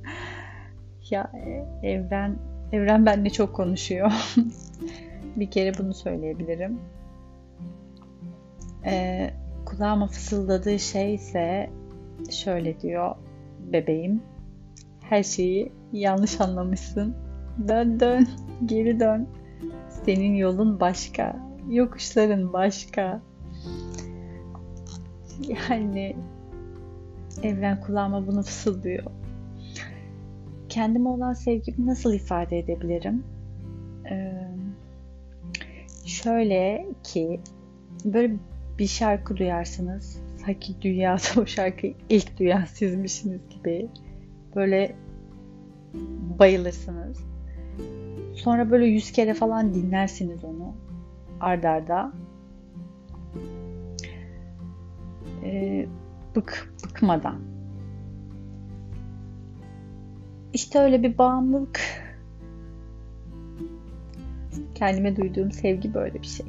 ya 1.10 1.32
evren 1.82 2.36
evren 2.72 3.06
benimle 3.06 3.30
çok 3.30 3.54
konuşuyor. 3.56 4.12
bir 5.36 5.50
kere 5.50 5.72
bunu 5.78 5.94
söyleyebilirim. 5.94 6.80
Ee, 8.84 9.30
kulağıma 9.66 10.06
fısıldadığı 10.06 10.78
şey 10.78 11.14
ise 11.14 11.70
şöyle 12.30 12.80
diyor 12.80 13.14
bebeğim 13.72 14.22
her 15.10 15.22
şeyi 15.22 15.72
yanlış 15.92 16.40
anlamışsın. 16.40 17.14
Dön 17.68 18.00
dön, 18.00 18.28
geri 18.66 19.00
dön. 19.00 19.28
Senin 20.04 20.34
yolun 20.34 20.80
başka, 20.80 21.36
yokuşların 21.68 22.52
başka. 22.52 23.22
Yani 25.48 26.16
evren 27.42 27.80
kulağıma 27.80 28.26
bunu 28.26 28.42
fısıldıyor. 28.42 29.04
Kendime 30.68 31.08
olan 31.08 31.32
sevgimi 31.32 31.86
nasıl 31.86 32.14
ifade 32.14 32.58
edebilirim? 32.58 33.24
Ee, 34.10 34.48
şöyle 36.04 36.86
ki 37.02 37.40
böyle 38.04 38.36
bir 38.78 38.86
şarkı 38.86 39.36
duyarsınız. 39.36 40.20
Sanki 40.46 40.82
dünyada 40.82 41.40
o 41.40 41.46
şarkıyı 41.46 41.94
ilk 42.08 42.38
duyan 42.38 42.64
sizmişsiniz 42.64 43.40
gibi. 43.50 43.88
Böyle 44.56 44.96
bayılırsınız. 46.38 47.18
Sonra 48.34 48.70
böyle 48.70 48.86
yüz 48.86 49.12
kere 49.12 49.34
falan 49.34 49.74
dinlersiniz 49.74 50.44
onu 50.44 50.74
ardarda. 51.40 52.12
Ee, 55.44 55.86
bık, 56.36 56.74
bıkmadan. 56.84 57.40
İşte 60.52 60.78
öyle 60.78 61.02
bir 61.02 61.18
bağımlılık. 61.18 61.80
Kendime 64.74 65.16
duyduğum 65.16 65.52
sevgi 65.52 65.94
böyle 65.94 66.22
bir 66.22 66.26
şey. 66.26 66.46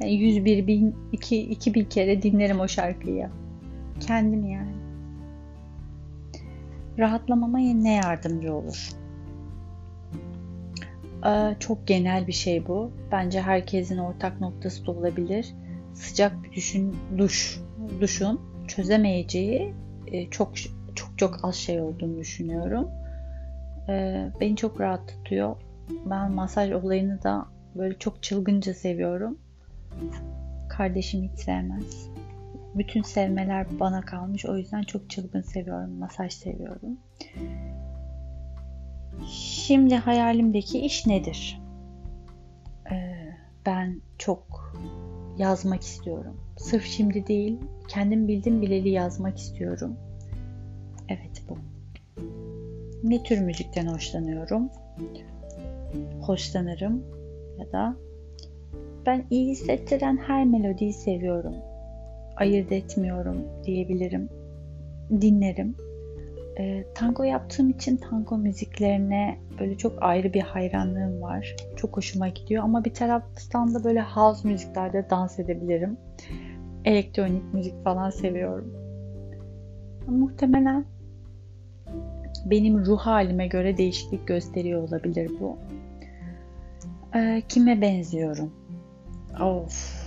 Yani 0.00 0.14
101 0.14 0.66
bin, 0.66 0.96
2, 1.12 1.42
2000 1.42 1.84
kere 1.84 2.22
dinlerim 2.22 2.60
o 2.60 2.68
şarkıyı. 2.68 3.28
Kendim 4.00 4.44
yani. 4.46 4.81
Rahatlamama 7.02 7.58
ne 7.58 7.94
yardımcı 7.94 8.54
olur? 8.54 8.90
Ee, 11.26 11.56
çok 11.60 11.86
genel 11.86 12.26
bir 12.26 12.32
şey 12.32 12.66
bu. 12.66 12.92
Bence 13.12 13.40
herkesin 13.40 13.98
ortak 13.98 14.40
noktası 14.40 14.86
da 14.86 14.90
olabilir. 14.90 15.54
Sıcak 15.94 16.44
bir 16.44 16.52
düşün, 16.52 16.96
duş, 17.18 17.60
duşun 18.00 18.40
çözemeyeceği 18.68 19.74
e, 20.06 20.30
çok 20.30 20.52
çok 20.94 21.18
çok 21.18 21.44
az 21.44 21.54
şey 21.54 21.80
olduğunu 21.80 22.18
düşünüyorum. 22.18 22.88
Ee, 23.88 24.28
beni 24.40 24.56
çok 24.56 24.80
rahat 24.80 25.08
tutuyor. 25.08 25.56
Ben 26.06 26.32
masaj 26.32 26.72
olayını 26.72 27.22
da 27.22 27.46
böyle 27.74 27.98
çok 27.98 28.22
çılgınca 28.22 28.74
seviyorum. 28.74 29.38
Kardeşim 30.68 31.22
hiç 31.22 31.40
sevmez. 31.40 32.08
Bütün 32.74 33.02
sevmeler 33.02 33.66
bana 33.80 34.00
kalmış. 34.00 34.46
O 34.46 34.56
yüzden 34.56 34.82
çok 34.82 35.10
çılgın 35.10 35.42
seviyorum. 35.42 35.98
Masaj 35.98 36.32
seviyorum. 36.32 36.98
Şimdi 39.26 39.94
hayalimdeki 39.94 40.80
iş 40.80 41.06
nedir? 41.06 41.60
Ee, 42.92 43.14
ben 43.66 44.00
çok 44.18 44.74
yazmak 45.38 45.82
istiyorum. 45.82 46.40
Sırf 46.56 46.84
şimdi 46.84 47.26
değil, 47.26 47.58
kendim 47.88 48.28
bildim 48.28 48.62
bileli 48.62 48.88
yazmak 48.88 49.38
istiyorum. 49.38 49.96
Evet 51.08 51.42
bu. 51.48 51.58
Ne 53.02 53.22
tür 53.22 53.38
müzikten 53.38 53.86
hoşlanıyorum? 53.86 54.70
Hoşlanırım 56.20 57.02
ya 57.58 57.72
da 57.72 57.96
ben 59.06 59.24
iyi 59.30 59.50
hissettiren 59.50 60.16
her 60.16 60.44
melodiyi 60.44 60.92
seviyorum. 60.92 61.54
Ayırt 62.36 62.72
etmiyorum 62.72 63.36
diyebilirim. 63.64 64.28
Dinlerim. 65.20 65.76
E, 66.58 66.84
tango 66.94 67.22
yaptığım 67.22 67.70
için 67.70 67.96
tango 67.96 68.38
müziklerine 68.38 69.38
böyle 69.60 69.76
çok 69.76 70.02
ayrı 70.02 70.32
bir 70.32 70.40
hayranlığım 70.40 71.22
var. 71.22 71.56
Çok 71.76 71.96
hoşuma 71.96 72.28
gidiyor 72.28 72.64
ama 72.64 72.84
bir 72.84 72.94
taraftan 72.94 73.74
da 73.74 73.84
böyle 73.84 74.02
house 74.02 74.48
müziklerde 74.48 75.06
dans 75.10 75.38
edebilirim. 75.38 75.96
Elektronik 76.84 77.54
müzik 77.54 77.84
falan 77.84 78.10
seviyorum. 78.10 78.74
Muhtemelen 80.06 80.84
benim 82.44 82.84
ruh 82.84 82.98
halime 82.98 83.46
göre 83.46 83.78
değişiklik 83.78 84.28
gösteriyor 84.28 84.88
olabilir 84.88 85.30
bu. 85.40 85.58
E, 87.14 87.42
kime 87.48 87.80
benziyorum? 87.80 88.52
Of. 89.40 90.01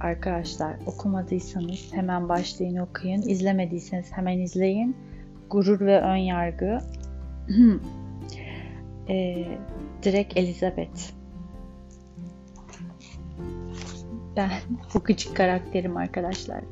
Arkadaşlar 0.00 0.76
okumadıysanız 0.86 1.92
hemen 1.92 2.28
başlayın 2.28 2.76
okuyun. 2.76 3.22
İzlemediyseniz 3.22 4.12
hemen 4.12 4.38
izleyin. 4.38 4.96
Gurur 5.50 5.80
ve 5.80 6.00
ön 6.00 6.16
yargı. 6.16 6.78
e, 9.08 9.46
direkt 10.02 10.36
Elizabeth. 10.36 11.12
Ben 14.36 14.50
bu 14.94 15.02
küçük 15.02 15.36
karakterim 15.36 15.96
arkadaşlar. 15.96 16.64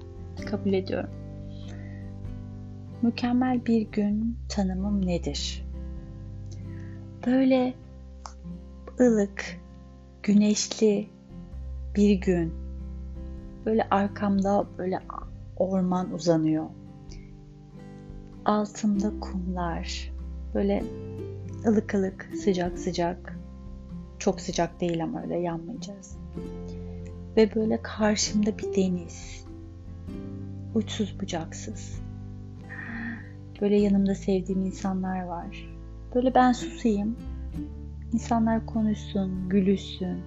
Kabul 0.50 0.72
ediyorum. 0.72 1.10
Mükemmel 3.02 3.66
bir 3.66 3.82
gün 3.90 4.38
tanımım 4.48 5.06
nedir? 5.06 5.66
Böyle 7.26 7.74
ılık, 9.00 9.60
güneşli, 10.22 11.08
bir 11.96 12.14
gün 12.14 12.65
böyle 13.66 13.88
arkamda 13.90 14.66
böyle 14.78 15.00
orman 15.56 16.12
uzanıyor. 16.12 16.66
Altımda 18.44 19.20
kumlar. 19.20 20.12
Böyle 20.54 20.84
ılık 21.66 21.94
ılık, 21.94 22.30
sıcak 22.44 22.78
sıcak. 22.78 23.38
Çok 24.18 24.40
sıcak 24.40 24.80
değil 24.80 25.04
ama 25.04 25.22
öyle 25.22 25.38
yanmayacağız. 25.38 26.18
Ve 27.36 27.54
böyle 27.54 27.82
karşımda 27.82 28.58
bir 28.58 28.76
deniz. 28.76 29.46
Uçsuz 30.74 31.20
bucaksız. 31.20 32.00
Böyle 33.60 33.76
yanımda 33.76 34.14
sevdiğim 34.14 34.66
insanlar 34.66 35.22
var. 35.22 35.76
Böyle 36.14 36.34
ben 36.34 36.52
susayım. 36.52 37.16
İnsanlar 38.12 38.66
konuşsun, 38.66 39.48
gülüşsün, 39.48 40.18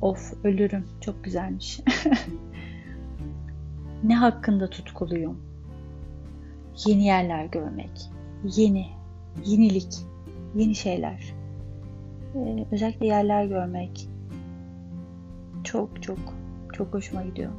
Of 0.00 0.44
ölürüm. 0.44 0.86
Çok 1.00 1.24
güzelmiş. 1.24 1.80
ne 4.04 4.16
hakkında 4.16 4.70
tutkuluyum? 4.70 5.40
Yeni 6.86 7.04
yerler 7.04 7.44
görmek. 7.44 8.10
Yeni. 8.44 8.86
Yenilik. 9.44 9.94
Yeni 10.54 10.74
şeyler. 10.74 11.34
Ee, 12.34 12.66
özellikle 12.72 13.06
yerler 13.06 13.44
görmek. 13.44 14.08
Çok 15.64 16.02
çok 16.02 16.18
çok 16.72 16.94
hoşuma 16.94 17.22
gidiyor. 17.22 17.52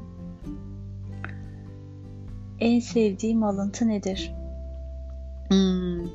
En 2.59 2.79
sevdiğim 2.79 3.43
alıntı 3.43 3.87
nedir? 3.87 4.33
Hmm. 5.49 6.05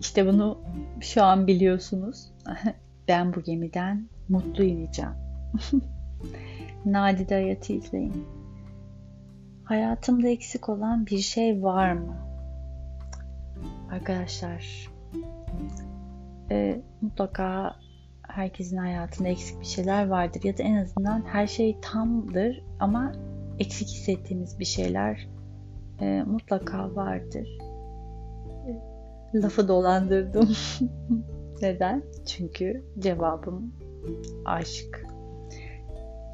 İşte 0.00 0.26
bunu 0.26 0.58
şu 1.00 1.22
an 1.22 1.46
biliyorsunuz. 1.46 2.30
ben 3.08 3.34
bu 3.34 3.42
gemiden 3.42 4.08
mutlu 4.30 4.64
ineceğim. 4.64 5.12
Nadide 6.84 7.34
Hayat'ı 7.34 7.72
izleyin. 7.72 8.26
Hayatımda 9.64 10.28
eksik 10.28 10.68
olan 10.68 11.06
bir 11.06 11.18
şey 11.18 11.62
var 11.62 11.92
mı? 11.92 12.16
Arkadaşlar 13.90 14.88
e, 16.50 16.80
mutlaka 17.00 17.76
herkesin 18.22 18.76
hayatında 18.76 19.28
eksik 19.28 19.60
bir 19.60 19.66
şeyler 19.66 20.08
vardır 20.08 20.40
ya 20.44 20.58
da 20.58 20.62
en 20.62 20.76
azından 20.76 21.22
her 21.26 21.46
şey 21.46 21.76
tamdır 21.82 22.64
ama 22.80 23.12
eksik 23.58 23.88
hissettiğimiz 23.88 24.58
bir 24.58 24.64
şeyler 24.64 25.28
e, 26.00 26.22
mutlaka 26.26 26.94
vardır. 26.94 27.48
E, 28.66 29.40
lafı 29.40 29.68
dolandırdım. 29.68 30.48
Neden? 31.62 32.02
Çünkü 32.26 32.84
cevabım 32.98 33.72
aşk. 34.44 35.06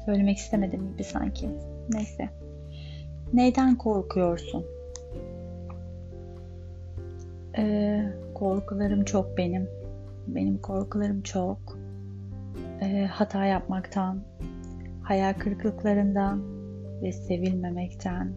Söylemek 0.05 0.37
istemedim 0.37 0.91
gibi 0.91 1.03
sanki. 1.03 1.49
Neyse. 1.93 2.29
Neyden 3.33 3.75
korkuyorsun? 3.75 4.65
Ee, 7.57 8.03
korkularım 8.33 9.05
çok 9.05 9.37
benim. 9.37 9.69
Benim 10.27 10.57
korkularım 10.57 11.21
çok. 11.21 11.77
Ee, 12.81 13.07
hata 13.11 13.45
yapmaktan, 13.45 14.23
hayal 15.03 15.33
kırıklıklarından 15.33 16.43
ve 17.01 17.11
sevilmemekten 17.11 18.33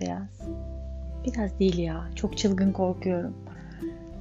biraz. 0.00 0.48
Biraz 1.26 1.58
değil 1.58 1.78
ya. 1.78 2.10
Çok 2.14 2.38
çılgın 2.38 2.72
korkuyorum. 2.72 3.34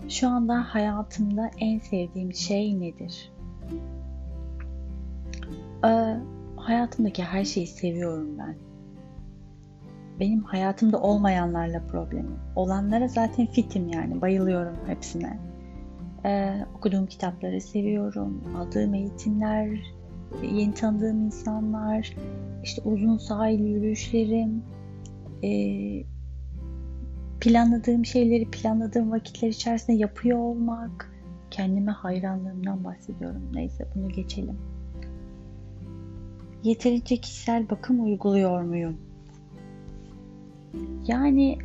Şu 0.09 0.27
anda 0.27 0.63
hayatımda 0.67 1.51
en 1.59 1.79
sevdiğim 1.79 2.33
şey 2.33 2.79
nedir? 2.79 3.31
Ee, 5.85 6.17
hayatımdaki 6.55 7.23
her 7.23 7.45
şeyi 7.45 7.67
seviyorum 7.67 8.37
ben. 8.37 8.55
Benim 10.19 10.43
hayatımda 10.43 11.01
olmayanlarla 11.01 11.81
problemim. 11.87 12.39
Olanlara 12.55 13.07
zaten 13.07 13.45
fitim 13.45 13.89
yani. 13.89 14.21
Bayılıyorum 14.21 14.75
hepsine. 14.87 15.39
Ee, 16.25 16.65
okuduğum 16.75 17.05
kitapları 17.05 17.61
seviyorum. 17.61 18.43
Aldığım 18.57 18.93
eğitimler, 18.93 19.79
yeni 20.43 20.73
tanıdığım 20.73 21.25
insanlar, 21.25 22.15
işte 22.63 22.81
uzun 22.85 23.17
sahil 23.17 23.59
yürüyüşlerim, 23.59 24.63
e, 25.43 25.49
planladığım 27.41 28.05
şeyleri 28.05 28.51
planladığım 28.51 29.11
vakitler 29.11 29.47
içerisinde 29.47 29.97
yapıyor 29.97 30.37
olmak, 30.37 31.11
kendime 31.51 31.91
hayranlığımdan 31.91 32.83
bahsediyorum. 32.83 33.41
Neyse 33.53 33.87
bunu 33.95 34.09
geçelim. 34.09 34.57
Yeterince 36.63 37.17
kişisel 37.17 37.69
bakım 37.69 38.03
uyguluyor 38.03 38.61
muyum? 38.61 38.97
Yani 41.07 41.57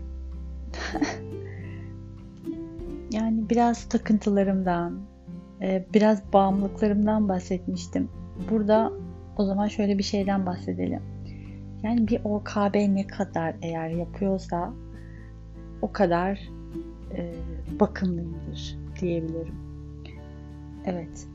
yani 3.12 3.50
biraz 3.50 3.84
takıntılarımdan, 3.84 5.00
e, 5.62 5.86
biraz 5.94 6.32
bağımlılıklarımdan 6.32 7.28
bahsetmiştim. 7.28 8.08
Burada 8.50 8.92
o 9.36 9.44
zaman 9.44 9.68
şöyle 9.68 9.98
bir 9.98 10.02
şeyden 10.02 10.46
bahsedelim. 10.46 11.02
Yani 11.82 12.08
bir 12.08 12.20
OKB 12.24 12.74
ne 12.74 13.06
kadar 13.06 13.54
eğer 13.62 13.88
yapıyorsa 13.88 14.72
o 15.82 15.92
kadar 15.92 16.48
e, 17.16 17.34
bakımlıyımdır 17.80 18.78
diyebilirim. 19.00 19.63
Evet. 20.84 21.28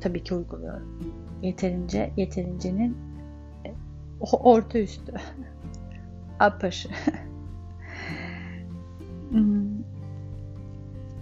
Tabii 0.00 0.24
ki 0.24 0.34
uyguluyorum. 0.34 1.14
Yeterince, 1.42 2.12
yeterincenin 2.16 2.96
e, 3.66 3.74
orta 4.32 4.78
üstü. 4.78 5.12
Upper. 6.34 6.86
hmm. 9.30 9.68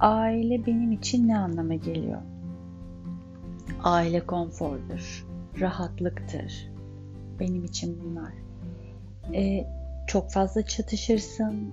Aile 0.01 0.67
benim 0.67 0.93
için 0.93 1.29
ne 1.29 1.39
anlama 1.39 1.75
geliyor? 1.75 2.23
Aile 3.83 4.27
konfordur, 4.27 5.27
rahatlıktır. 5.61 6.71
Benim 7.41 7.65
için 7.65 7.99
bunlar. 8.05 8.33
E, 9.35 9.67
çok 10.07 10.31
fazla 10.31 10.63
çatışırsın, 10.63 11.73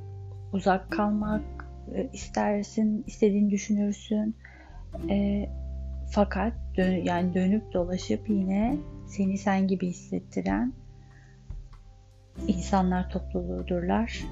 uzak 0.53 0.91
kalmak 0.91 1.41
e, 1.95 2.09
istersin, 2.13 3.03
istediğini 3.07 3.49
düşünürsün. 3.51 4.36
E, 5.09 5.49
fakat 6.11 6.53
dön, 6.77 7.03
yani 7.03 7.33
dönüp 7.33 7.73
dolaşıp 7.73 8.29
yine 8.29 8.77
seni 9.07 9.37
sen 9.37 9.67
gibi 9.67 9.87
hissettiren 9.87 10.73
insanlar 12.47 13.09
topluluğudurlar. 13.09 14.23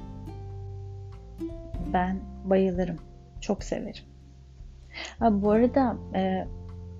Ben 1.94 2.20
bayılırım. 2.46 2.98
Çok 3.42 3.64
severim. 3.64 4.04
Ha, 5.20 5.42
bu 5.42 5.52
arada 5.52 5.98
e, 6.16 6.48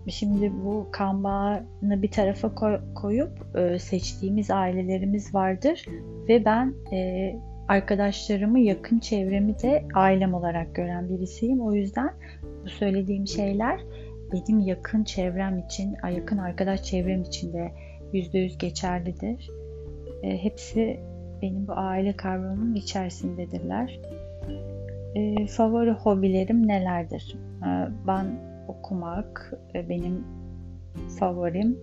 şimdi 0.08 0.54
bu 0.66 0.88
kan 0.92 1.24
bağını 1.24 2.02
bir 2.02 2.12
tarafa 2.12 2.56
koy, 2.56 2.80
koyup 2.96 3.58
e, 3.58 3.80
seçtiğimiz 3.80 4.52
ailelerimiz 4.52 5.34
vardır 5.34 5.86
ve 6.30 6.46
ben 6.46 6.74
e, 6.94 7.36
arkadaşlarımı, 7.72 8.60
yakın 8.60 9.00
çevremi 9.00 9.60
de 9.60 9.86
ailem 9.94 10.34
olarak 10.34 10.76
gören 10.76 11.10
birisiyim. 11.10 11.62
O 11.62 11.74
yüzden 11.74 12.14
bu 12.64 12.70
söylediğim 12.70 13.28
şeyler 13.28 13.80
benim 14.34 14.60
yakın 14.60 15.04
çevrem 15.04 15.60
için, 15.60 15.96
yakın 16.16 16.38
arkadaş 16.38 16.84
çevrem 16.84 17.22
için 17.22 17.54
de 17.54 17.72
%100 18.14 18.58
geçerlidir. 18.58 19.52
E, 20.24 20.44
hepsi 20.44 21.00
benim 21.42 21.68
bu 21.68 21.74
aile 21.76 22.14
kavramının 22.18 22.76
içerisindedirler. 22.76 24.00
E, 25.16 25.48
favori 25.48 25.92
hobilerim 25.92 26.68
nelerdir? 26.68 27.36
E, 27.62 27.70
ben 28.08 28.26
okumak 28.68 29.54
e, 29.76 29.90
benim 29.90 30.24
favorim. 31.20 31.80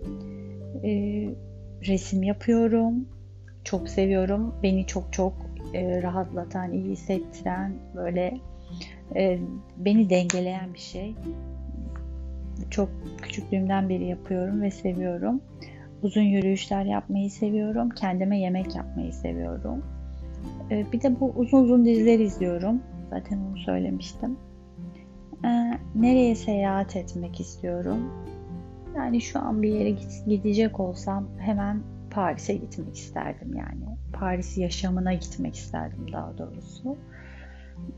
E, 0.84 0.90
resim 1.88 2.22
yapıyorum. 2.22 3.08
Çok 3.64 3.88
seviyorum. 3.88 4.54
Beni 4.62 4.86
çok 4.86 5.12
çok 5.12 5.47
e, 5.74 6.02
rahatlatan, 6.02 6.72
iyi 6.72 6.84
hissettiren, 6.84 7.72
böyle 7.94 8.38
e, 9.16 9.38
beni 9.76 10.10
dengeleyen 10.10 10.74
bir 10.74 10.78
şey. 10.78 11.14
Çok 12.70 12.88
küçüklüğümden 13.22 13.88
beri 13.88 14.06
yapıyorum 14.06 14.62
ve 14.62 14.70
seviyorum. 14.70 15.40
Uzun 16.02 16.22
yürüyüşler 16.22 16.84
yapmayı 16.84 17.30
seviyorum. 17.30 17.90
Kendime 17.90 18.38
yemek 18.40 18.76
yapmayı 18.76 19.12
seviyorum. 19.12 19.84
E, 20.70 20.86
bir 20.92 21.02
de 21.02 21.20
bu 21.20 21.32
uzun 21.36 21.64
uzun 21.64 21.84
diziler 21.84 22.18
izliyorum. 22.18 22.82
Zaten 23.10 23.38
onu 23.38 23.58
söylemiştim. 23.58 24.36
E, 25.44 25.48
nereye 25.94 26.34
seyahat 26.34 26.96
etmek 26.96 27.40
istiyorum? 27.40 28.12
Yani 28.96 29.20
şu 29.20 29.38
an 29.38 29.62
bir 29.62 29.68
yere 29.68 29.94
gidecek 30.26 30.80
olsam 30.80 31.28
hemen 31.38 31.80
Paris'e 32.10 32.54
gitmek 32.54 32.96
isterdim 32.96 33.54
yani. 33.56 33.96
Paris 34.12 34.58
yaşamına 34.58 35.14
gitmek 35.14 35.56
isterdim 35.56 36.12
daha 36.12 36.38
doğrusu. 36.38 36.96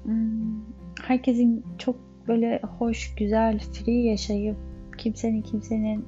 Hmm, 0.03 0.63
herkesin 1.03 1.65
çok 1.79 1.97
böyle 2.29 2.61
hoş, 2.79 3.15
güzel, 3.15 3.59
free 3.59 4.03
yaşayıp 4.03 4.57
kimsenin 4.99 5.43
kimsenin 5.43 6.05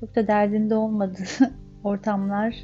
çok 0.00 0.16
da 0.16 0.26
derdinde 0.26 0.74
olmadığı 0.74 1.24
ortamlar 1.84 2.56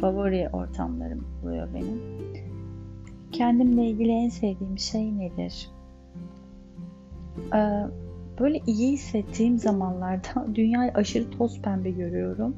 favori 0.00 0.48
ortamlarım 0.52 1.26
oluyor 1.42 1.68
benim. 1.74 2.02
Kendimle 3.32 3.86
ilgili 3.86 4.10
en 4.10 4.28
sevdiğim 4.28 4.78
şey 4.78 5.18
nedir? 5.18 5.70
Ee, 7.54 7.82
böyle 8.40 8.60
iyi 8.66 8.92
hissettiğim 8.92 9.58
zamanlarda 9.58 10.46
dünyayı 10.54 10.92
aşırı 10.94 11.30
toz 11.30 11.62
pembe 11.62 11.90
görüyorum 11.90 12.56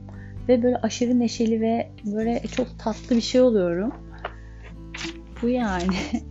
ve 0.49 0.63
böyle 0.63 0.77
aşırı 0.77 1.19
neşeli 1.19 1.61
ve 1.61 1.91
böyle 2.05 2.43
çok 2.43 2.79
tatlı 2.79 3.17
bir 3.17 3.21
şey 3.21 3.41
oluyorum. 3.41 3.93
Bu 5.43 5.49
yani. 5.49 5.97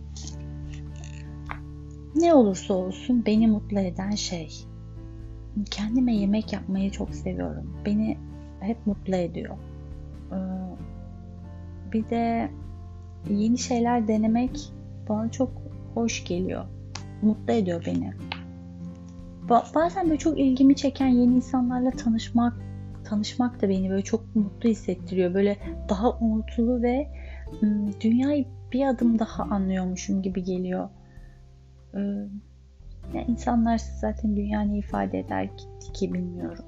ne 2.14 2.34
olursa 2.34 2.74
olsun 2.74 3.26
beni 3.26 3.46
mutlu 3.46 3.80
eden 3.80 4.10
şey. 4.10 4.64
Kendime 5.70 6.16
yemek 6.16 6.52
yapmayı 6.52 6.90
çok 6.90 7.14
seviyorum. 7.14 7.74
Beni 7.86 8.18
hep 8.60 8.86
mutlu 8.86 9.16
ediyor. 9.16 9.56
Ee, 10.32 10.36
bir 11.92 12.10
de 12.10 12.50
yeni 13.30 13.58
şeyler 13.58 14.08
denemek 14.08 14.72
bana 15.08 15.30
çok 15.30 15.50
hoş 15.94 16.24
geliyor. 16.24 16.64
Mutlu 17.22 17.52
ediyor 17.52 17.82
beni. 17.86 18.12
Bazen 19.74 20.06
böyle 20.06 20.18
çok 20.18 20.38
ilgimi 20.38 20.76
çeken 20.76 21.06
yeni 21.06 21.34
insanlarla 21.34 21.90
tanışmak 21.90 22.67
tanışmak 23.08 23.62
da 23.62 23.68
beni 23.68 23.90
böyle 23.90 24.02
çok 24.02 24.36
mutlu 24.36 24.68
hissettiriyor. 24.68 25.34
Böyle 25.34 25.56
daha 25.88 26.10
umutlu 26.10 26.82
ve 26.82 27.08
dünyayı 28.00 28.46
bir 28.72 28.86
adım 28.86 29.18
daha 29.18 29.42
anlıyormuşum 29.42 30.22
gibi 30.22 30.44
geliyor. 30.44 30.88
Yani 33.14 33.24
insanlar 33.28 33.78
zaten 34.00 34.36
dünya 34.36 34.60
ne 34.60 34.78
ifade 34.78 35.18
eder 35.18 35.56
ki, 35.56 35.92
ki 35.92 36.14
bilmiyorum. 36.14 36.64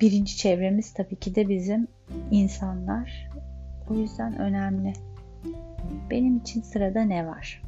Birinci 0.00 0.36
çevremiz 0.36 0.94
tabii 0.94 1.16
ki 1.16 1.34
de 1.34 1.48
bizim 1.48 1.88
insanlar. 2.30 3.30
O 3.90 3.94
yüzden 3.94 4.38
önemli. 4.38 4.92
Benim 6.10 6.36
için 6.36 6.62
sırada 6.62 7.02
ne 7.02 7.26
var? 7.26 7.62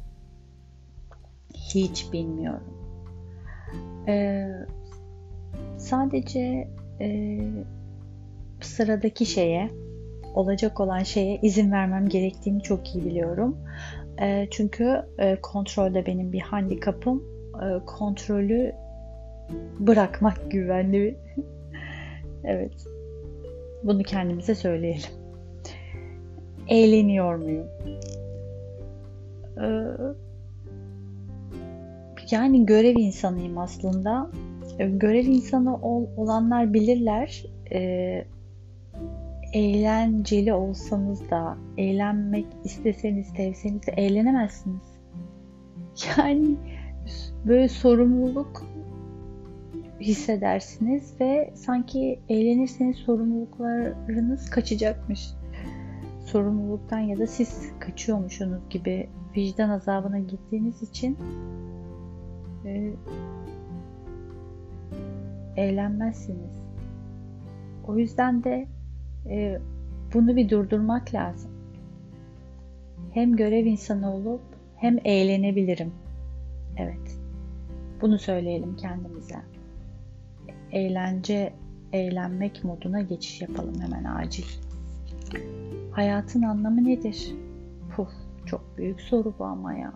Hiç 1.53 2.13
bilmiyorum. 2.13 2.73
Ee, 4.07 4.51
sadece 5.77 6.67
e, 7.01 7.39
sıradaki 8.61 9.25
şeye, 9.25 9.69
olacak 10.33 10.79
olan 10.79 11.03
şeye 11.03 11.39
izin 11.41 11.71
vermem 11.71 12.09
gerektiğini 12.09 12.61
çok 12.61 12.95
iyi 12.95 13.05
biliyorum. 13.05 13.57
E, 14.21 14.47
çünkü 14.51 15.01
e, 15.17 15.35
kontrolde 15.41 16.05
benim 16.05 16.33
bir 16.33 16.41
handikapım. 16.41 17.23
E, 17.55 17.85
kontrolü 17.85 18.73
bırakmak 19.79 20.51
güvenli. 20.51 21.17
evet. 22.43 22.73
Bunu 23.83 24.03
kendimize 24.03 24.55
söyleyelim. 24.55 25.09
Eğleniyor 26.67 27.35
muyum? 27.35 27.67
Ee, 29.57 29.97
yani 32.31 32.65
görev 32.65 32.95
insanıyım 32.95 33.57
aslında 33.57 34.29
görev 34.77 35.25
insanı 35.25 35.77
ol, 35.77 36.07
olanlar 36.17 36.73
bilirler. 36.73 37.45
E, 37.71 38.25
eğlenceli 39.53 40.53
olsanız 40.53 41.29
da, 41.29 41.57
eğlenmek 41.77 42.45
isteseniz, 42.63 43.27
sevseniz 43.27 43.87
de 43.87 43.91
eğlenemezsiniz. 43.91 44.81
Yani 46.17 46.57
böyle 47.45 47.69
sorumluluk 47.69 48.65
hissedersiniz 49.99 51.13
ve 51.21 51.53
sanki 51.55 52.19
eğlenirseniz 52.29 52.97
sorumluluklarınız 52.97 54.49
kaçacakmış. 54.49 55.29
Sorumluluktan 56.25 56.99
ya 56.99 57.17
da 57.17 57.27
siz 57.27 57.71
kaçıyormuşsunuz 57.79 58.69
gibi 58.69 59.09
vicdan 59.37 59.69
azabına 59.69 60.19
gittiğiniz 60.19 60.83
için 60.83 61.17
e, 62.65 62.93
eğlenmezsiniz. 65.57 66.63
O 67.87 67.97
yüzden 67.97 68.43
de 68.43 68.67
e, 69.29 69.59
bunu 70.13 70.35
bir 70.35 70.49
durdurmak 70.49 71.13
lazım. 71.13 71.51
Hem 73.11 73.35
görev 73.35 73.65
insanı 73.65 74.13
olup 74.15 74.41
hem 74.75 74.97
eğlenebilirim. 75.03 75.93
Evet. 76.77 77.17
Bunu 78.01 78.19
söyleyelim 78.19 78.75
kendimize. 78.75 79.35
Eğlence, 80.71 81.53
eğlenmek 81.93 82.63
moduna 82.63 83.01
geçiş 83.01 83.41
yapalım 83.41 83.81
hemen 83.81 84.03
acil. 84.03 84.45
Hayatın 85.91 86.41
anlamı 86.41 86.85
nedir? 86.85 87.35
Puf, 87.95 88.09
çok 88.45 88.77
büyük 88.77 89.01
soru 89.01 89.33
bu 89.39 89.45
ama 89.45 89.73
ya. 89.73 89.93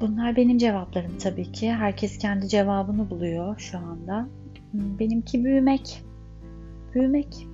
Bunlar 0.00 0.36
benim 0.36 0.58
cevaplarım 0.58 1.18
tabii 1.18 1.52
ki. 1.52 1.72
Herkes 1.72 2.18
kendi 2.18 2.48
cevabını 2.48 3.10
buluyor 3.10 3.58
şu 3.58 3.78
anda. 3.78 4.28
Benimki 4.72 5.44
büyümek. 5.44 6.04
Büyümek. 6.94 7.46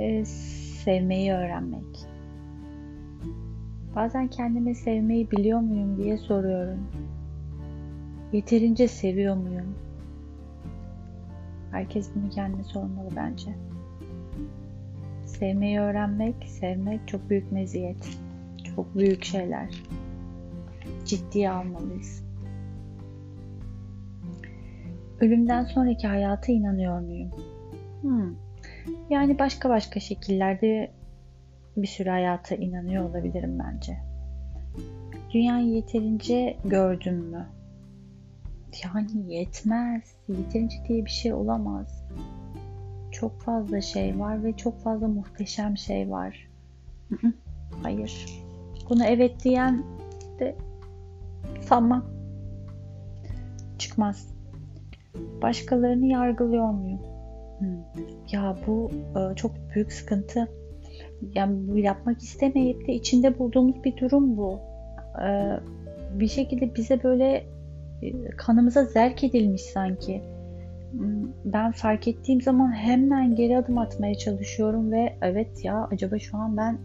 Ee, 0.00 0.24
sevmeyi 0.84 1.32
öğrenmek. 1.32 2.06
Bazen 3.96 4.28
kendimi 4.28 4.74
sevmeyi 4.74 5.30
biliyor 5.30 5.60
muyum 5.60 5.96
diye 5.96 6.18
soruyorum. 6.18 6.78
Yeterince 8.32 8.88
seviyor 8.88 9.36
muyum? 9.36 9.74
Herkes 11.70 12.10
bunu 12.14 12.30
kendine 12.30 12.64
sormalı 12.64 13.08
bence. 13.16 13.54
Sevmeyi 15.26 15.80
öğrenmek, 15.80 16.34
sevmek 16.48 17.08
çok 17.08 17.30
büyük 17.30 17.52
meziyet. 17.52 18.18
Çok 18.76 18.94
büyük 18.94 19.24
şeyler. 19.24 19.68
Ciddiye 21.08 21.50
almalıyız. 21.50 22.24
Ölümden 25.20 25.64
sonraki 25.64 26.06
hayata 26.06 26.52
inanıyor 26.52 27.00
muyum? 27.00 27.30
Hmm. 28.00 28.34
Yani 29.10 29.38
başka 29.38 29.70
başka 29.70 30.00
şekillerde 30.00 30.92
bir 31.76 31.86
sürü 31.86 32.10
hayata 32.10 32.54
inanıyor 32.54 33.10
olabilirim 33.10 33.58
bence. 33.58 33.98
Dünyayı 35.34 35.66
yeterince 35.66 36.56
gördüm 36.64 37.16
mü? 37.16 37.46
Yani 38.84 39.34
yetmez. 39.34 40.02
Yeterince 40.28 40.76
diye 40.88 41.04
bir 41.04 41.10
şey 41.10 41.32
olamaz. 41.32 42.04
Çok 43.12 43.40
fazla 43.40 43.80
şey 43.80 44.18
var 44.18 44.44
ve 44.44 44.56
çok 44.56 44.80
fazla 44.80 45.08
muhteşem 45.08 45.76
şey 45.76 46.10
var. 46.10 46.48
Hayır. 47.82 48.26
Bunu 48.90 49.04
evet 49.04 49.44
diyen 49.44 49.82
de 50.38 50.56
sanmam. 51.60 52.04
Çıkmaz. 53.78 54.34
Başkalarını 55.42 56.06
yargılıyor 56.06 56.70
muyum? 56.70 57.00
Ya 58.32 58.56
bu 58.66 58.90
e, 58.90 59.34
çok 59.34 59.52
büyük 59.74 59.92
sıkıntı. 59.92 60.48
Yani 61.34 61.68
bu 61.68 61.78
yapmak 61.78 62.22
istemeyip 62.22 62.88
de 62.88 62.92
içinde 62.92 63.38
bulduğumuz 63.38 63.84
bir 63.84 63.96
durum 63.96 64.36
bu. 64.36 64.60
E, 65.24 65.60
bir 66.20 66.28
şekilde 66.28 66.74
bize 66.74 67.02
böyle 67.02 67.46
e, 68.02 68.30
kanımıza 68.36 68.84
zerk 68.84 69.24
edilmiş 69.24 69.62
sanki. 69.62 70.22
Hmm, 70.92 71.28
ben 71.44 71.72
fark 71.72 72.08
ettiğim 72.08 72.40
zaman 72.40 72.72
hemen 72.72 73.34
geri 73.34 73.58
adım 73.58 73.78
atmaya 73.78 74.14
çalışıyorum 74.14 74.92
ve 74.92 75.16
evet 75.22 75.64
ya 75.64 75.88
acaba 75.92 76.18
şu 76.18 76.36
an 76.36 76.56
ben 76.56 76.78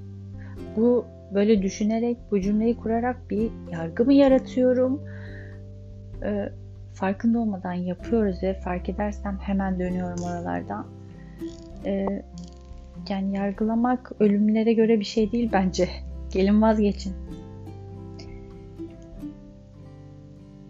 bu 0.77 1.05
böyle 1.33 1.61
düşünerek 1.61 2.17
bu 2.31 2.41
cümleyi 2.41 2.77
kurarak 2.77 3.29
bir 3.29 3.51
yargı 3.71 4.05
mı 4.05 4.13
yaratıyorum? 4.13 5.01
Ee, 6.23 6.49
farkında 6.93 7.39
olmadan 7.39 7.73
yapıyoruz 7.73 8.43
ve 8.43 8.53
fark 8.53 8.89
edersem 8.89 9.37
hemen 9.41 9.79
dönüyorum 9.79 10.23
oralardan. 10.23 10.85
Ee, 11.85 12.23
yani 13.09 13.37
yargılamak 13.37 14.11
ölümlere 14.19 14.73
göre 14.73 14.99
bir 14.99 15.05
şey 15.05 15.31
değil 15.31 15.49
bence. 15.53 15.89
Gelin 16.33 16.61
vazgeçin. 16.61 17.13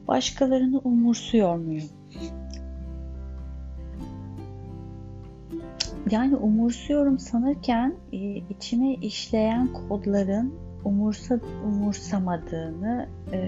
Başkalarını 0.07 0.79
umursuyor 0.79 1.55
muyum? 1.55 1.89
Yani 6.13 6.35
umursuyorum 6.35 7.19
sanırken 7.19 7.95
e, 8.11 8.17
içime 8.35 8.93
işleyen 8.93 9.73
kodların 9.73 10.53
umursa, 10.85 11.39
umursamadığını 11.65 13.07
e, 13.31 13.39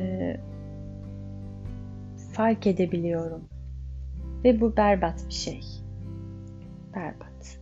fark 2.34 2.68
edebiliyorum. 2.68 3.42
Ve 4.44 4.62
bu 4.62 4.78
berbat 4.78 5.26
bir 5.28 5.34
şey. 5.34 5.62
Berbat. 6.96 7.60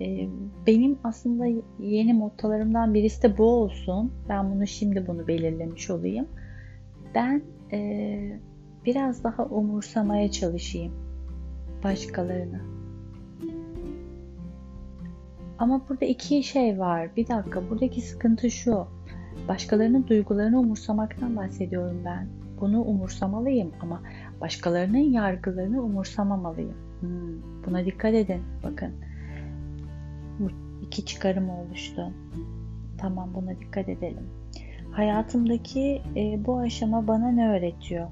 E, 0.00 0.28
benim 0.66 0.98
aslında 1.04 1.62
yeni 1.78 2.14
mottolarımdan 2.14 2.94
birisi 2.94 3.22
de 3.22 3.38
bu 3.38 3.44
olsun. 3.44 4.12
Ben 4.28 4.54
bunu 4.54 4.66
şimdi 4.66 5.06
bunu 5.06 5.28
belirlemiş 5.28 5.90
olayım. 5.90 6.26
Ben 7.14 7.42
e, 7.72 8.40
biraz 8.86 9.24
daha 9.24 9.44
umursamaya 9.44 10.30
çalışayım 10.30 10.92
başkalarını. 11.84 12.73
Ama 15.58 15.80
burada 15.88 16.04
iki 16.04 16.42
şey 16.42 16.78
var. 16.78 17.16
Bir 17.16 17.28
dakika 17.28 17.70
buradaki 17.70 18.00
sıkıntı 18.00 18.50
şu. 18.50 18.86
Başkalarının 19.48 20.06
duygularını 20.06 20.60
umursamaktan 20.60 21.36
bahsediyorum 21.36 22.02
ben. 22.04 22.28
Bunu 22.60 22.82
umursamalıyım 22.82 23.72
ama 23.80 24.02
başkalarının 24.40 24.98
yargılarını 24.98 25.82
umursamamalıyım. 25.82 26.74
Hmm, 27.00 27.42
buna 27.66 27.84
dikkat 27.84 28.14
edin. 28.14 28.42
Bakın. 28.62 28.92
Bu 30.38 30.48
iki 30.82 31.04
çıkarım 31.04 31.50
oluştu. 31.50 32.12
Tamam 32.98 33.30
buna 33.34 33.60
dikkat 33.60 33.88
edelim. 33.88 34.26
Hayatımdaki 34.92 36.02
e, 36.16 36.44
bu 36.46 36.58
aşama 36.58 37.06
bana 37.06 37.28
ne 37.28 37.48
öğretiyor? 37.48 38.08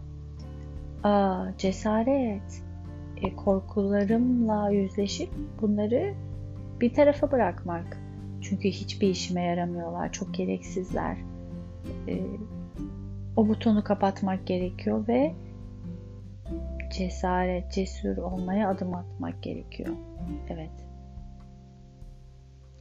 Aa, 1.02 1.46
cesaret. 1.58 2.62
E, 3.16 3.36
korkularımla 3.36 4.70
yüzleşip 4.70 5.30
bunları 5.60 6.14
bir 6.80 6.94
tarafa 6.94 7.30
bırakmak. 7.30 7.98
Çünkü 8.40 8.68
hiçbir 8.68 9.08
işime 9.08 9.42
yaramıyorlar. 9.42 10.12
Çok 10.12 10.34
gereksizler. 10.34 11.16
E, 12.08 12.20
o 13.36 13.48
butonu 13.48 13.84
kapatmak 13.84 14.46
gerekiyor 14.46 15.08
ve 15.08 15.34
cesaret, 16.92 17.72
cesur 17.72 18.16
olmaya 18.16 18.68
adım 18.68 18.94
atmak 18.94 19.42
gerekiyor. 19.42 19.96
Evet. 20.48 20.70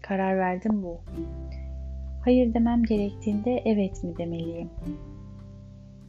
Karar 0.02 0.38
verdim 0.38 0.84
bu. 0.84 1.02
Hayır 2.24 2.54
demem 2.54 2.84
gerektiğinde 2.84 3.62
evet 3.66 4.04
mi 4.04 4.18
demeliyim? 4.18 4.70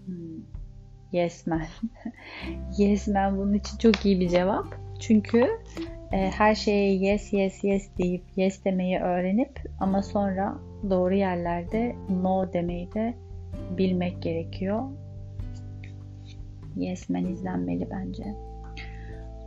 Hmm. 0.06 0.42
Yes 1.12 1.46
man. 1.46 1.62
yes 2.78 3.08
man 3.08 3.38
bunun 3.38 3.54
için 3.54 3.78
çok 3.78 4.06
iyi 4.06 4.20
bir 4.20 4.28
cevap. 4.28 4.66
Çünkü 5.00 5.48
e, 6.12 6.16
her 6.16 6.54
şeye 6.54 6.94
yes 6.94 7.32
yes 7.32 7.64
yes 7.64 7.88
deyip 7.98 8.22
yes 8.36 8.64
demeyi 8.64 8.98
öğrenip 8.98 9.60
ama 9.80 10.02
sonra 10.02 10.58
doğru 10.90 11.14
yerlerde 11.14 11.96
no 12.22 12.52
demeyi 12.52 12.92
de 12.92 13.14
bilmek 13.78 14.22
gerekiyor. 14.22 14.82
Yes 16.76 17.08
man 17.08 17.24
izlenmeli 17.24 17.88
bence. 17.90 18.34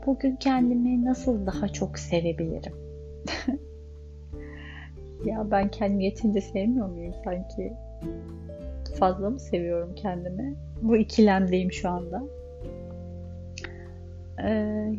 Bugün 0.05 0.35
kendimi 0.35 1.05
nasıl 1.05 1.45
daha 1.45 1.67
çok 1.67 1.99
sevebilirim? 1.99 2.73
ya 5.25 5.51
ben 5.51 5.71
kendimi 5.71 6.05
yeterince 6.05 6.41
sevmiyor 6.41 6.89
muyum 6.89 7.13
sanki? 7.23 7.73
Fazla 8.99 9.29
mı 9.29 9.39
seviyorum 9.39 9.95
kendimi? 9.95 10.55
Bu 10.81 10.97
ikilemdeyim 10.97 11.71
şu 11.71 11.89
anda. 11.89 12.23
Ee, 14.43 14.93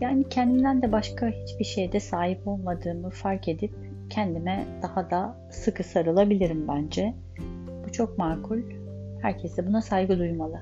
yani 0.00 0.28
kendimden 0.28 0.82
de 0.82 0.92
başka 0.92 1.28
hiçbir 1.28 1.64
şeyde 1.64 2.00
sahip 2.00 2.48
olmadığımı 2.48 3.10
fark 3.10 3.48
edip 3.48 3.74
kendime 4.10 4.66
daha 4.82 5.10
da 5.10 5.36
sıkı 5.50 5.84
sarılabilirim 5.84 6.68
bence. 6.68 7.14
Bu 7.86 7.92
çok 7.92 8.18
makul. 8.18 8.60
Herkes 9.22 9.56
de 9.56 9.66
buna 9.66 9.82
saygı 9.82 10.18
duymalı. 10.18 10.60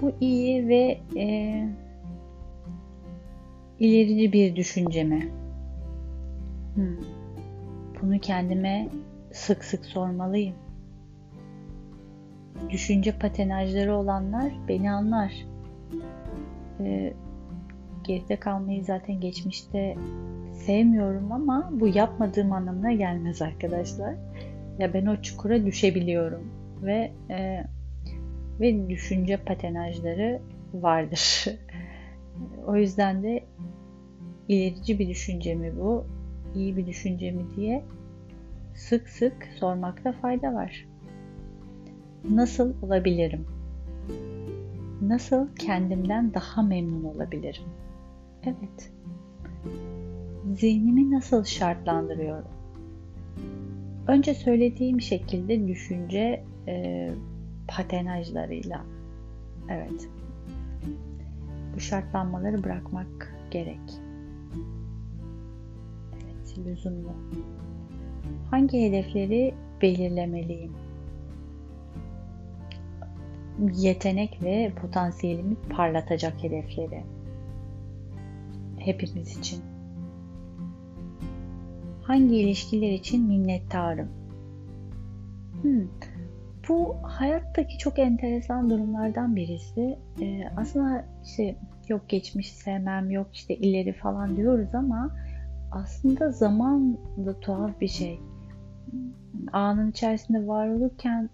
Bu 0.00 0.12
iyi 0.20 0.68
ve 0.68 1.00
e, 1.16 1.64
ilerici 3.78 4.32
bir 4.32 4.56
düşünce 4.56 5.04
mi? 5.04 5.28
Hmm. 6.74 6.96
Bunu 8.02 8.18
kendime 8.18 8.88
sık 9.32 9.64
sık 9.64 9.84
sormalıyım. 9.84 10.54
Düşünce 12.70 13.12
patenajları 13.12 13.96
olanlar 13.96 14.52
beni 14.68 14.90
anlar. 14.90 15.32
Ee, 16.80 17.12
geride 18.04 18.36
kalmayı 18.36 18.84
zaten 18.84 19.20
geçmişte 19.20 19.96
sevmiyorum 20.52 21.32
ama 21.32 21.70
bu 21.72 21.88
yapmadığım 21.88 22.52
anlamına 22.52 22.92
gelmez 22.92 23.42
arkadaşlar. 23.42 24.14
Ya 24.78 24.94
ben 24.94 25.06
o 25.06 25.22
çukura 25.22 25.66
düşebiliyorum. 25.66 26.52
ve 26.82 27.12
e, 27.30 27.64
ve 28.60 28.88
düşünce 28.88 29.36
patenajları 29.36 30.40
vardır. 30.74 31.44
o 32.66 32.76
yüzden 32.76 33.22
de 33.22 33.44
ilerici 34.48 34.98
bir 34.98 35.08
düşünce 35.08 35.54
mi 35.54 35.72
bu, 35.80 36.04
iyi 36.54 36.76
bir 36.76 36.86
düşünce 36.86 37.30
mi 37.30 37.42
diye 37.56 37.84
sık 38.74 39.08
sık 39.08 39.48
sormakta 39.56 40.12
fayda 40.12 40.54
var. 40.54 40.86
Nasıl 42.30 42.82
olabilirim? 42.82 43.46
Nasıl 45.02 45.48
kendimden 45.54 46.34
daha 46.34 46.62
memnun 46.62 47.04
olabilirim? 47.04 47.62
Evet. 48.42 48.92
Zihnimi 50.54 51.10
nasıl 51.10 51.44
şartlandırıyorum? 51.44 52.48
Önce 54.06 54.34
söylediğim 54.34 55.00
şekilde 55.00 55.68
düşünce 55.68 56.44
e, 56.68 57.10
patenajlarıyla. 57.68 58.84
Evet. 59.68 60.08
Bu 61.74 61.80
şartlanmaları 61.80 62.64
bırakmak 62.64 63.34
gerek. 63.50 64.00
Evet, 66.14 66.58
lüzumlu. 66.66 67.12
Hangi 68.50 68.82
hedefleri 68.82 69.54
belirlemeliyim? 69.82 70.72
Yetenek 73.74 74.42
ve 74.42 74.72
potansiyelimi 74.82 75.54
parlatacak 75.70 76.44
hedefleri. 76.44 77.04
Hepimiz 78.78 79.38
için. 79.38 79.62
Hangi 82.02 82.36
ilişkiler 82.36 82.92
için 82.92 83.26
minnettarım? 83.26 84.08
Hmm. 85.62 85.88
Bu 86.68 86.96
hayattaki 87.02 87.78
çok 87.78 87.98
enteresan 87.98 88.70
durumlardan 88.70 89.36
birisi. 89.36 89.98
Ee, 90.20 90.42
aslında 90.56 91.04
işte 91.24 91.56
yok 91.88 92.08
geçmiş 92.08 92.52
sevmem, 92.52 93.10
yok 93.10 93.26
işte 93.32 93.56
ileri 93.56 93.92
falan 93.92 94.36
diyoruz 94.36 94.74
ama 94.74 95.10
aslında 95.72 96.30
zaman 96.30 96.98
da 97.26 97.40
tuhaf 97.40 97.80
bir 97.80 97.88
şey. 97.88 98.20
Anın 99.52 99.90
içerisinde 99.90 100.46
var 100.46 100.68
olurken 100.68 101.30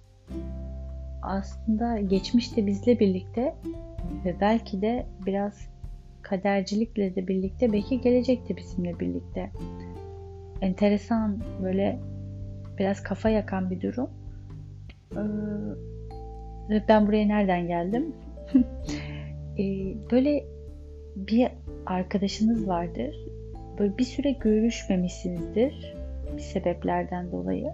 aslında 1.24 2.00
geçmiş 2.00 2.56
de 2.56 2.66
bizle 2.66 3.00
birlikte 3.00 3.54
ve 4.24 4.34
belki 4.40 4.82
de 4.82 5.06
biraz 5.26 5.68
kadercilikle 6.22 7.16
de 7.16 7.28
birlikte 7.28 7.72
belki 7.72 8.00
gelecek 8.00 8.48
de 8.48 8.56
bizimle 8.56 9.00
birlikte. 9.00 9.50
Enteresan 10.60 11.38
böyle 11.62 11.98
biraz 12.78 13.02
kafa 13.02 13.28
yakan 13.28 13.70
bir 13.70 13.80
durum. 13.80 14.10
Ee, 16.70 16.88
ben 16.88 17.06
buraya 17.06 17.26
nereden 17.26 17.66
geldim? 17.66 18.12
ee, 19.58 19.94
böyle 20.10 20.44
bir 21.16 21.48
arkadaşınız 21.86 22.68
vardır. 22.68 23.16
Böyle 23.78 23.98
bir 23.98 24.04
süre 24.04 24.30
görüşmemişsinizdir 24.30 25.94
bir 26.36 26.42
sebeplerden 26.42 27.32
dolayı. 27.32 27.72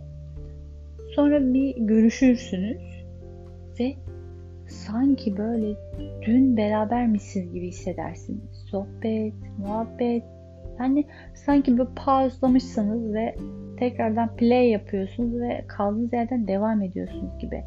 Sonra 1.15 1.55
bir 1.55 1.77
görüşürsünüz 1.77 3.00
ve 3.81 3.97
sanki 4.69 5.37
böyle 5.37 5.75
dün 6.27 6.57
berabermişsiniz 6.57 7.53
gibi 7.53 7.69
hissedersiniz. 7.69 8.65
Sohbet, 8.71 9.35
muhabbet. 9.59 10.25
Yani 10.81 11.05
sanki 11.35 11.79
böyle 11.79 11.91
pauzlamışsınız 11.97 13.15
ve 13.15 13.35
tekrardan 13.79 14.37
play 14.37 14.71
yapıyorsunuz 14.71 15.41
ve 15.41 15.65
kaldığınız 15.69 16.13
yerden 16.13 16.49
devam 16.49 16.83
ediyorsunuz 16.83 17.39
gibi. 17.39 17.65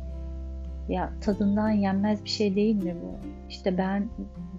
Ya 0.89 1.14
tadından 1.22 1.70
yenmez 1.70 2.24
bir 2.24 2.30
şey 2.30 2.55
değil 2.55 2.84
mi 2.84 2.95
bu? 3.03 3.28
İşte 3.49 3.78
ben 3.78 4.09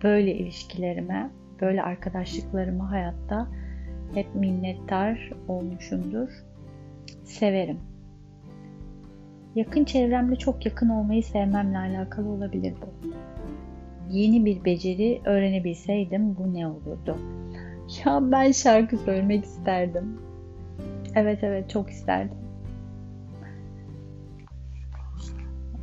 böyle 0.02 0.34
ilişkilerime, 0.34 1.30
böyle 1.60 1.82
arkadaşlıklarımı 1.82 2.82
hayatta 2.82 3.48
hep 4.14 4.34
minnettar 4.34 5.32
olmuşumdur. 5.48 6.28
Severim. 7.24 7.93
Yakın 9.54 9.84
çevremle 9.84 10.36
çok 10.36 10.66
yakın 10.66 10.88
olmayı 10.88 11.22
sevmemle 11.22 11.78
alakalı 11.78 12.28
olabilir 12.28 12.74
bu. 12.82 13.08
Yeni 14.10 14.44
bir 14.44 14.64
beceri 14.64 15.20
öğrenebilseydim 15.24 16.36
bu 16.36 16.54
ne 16.54 16.66
olurdu? 16.66 17.18
Ya 18.04 18.32
ben 18.32 18.52
şarkı 18.52 18.96
söylemek 18.96 19.44
isterdim. 19.44 20.18
Evet 21.14 21.38
evet 21.42 21.70
çok 21.70 21.90
isterdim. 21.90 22.36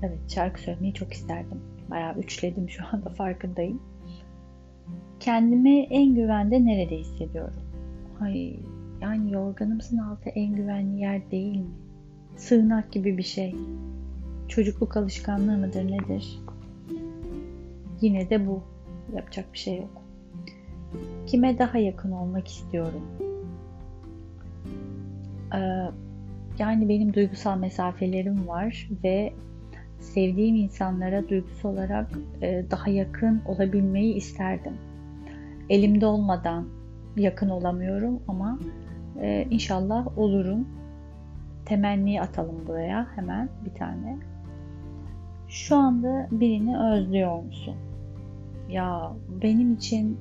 Evet 0.03 0.19
şarkı 0.27 0.61
söylemeyi 0.61 0.93
çok 0.93 1.13
isterdim. 1.13 1.61
Bayağı 1.89 2.15
üçledim 2.17 2.69
şu 2.69 2.83
anda 2.91 3.09
farkındayım. 3.09 3.81
Kendimi 5.19 5.79
en 5.79 6.15
güvende 6.15 6.65
nerede 6.65 6.97
hissediyorum? 6.97 7.61
Ay 8.21 8.55
yani 9.01 9.33
yorganımızın 9.33 9.97
altı 9.97 10.29
en 10.29 10.55
güvenli 10.55 11.01
yer 11.01 11.31
değil 11.31 11.57
mi? 11.57 11.71
Sığınak 12.35 12.91
gibi 12.91 13.17
bir 13.17 13.23
şey. 13.23 13.55
Çocukluk 14.47 14.97
alışkanlığı 14.97 15.57
mıdır 15.57 15.91
nedir? 15.91 16.39
Yine 18.01 18.29
de 18.29 18.47
bu. 18.47 18.63
Yapacak 19.15 19.53
bir 19.53 19.57
şey 19.57 19.77
yok. 19.77 20.01
Kime 21.27 21.59
daha 21.59 21.77
yakın 21.77 22.11
olmak 22.11 22.47
istiyorum? 22.47 23.01
Ee, 25.55 25.57
yani 26.59 26.89
benim 26.89 27.13
duygusal 27.13 27.57
mesafelerim 27.57 28.47
var 28.47 28.89
ve 29.03 29.33
sevdiğim 29.99 30.55
insanlara 30.55 31.29
duygusal 31.29 31.73
olarak 31.73 32.11
e, 32.41 32.65
daha 32.71 32.89
yakın 32.89 33.41
olabilmeyi 33.45 34.13
isterdim. 34.13 34.73
Elimde 35.69 36.05
olmadan 36.05 36.67
yakın 37.17 37.49
olamıyorum 37.49 38.19
ama 38.27 38.59
e, 39.21 39.47
inşallah 39.51 40.17
olurum. 40.17 40.67
Temenni 41.65 42.21
atalım 42.21 42.67
buraya 42.67 43.07
hemen 43.15 43.49
bir 43.65 43.73
tane. 43.73 44.17
Şu 45.47 45.75
anda 45.75 46.27
birini 46.31 46.77
özlüyor 46.79 47.43
musun? 47.43 47.75
Ya 48.69 49.13
benim 49.41 49.73
için 49.73 50.17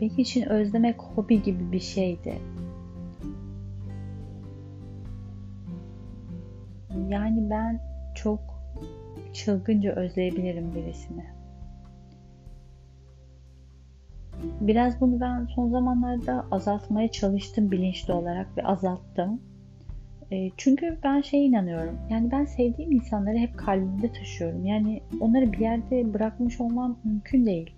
benim 0.00 0.18
için 0.18 0.48
özlemek 0.48 1.02
hobi 1.02 1.42
gibi 1.42 1.72
bir 1.72 1.80
şeydi 1.80 2.38
Yani 7.08 7.50
ben 7.50 7.80
çok 8.14 8.40
çılgınca 9.32 9.92
özleyebilirim 9.92 10.74
birisini. 10.74 11.24
Biraz 14.60 15.00
bunu 15.00 15.20
ben 15.20 15.46
son 15.54 15.70
zamanlarda 15.70 16.46
azaltmaya 16.50 17.10
çalıştım 17.10 17.70
bilinçli 17.70 18.12
olarak 18.12 18.56
ve 18.56 18.62
azalttım. 18.64 19.40
E, 20.32 20.50
çünkü 20.56 20.98
ben 21.04 21.20
şey 21.20 21.46
inanıyorum. 21.46 21.98
Yani 22.10 22.30
ben 22.30 22.44
sevdiğim 22.44 22.92
insanları 22.92 23.36
hep 23.36 23.58
kalbimde 23.58 24.12
taşıyorum. 24.12 24.66
Yani 24.66 25.00
onları 25.20 25.52
bir 25.52 25.58
yerde 25.58 26.14
bırakmış 26.14 26.60
olmam 26.60 26.98
mümkün 27.04 27.46
değil. 27.46 27.70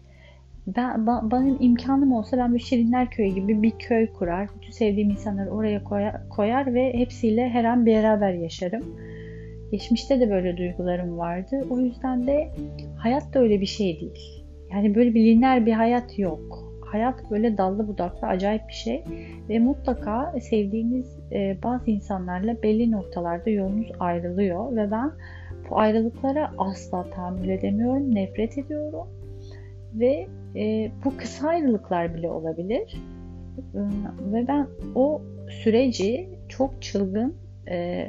Ben, 0.77 1.07
ba, 1.07 1.29
benim 1.33 1.57
imkanım 1.61 2.13
olsa 2.13 2.39
ben 2.39 2.55
bir 2.55 2.61
Şirinler 2.61 3.11
Köyü 3.11 3.35
gibi 3.35 3.63
bir 3.63 3.71
köy 3.71 4.13
kurar. 4.13 4.49
Bütün 4.57 4.71
sevdiğim 4.71 5.11
insanları 5.11 5.51
oraya 5.51 5.85
koyar, 5.85 6.29
koyar 6.29 6.75
ve 6.75 6.93
hepsiyle 6.95 7.49
her 7.49 7.65
an 7.65 7.87
beraber 7.87 8.33
yaşarım. 8.33 8.97
Geçmişte 9.73 10.21
de 10.21 10.31
böyle 10.31 10.57
duygularım 10.57 11.19
vardı. 11.19 11.67
O 11.71 11.81
yüzden 11.81 12.27
de 12.27 12.49
hayat 12.97 13.35
da 13.35 13.39
öyle 13.41 13.61
bir 13.61 13.67
şey 13.67 14.01
değil. 14.01 14.45
Yani 14.73 14.95
böyle 14.95 15.15
bir 15.15 15.25
lineer 15.25 15.67
bir 15.67 15.73
hayat 15.73 16.19
yok. 16.19 16.68
Hayat 16.93 17.30
böyle 17.30 17.59
dallı 17.59 17.89
budaklı 17.89 18.28
acayip 18.28 18.68
bir 18.68 18.72
şey. 18.72 19.05
Ve 19.49 19.59
mutlaka 19.59 20.34
sevdiğiniz 20.41 21.18
e, 21.32 21.57
bazı 21.62 21.91
insanlarla 21.91 22.62
belli 22.62 22.91
noktalarda 22.91 23.51
yolunuz 23.51 23.93
ayrılıyor. 24.01 24.76
Ve 24.76 24.91
ben 24.91 25.12
bu 25.70 25.78
ayrılıklara 25.78 26.53
asla 26.59 27.11
tahammül 27.11 27.49
edemiyorum. 27.49 28.14
Nefret 28.14 28.59
ediyorum. 28.59 29.09
Ve 29.95 30.26
e, 30.57 30.91
bu 31.05 31.16
kısa 31.16 31.49
ayrılıklar 31.49 32.14
bile 32.14 32.30
olabilir. 32.30 32.97
Ve 34.32 34.49
ben 34.49 34.66
o 34.95 35.22
süreci 35.49 36.28
çok 36.49 36.82
çılgın 36.82 37.34
e, 37.70 38.09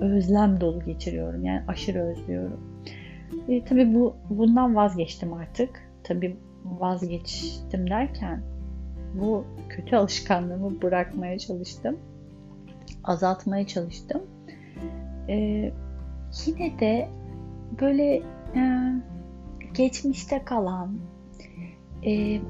özlem 0.00 0.60
dolu 0.60 0.84
geçiriyorum. 0.84 1.44
Yani 1.44 1.62
aşırı 1.68 2.02
özlüyorum. 2.02 2.60
E, 3.48 3.64
tabii 3.64 3.94
bu 3.94 4.16
bundan 4.30 4.76
vazgeçtim 4.76 5.32
artık. 5.32 5.70
Tabii 6.04 6.36
vazgeçtim 6.78 7.90
derken 7.90 8.42
bu 9.14 9.44
kötü 9.68 9.96
alışkanlığımı 9.96 10.82
bırakmaya 10.82 11.38
çalıştım. 11.38 11.96
Azaltmaya 13.04 13.66
çalıştım. 13.66 14.22
Ee, 15.28 15.72
yine 16.46 16.80
de 16.80 17.08
böyle 17.80 18.22
e, 18.56 18.92
geçmişte 19.74 20.44
kalan 20.44 20.98
e, 22.06 22.40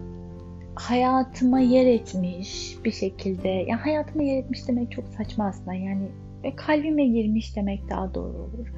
hayatıma 0.75 1.61
yer 1.61 1.87
etmiş 1.87 2.77
bir 2.85 2.93
şekilde 2.93 3.49
yani 3.49 3.81
hayatıma 3.81 4.23
yer 4.23 4.39
etmiş 4.39 4.69
demek 4.69 4.93
çok 4.93 5.09
saçma 5.09 5.47
aslında 5.47 5.75
yani 5.75 6.09
ve 6.45 6.57
kalbime 6.57 7.07
girmiş 7.07 7.57
demek 7.57 7.91
daha 7.91 8.15
doğru 8.15 8.37
olur. 8.39 8.69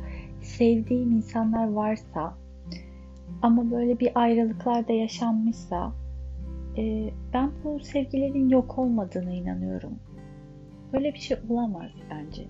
sevdiğim 0.43 1.12
insanlar 1.12 1.72
varsa 1.72 2.34
ama 3.43 3.70
böyle 3.70 3.99
bir 3.99 4.11
ayrılıklar 4.14 4.88
da 4.88 4.93
yaşanmışsa 4.93 5.93
e, 6.78 7.11
ben 7.34 7.51
bu 7.64 7.80
sevgilerin 7.80 8.49
yok 8.49 8.78
olmadığına 8.78 9.32
inanıyorum. 9.32 9.93
Böyle 10.93 11.14
bir 11.14 11.18
şey 11.18 11.36
olamaz 11.49 11.91
bence. 12.11 12.47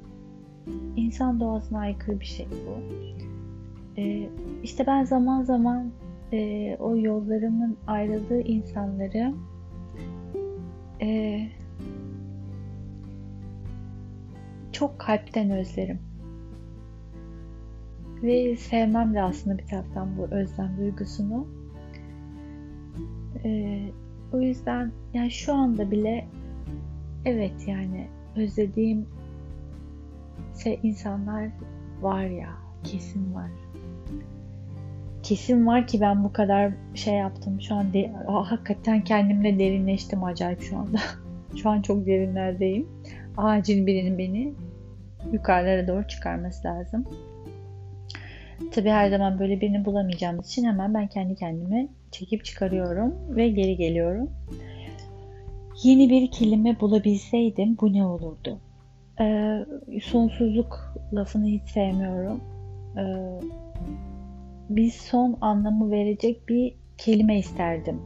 İnsan 0.96 1.40
doğasına 1.40 1.78
aykırı 1.78 2.20
bir 2.20 2.24
şey 2.24 2.46
bu. 2.50 2.94
E, 4.00 4.28
işte 4.62 4.86
ben 4.86 5.04
zaman 5.04 5.42
zaman 5.42 5.90
e, 6.32 6.76
o 6.80 6.96
yollarımın 6.96 7.76
ayrıldığı 7.86 8.40
insanları 8.40 9.34
e, 11.00 11.40
çok 14.72 14.98
kalpten 14.98 15.50
özlerim. 15.50 16.09
Ve 18.22 18.56
sevmem 18.56 19.14
de 19.14 19.22
aslında 19.22 19.58
bir 19.58 19.66
taraftan 19.66 20.18
bu 20.18 20.34
özlem 20.34 20.76
duygusunu. 20.78 21.46
Ee, 23.44 23.90
o 24.32 24.40
yüzden 24.40 24.92
yani 25.14 25.30
şu 25.30 25.54
anda 25.54 25.90
bile 25.90 26.26
evet 27.24 27.68
yani 27.68 28.08
özlediğim 28.36 29.06
insanlar 30.82 31.50
var 32.00 32.24
ya 32.24 32.48
kesin 32.84 33.34
var. 33.34 33.50
Kesin 35.22 35.66
var 35.66 35.86
ki 35.86 36.00
ben 36.00 36.24
bu 36.24 36.32
kadar 36.32 36.72
şey 36.94 37.14
yaptım. 37.14 37.60
Şu 37.60 37.74
an 37.74 37.92
de, 37.92 38.12
hakikaten 38.26 39.04
kendimle 39.04 39.58
derinleştim 39.58 40.24
acayip 40.24 40.62
şu 40.62 40.78
anda. 40.78 40.98
şu 41.56 41.70
an 41.70 41.82
çok 41.82 42.06
derinlerdeyim. 42.06 42.88
Acil 43.36 43.86
birinin 43.86 44.18
beni 44.18 44.54
yukarılara 45.32 45.88
doğru 45.88 46.08
çıkarması 46.08 46.68
lazım. 46.68 47.04
Tabi 48.72 48.88
her 48.88 49.10
zaman 49.10 49.38
böyle 49.38 49.60
birini 49.60 49.84
bulamayacağımız 49.84 50.46
için 50.46 50.64
hemen 50.64 50.94
ben 50.94 51.06
kendi 51.06 51.34
kendimi 51.34 51.88
çekip 52.10 52.44
çıkarıyorum 52.44 53.14
ve 53.36 53.48
geri 53.48 53.76
geliyorum. 53.76 54.30
Yeni 55.82 56.10
bir 56.10 56.30
kelime 56.30 56.80
bulabilseydim 56.80 57.76
bu 57.80 57.92
ne 57.92 58.06
olurdu? 58.06 58.58
Ee, 59.20 59.66
sonsuzluk 60.02 60.94
lafını 61.12 61.46
hiç 61.46 61.62
sevmiyorum. 61.62 62.40
Ee, 62.96 63.40
bir 64.70 64.90
son 64.90 65.38
anlamı 65.40 65.90
verecek 65.90 66.48
bir 66.48 66.74
kelime 66.98 67.38
isterdim. 67.38 68.00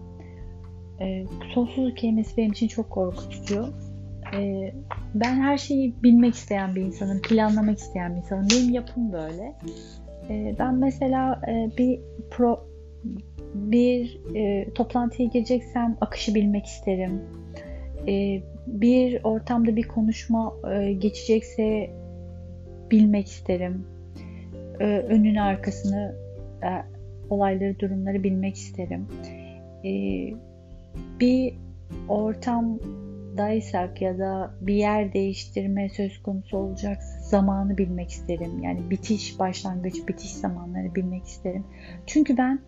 Ee, 1.01 1.25
sonsuzluk 1.55 1.97
kelimesi 1.97 2.37
benim 2.37 2.53
için 2.53 2.69
çok 2.69 2.91
korkutucu. 2.91 3.67
Ee, 4.35 4.75
ben 5.15 5.35
her 5.35 5.59
şeyi 5.59 6.03
bilmek 6.03 6.35
isteyen 6.35 6.75
bir 6.75 6.83
insanım, 6.83 7.23
planlamak 7.23 7.79
isteyen 7.79 8.13
bir 8.13 8.17
insanım. 8.17 8.47
Benim 8.51 8.75
yapım 8.75 9.13
böyle. 9.13 9.55
Ee, 10.31 10.55
ben 10.59 10.75
mesela 10.75 11.41
e, 11.49 11.71
bir 11.79 12.01
pro 12.31 12.67
bir 13.55 14.21
e, 14.35 14.71
toplantıya 14.75 15.29
gireceksem 15.29 15.97
akışı 16.01 16.35
bilmek 16.35 16.67
isterim. 16.67 17.23
E, 18.09 18.43
bir 18.67 19.25
ortamda 19.25 19.77
bir 19.77 19.89
konuşma 19.89 20.55
e, 20.73 20.93
geçecekse 20.93 21.91
bilmek 22.91 23.27
isterim. 23.27 23.87
E, 24.81 24.85
önünü 24.85 25.41
arkasını 25.41 26.15
olayları 27.31 27.79
durumları 27.79 28.23
bilmek 28.23 28.55
isterim. 28.55 29.07
E, 29.85 29.91
bir 31.21 31.55
ortam 32.09 32.79
daysak 33.37 34.03
ya 34.03 34.19
da 34.19 34.55
bir 34.61 34.75
yer 34.75 35.13
değiştirme 35.13 35.89
söz 35.89 36.23
konusu 36.23 36.57
olacaksa 36.57 37.21
zamanı 37.21 37.79
bilmek 37.79 38.11
isterim. 38.11 38.63
Yani 38.63 38.91
bitiş, 38.91 39.39
başlangıç, 39.39 40.09
bitiş 40.09 40.33
zamanları 40.33 40.95
bilmek 40.95 41.25
isterim. 41.25 41.65
Çünkü 42.07 42.37
ben 42.37 42.61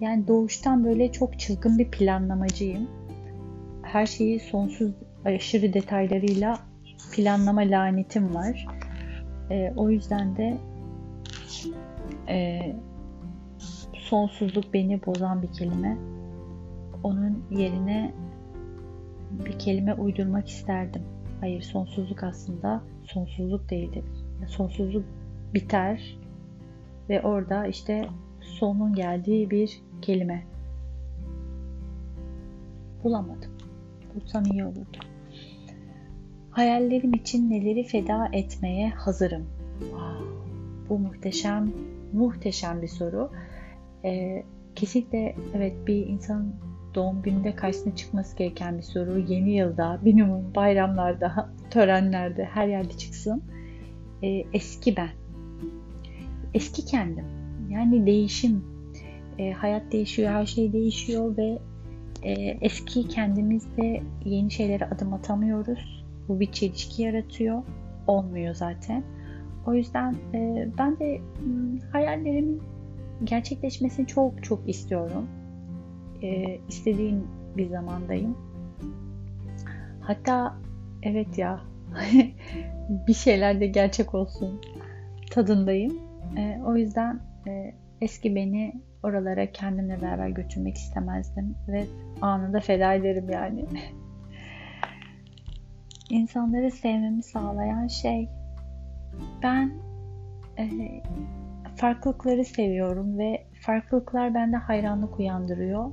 yani 0.00 0.28
doğuştan 0.28 0.84
böyle 0.84 1.12
çok 1.12 1.38
çılgın 1.38 1.78
bir 1.78 1.90
planlamacıyım. 1.90 2.90
Her 3.82 4.06
şeyi 4.06 4.40
sonsuz 4.40 4.92
aşırı 5.24 5.72
detaylarıyla 5.72 6.58
planlama 7.12 7.60
lanetim 7.60 8.34
var. 8.34 8.66
E, 9.50 9.72
o 9.76 9.90
yüzden 9.90 10.36
de 10.36 10.56
e, 12.28 12.60
sonsuzluk 13.92 14.74
beni 14.74 15.06
bozan 15.06 15.42
bir 15.42 15.52
kelime. 15.52 15.96
Onun 17.02 17.44
yerine 17.50 18.12
bir 19.46 19.58
kelime 19.58 19.94
uydurmak 19.94 20.48
isterdim. 20.48 21.02
Hayır 21.40 21.62
sonsuzluk 21.62 22.22
aslında 22.22 22.82
sonsuzluk 23.02 23.70
değildir. 23.70 24.04
Sonsuzluk 24.48 25.04
biter 25.54 26.18
ve 27.08 27.22
orada 27.22 27.66
işte 27.66 28.08
sonun 28.40 28.94
geldiği 28.94 29.50
bir 29.50 29.80
kelime. 30.02 30.44
Bulamadım. 33.04 33.50
Bulsam 34.14 34.44
iyi 34.44 34.64
olurdu. 34.64 34.98
Hayallerim 36.50 37.14
için 37.14 37.50
neleri 37.50 37.84
feda 37.84 38.28
etmeye 38.32 38.90
hazırım? 38.90 39.46
Bu 40.88 40.98
muhteşem, 40.98 41.72
muhteşem 42.12 42.82
bir 42.82 42.88
soru. 42.88 43.30
Ee, 44.04 44.44
kesinlikle 44.74 45.36
evet 45.54 45.86
bir 45.86 46.06
insanın 46.06 46.54
doğum 46.94 47.22
gününde 47.22 47.56
karşısına 47.56 47.96
çıkması 47.96 48.36
gereken 48.36 48.78
bir 48.78 48.82
soru. 48.82 49.18
Yeni 49.18 49.56
yılda, 49.56 49.98
minimum 50.02 50.54
bayramlarda, 50.54 51.50
törenlerde, 51.70 52.44
her 52.44 52.68
yerde 52.68 52.92
çıksın. 52.92 53.42
Ee, 54.22 54.44
eski 54.52 54.96
ben. 54.96 55.10
Eski 56.54 56.84
kendim. 56.84 57.24
Yani 57.70 58.06
değişim. 58.06 58.64
E, 59.38 59.52
hayat 59.52 59.92
değişiyor, 59.92 60.30
her 60.30 60.46
şey 60.46 60.72
değişiyor 60.72 61.36
ve 61.36 61.58
e, 62.22 62.32
eski 62.60 63.08
kendimizde 63.08 64.02
yeni 64.24 64.50
şeylere 64.50 64.84
adım 64.84 65.14
atamıyoruz. 65.14 66.04
Bu 66.28 66.40
bir 66.40 66.52
çelişki 66.52 67.02
yaratıyor. 67.02 67.62
Olmuyor 68.06 68.54
zaten. 68.54 69.04
O 69.66 69.74
yüzden 69.74 70.14
e, 70.34 70.68
ben 70.78 70.98
de 70.98 71.20
m, 71.46 71.80
hayallerimin 71.92 72.62
gerçekleşmesini 73.24 74.06
çok 74.06 74.44
çok 74.44 74.68
istiyorum 74.68 75.28
e, 76.24 76.60
istediğim 76.68 77.28
bir 77.56 77.68
zamandayım. 77.68 78.38
Hatta 80.00 80.56
evet 81.02 81.38
ya 81.38 81.60
bir 83.06 83.14
şeyler 83.14 83.60
de 83.60 83.66
gerçek 83.66 84.14
olsun 84.14 84.60
tadındayım. 85.30 85.98
E, 86.36 86.60
o 86.66 86.76
yüzden 86.76 87.20
e, 87.48 87.74
eski 88.00 88.34
beni 88.34 88.74
oralara 89.02 89.52
kendimle 89.52 90.02
beraber 90.02 90.28
götürmek 90.28 90.76
istemezdim 90.76 91.56
ve 91.68 91.84
anında 92.22 92.60
feda 92.60 92.94
ederim 92.94 93.30
yani. 93.30 93.64
İnsanları 96.10 96.70
sevmemi 96.70 97.22
sağlayan 97.22 97.86
şey 97.86 98.28
ben 99.42 99.72
e, 100.58 100.68
farklılıkları 101.76 102.44
seviyorum 102.44 103.18
ve 103.18 103.44
farklılıklar 103.60 104.34
bende 104.34 104.56
hayranlık 104.56 105.18
uyandırıyor 105.18 105.90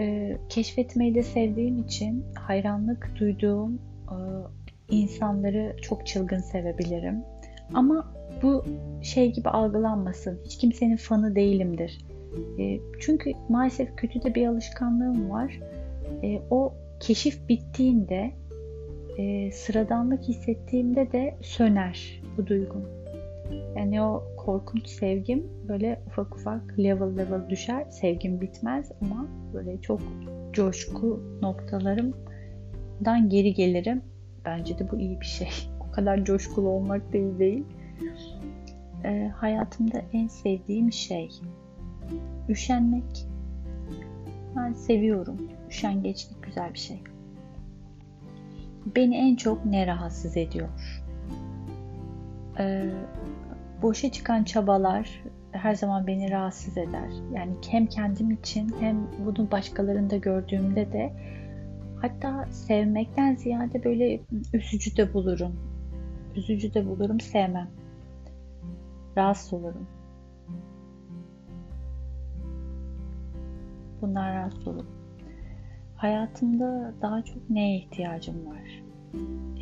e, 0.00 0.36
keşfetmeyi 0.48 1.14
de 1.14 1.22
sevdiğim 1.22 1.78
için 1.78 2.24
hayranlık 2.34 3.10
duyduğum 3.20 3.74
e, 4.08 4.16
insanları 4.90 5.76
çok 5.82 6.06
çılgın 6.06 6.40
sevebilirim. 6.40 7.24
Ama 7.74 8.12
bu 8.42 8.64
şey 9.02 9.32
gibi 9.32 9.48
algılanmasın. 9.48 10.38
Hiç 10.44 10.58
kimsenin 10.58 10.96
fanı 10.96 11.34
değilimdir. 11.34 11.98
E, 12.58 12.78
çünkü 13.00 13.32
maalesef 13.48 13.96
kötü 13.96 14.22
de 14.22 14.34
bir 14.34 14.46
alışkanlığım 14.46 15.30
var. 15.30 15.60
E, 16.22 16.40
o 16.50 16.72
keşif 17.00 17.48
bittiğinde 17.48 18.30
e, 19.18 19.50
sıradanlık 19.50 20.22
hissettiğimde 20.22 21.12
de 21.12 21.34
söner 21.40 22.22
bu 22.36 22.46
duygum. 22.46 22.84
Yani 23.76 24.02
o 24.02 24.24
korkunç 24.46 24.86
sevgim 24.88 25.46
böyle 25.68 26.02
ufak 26.06 26.36
ufak 26.36 26.78
level 26.78 27.16
level 27.16 27.50
düşer. 27.50 27.86
Sevgim 27.90 28.40
bitmez 28.40 28.92
ama 29.02 29.26
böyle 29.54 29.80
çok 29.80 30.00
coşku 30.52 31.38
noktalarımdan 31.42 33.28
geri 33.28 33.54
gelirim. 33.54 34.02
Bence 34.44 34.78
de 34.78 34.90
bu 34.90 34.98
iyi 34.98 35.20
bir 35.20 35.26
şey. 35.26 35.48
O 35.88 35.92
kadar 35.96 36.24
coşkulu 36.24 36.68
olmak 36.68 37.12
değil 37.12 37.38
değil. 37.38 37.64
Ee, 39.04 39.32
hayatımda 39.36 40.02
en 40.12 40.26
sevdiğim 40.26 40.92
şey 40.92 41.30
üşenmek. 42.48 43.26
Ben 44.56 44.72
seviyorum. 44.72 45.36
Üşengeçlik 45.70 46.42
güzel 46.42 46.74
bir 46.74 46.78
şey. 46.78 47.02
Beni 48.96 49.16
en 49.16 49.36
çok 49.36 49.64
ne 49.64 49.86
rahatsız 49.86 50.36
ediyor? 50.36 50.68
Ee, 52.58 52.90
boşa 53.82 54.12
çıkan 54.12 54.44
çabalar 54.44 55.22
her 55.52 55.74
zaman 55.74 56.06
beni 56.06 56.30
rahatsız 56.30 56.78
eder. 56.78 57.10
Yani 57.34 57.52
hem 57.70 57.86
kendim 57.86 58.30
için 58.30 58.74
hem 58.80 59.06
bunu 59.26 59.50
başkalarında 59.50 60.16
gördüğümde 60.16 60.92
de 60.92 61.12
hatta 62.02 62.46
sevmekten 62.50 63.34
ziyade 63.34 63.84
böyle 63.84 64.20
üzücü 64.52 64.96
de 64.96 65.14
bulurum. 65.14 65.56
Üzücü 66.36 66.74
de 66.74 66.86
bulurum, 66.86 67.20
sevmem. 67.20 67.68
rahatsız 69.16 69.52
olurum. 69.52 69.86
Bunlar 74.02 74.34
rahatsız 74.34 74.68
olurum. 74.68 74.90
Hayatımda 75.96 76.94
daha 77.02 77.22
çok 77.22 77.50
neye 77.50 77.76
ihtiyacım 77.76 78.46
var? 78.46 78.85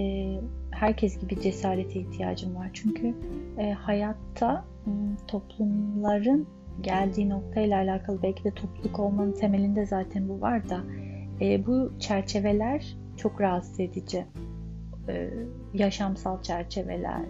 Ee, 0.01 0.41
herkes 0.71 1.21
gibi 1.21 1.41
cesarete 1.41 2.01
ihtiyacım 2.01 2.57
var. 2.57 2.71
Çünkü 2.73 3.15
e, 3.59 3.73
hayatta 3.73 4.65
toplumların 5.29 6.47
geldiği 6.81 7.29
noktayla 7.29 7.79
alakalı 7.79 8.23
belki 8.23 8.45
de 8.45 8.51
topluluk 8.51 8.99
olmanın 8.99 9.33
temelinde 9.33 9.87
zaten 9.87 10.29
bu 10.29 10.41
var 10.41 10.69
da 10.69 10.81
e, 11.41 11.67
bu 11.67 11.93
çerçeveler 11.99 12.97
çok 13.17 13.41
rahatsız 13.41 13.81
edici. 13.81 14.25
E, 15.09 15.31
yaşamsal 15.75 16.43
çerçeveler, 16.43 17.21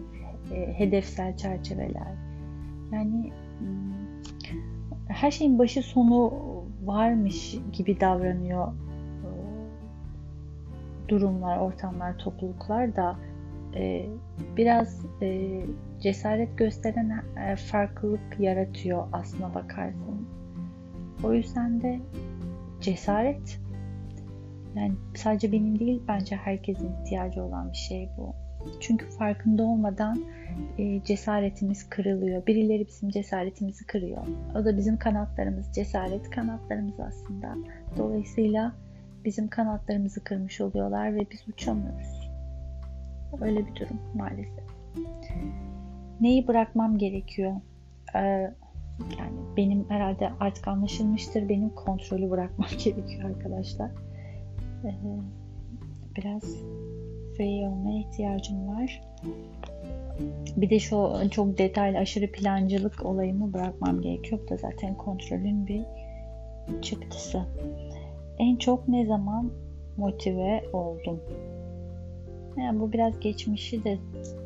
e, 0.52 0.78
hedefsel 0.78 1.36
çerçeveler. 1.36 2.14
Yani 2.92 3.32
her 5.08 5.30
şeyin 5.30 5.58
başı 5.58 5.82
sonu 5.82 6.32
varmış 6.84 7.56
gibi 7.72 8.00
davranıyor 8.00 8.68
e, 8.68 8.83
durumlar, 11.08 11.58
ortamlar, 11.58 12.18
topluluklar 12.18 12.96
da 12.96 13.16
e, 13.74 14.06
biraz 14.56 15.06
e, 15.22 15.60
cesaret 16.00 16.58
gösteren 16.58 17.22
e, 17.36 17.56
farklılık 17.56 18.40
yaratıyor 18.40 19.06
aslına 19.12 19.54
bakarsın. 19.54 20.28
O 21.24 21.32
yüzden 21.32 21.80
de 21.80 22.00
cesaret 22.80 23.60
yani 24.74 24.92
sadece 25.14 25.52
benim 25.52 25.78
değil 25.78 26.02
bence 26.08 26.36
herkesin 26.36 26.92
ihtiyacı 26.92 27.42
olan 27.42 27.72
bir 27.72 27.76
şey 27.76 28.10
bu. 28.18 28.34
Çünkü 28.80 29.06
farkında 29.06 29.62
olmadan 29.62 30.24
e, 30.78 31.02
cesaretimiz 31.02 31.88
kırılıyor. 31.88 32.46
Birileri 32.46 32.86
bizim 32.86 33.10
cesaretimizi 33.10 33.86
kırıyor. 33.86 34.26
O 34.54 34.64
da 34.64 34.76
bizim 34.76 34.96
kanatlarımız, 34.96 35.72
cesaret 35.74 36.30
kanatlarımız 36.30 37.00
aslında. 37.00 37.54
Dolayısıyla 37.98 38.72
bizim 39.24 39.48
kanatlarımızı 39.48 40.24
kırmış 40.24 40.60
oluyorlar 40.60 41.14
ve 41.14 41.26
biz 41.30 41.48
uçamıyoruz. 41.48 42.30
Öyle 43.40 43.66
bir 43.66 43.74
durum 43.74 44.00
maalesef. 44.14 44.64
Neyi 46.20 46.48
bırakmam 46.48 46.98
gerekiyor? 46.98 47.52
Ee, 48.14 48.18
yani 49.18 49.36
benim 49.56 49.90
herhalde 49.90 50.30
artık 50.40 50.68
anlaşılmıştır. 50.68 51.48
Benim 51.48 51.70
kontrolü 51.70 52.30
bırakmam 52.30 52.68
gerekiyor 52.84 53.24
arkadaşlar. 53.24 53.90
Ee, 54.84 54.94
biraz 56.16 56.42
free 57.36 57.68
olmaya 57.68 57.98
ihtiyacım 57.98 58.68
var. 58.68 59.02
Bir 60.56 60.70
de 60.70 60.78
şu 60.78 61.12
çok 61.30 61.58
detaylı 61.58 61.98
aşırı 61.98 62.32
plancılık 62.32 63.04
olayımı 63.06 63.52
bırakmam 63.52 64.00
gerekiyor. 64.00 64.40
Bu 64.44 64.48
da 64.48 64.56
zaten 64.56 64.94
kontrolün 64.96 65.66
bir 65.66 65.84
çıktısı. 66.82 67.42
En 68.38 68.56
çok 68.56 68.88
ne 68.88 69.06
zaman 69.06 69.50
motive 69.96 70.64
oldum? 70.72 71.20
Yani 72.56 72.80
bu 72.80 72.92
biraz 72.92 73.20
geçmişi 73.20 73.84
de 73.84 73.98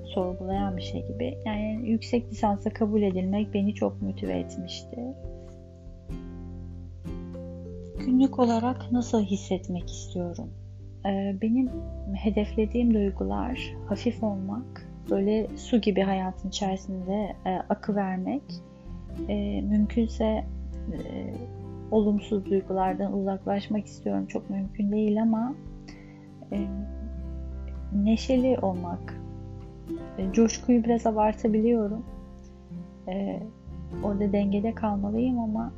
sorgulayan 0.05 0.77
bir 0.77 0.83
şey 0.83 1.07
gibi. 1.07 1.39
Yani 1.47 1.81
yüksek 1.85 2.31
lisansa 2.31 2.71
kabul 2.71 3.03
edilmek 3.03 3.55
beni 3.55 3.75
çok 3.75 4.03
motive 4.03 4.39
etmişti. 4.39 5.15
Günlük 8.07 8.39
olarak 8.39 8.93
nasıl 8.93 9.23
hissetmek 9.23 9.91
istiyorum? 9.91 10.51
Ee, 11.07 11.37
benim 11.43 11.71
hedeflediğim 12.15 12.95
duygular 12.95 13.75
hafif 13.89 14.23
olmak, 14.23 14.89
böyle 15.11 15.49
su 15.57 15.81
gibi 15.81 16.01
hayatın 16.01 16.49
içerisinde 16.49 17.37
e, 17.47 17.51
akı 17.69 17.97
vermek, 17.97 18.43
e, 19.29 19.61
mümkünse 19.61 20.45
e, 20.93 20.99
olumsuz 21.91 22.45
duygulardan 22.45 23.13
uzaklaşmak 23.13 23.87
istiyorum. 23.87 24.27
Çok 24.27 24.51
mümkün 24.51 24.93
değil 24.93 25.23
ama 25.23 25.55
neşeli 27.93 28.59
olmak, 28.59 29.21
coşkuyu 30.33 30.85
biraz 30.85 31.07
abartabiliyorum. 31.07 32.05
Orada 34.03 34.33
dengede 34.33 34.75
kalmalıyım 34.75 35.39
ama 35.39 35.73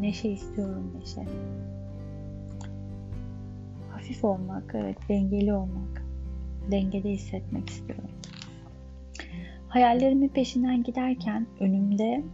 neşe 0.00 0.28
istiyorum 0.28 0.92
neşe 1.00 1.22
hafif 3.92 4.24
olmak, 4.24 4.74
evet 4.74 4.96
dengeli 5.08 5.54
olmak, 5.54 6.04
dengede 6.70 7.10
hissetmek 7.10 7.68
istiyorum. 7.70 8.10
Hayallerimin 9.68 10.28
peşinden 10.28 10.82
giderken 10.82 11.46
önümde 11.60 12.24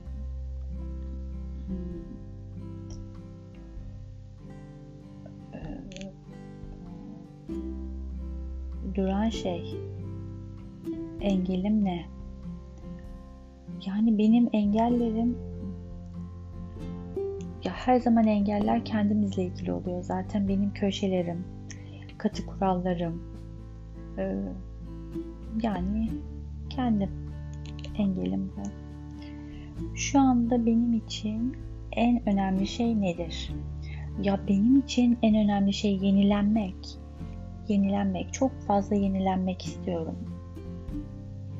duran 8.96 9.28
şey 9.28 9.76
engelim 11.20 11.84
ne? 11.84 12.04
Yani 13.86 14.18
benim 14.18 14.48
engellerim 14.52 15.38
ya 17.64 17.72
her 17.72 18.00
zaman 18.00 18.26
engeller 18.26 18.84
kendimizle 18.84 19.44
ilgili 19.44 19.72
oluyor. 19.72 20.02
Zaten 20.02 20.48
benim 20.48 20.72
köşelerim, 20.72 21.44
katı 22.18 22.46
kurallarım 22.46 23.22
ee, 24.18 24.36
yani 25.62 26.10
kendim 26.70 27.10
engelim 27.98 28.52
bu. 28.56 28.62
Şu 29.96 30.20
anda 30.20 30.66
benim 30.66 30.92
için 30.92 31.56
en 31.92 32.28
önemli 32.28 32.66
şey 32.66 33.00
nedir? 33.00 33.52
Ya 34.22 34.40
benim 34.48 34.78
için 34.78 35.18
en 35.22 35.34
önemli 35.34 35.72
şey 35.72 35.96
yenilenmek. 35.96 36.98
Yenilenmek. 37.68 38.32
Çok 38.32 38.60
fazla 38.60 38.96
yenilenmek 38.96 39.64
istiyorum. 39.66 40.16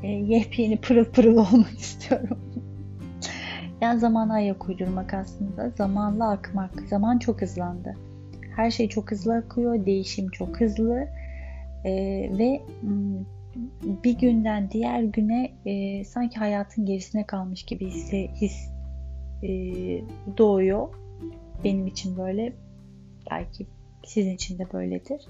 E, 0.03 0.09
yepyeni 0.09 0.77
pırıl 0.77 1.05
pırıl 1.05 1.37
olmak 1.53 1.79
istiyorum. 1.79 2.39
yani 3.81 4.01
zamana 4.01 4.35
ayak 4.35 4.69
uydurmak 4.69 5.15
aslında. 5.15 5.71
Zamanla 5.71 6.31
akmak. 6.31 6.81
Zaman 6.89 7.19
çok 7.19 7.43
hızlandı. 7.43 7.97
Her 8.57 8.71
şey 8.71 8.89
çok 8.89 9.11
hızlı 9.11 9.37
akıyor, 9.37 9.87
değişim 9.87 10.29
çok 10.29 10.61
hızlı 10.61 11.09
e, 11.85 11.93
ve 12.39 12.63
bir 14.05 14.19
günden 14.19 14.71
diğer 14.71 15.03
güne 15.03 15.51
e, 15.67 16.05
sanki 16.05 16.39
hayatın 16.39 16.87
gerisine 16.87 17.27
kalmış 17.27 17.63
gibi 17.63 17.87
hisse, 17.87 18.29
his 18.29 18.71
e, 19.43 19.49
doğuyor. 20.39 20.89
Benim 21.65 21.87
için 21.87 22.17
böyle, 22.17 22.53
belki 23.31 23.67
sizin 24.07 24.35
için 24.35 24.59
de 24.59 24.73
böyledir. 24.73 25.27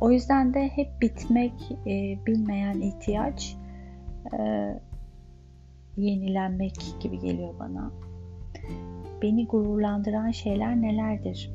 O 0.00 0.10
yüzden 0.10 0.54
de 0.54 0.68
hep 0.68 0.88
bitmek 1.00 1.52
e, 1.86 2.18
bilmeyen 2.26 2.80
ihtiyaç 2.80 3.56
e, 4.38 4.38
yenilenmek 5.96 6.74
gibi 7.00 7.20
geliyor 7.20 7.54
bana. 7.60 7.90
Beni 9.22 9.46
gururlandıran 9.46 10.30
şeyler 10.30 10.82
nelerdir? 10.82 11.50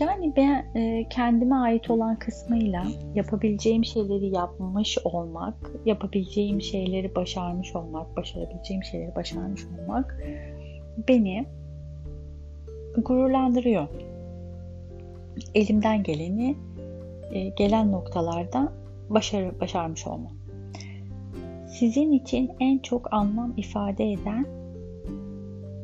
Yani 0.00 0.32
ben 0.36 0.64
e, 0.74 1.08
kendime 1.08 1.54
ait 1.54 1.90
olan 1.90 2.18
kısmıyla 2.18 2.84
yapabileceğim 3.14 3.84
şeyleri 3.84 4.34
yapmış 4.34 4.98
olmak, 5.04 5.54
yapabileceğim 5.86 6.60
şeyleri 6.60 7.14
başarmış 7.14 7.76
olmak, 7.76 8.16
başarabileceğim 8.16 8.84
şeyleri 8.84 9.14
başarmış 9.14 9.62
olmak 9.64 10.16
beni 11.08 11.46
gururlandırıyor. 12.96 13.88
Elimden 15.54 16.02
geleni 16.02 16.56
e, 17.32 17.48
gelen 17.48 17.92
noktalarda 17.92 18.72
başarı, 19.10 19.60
başarmış 19.60 20.06
olmam. 20.06 20.32
Sizin 21.68 22.12
için 22.12 22.50
en 22.60 22.78
çok 22.78 23.12
anlam 23.12 23.54
ifade 23.56 24.12
eden 24.12 24.46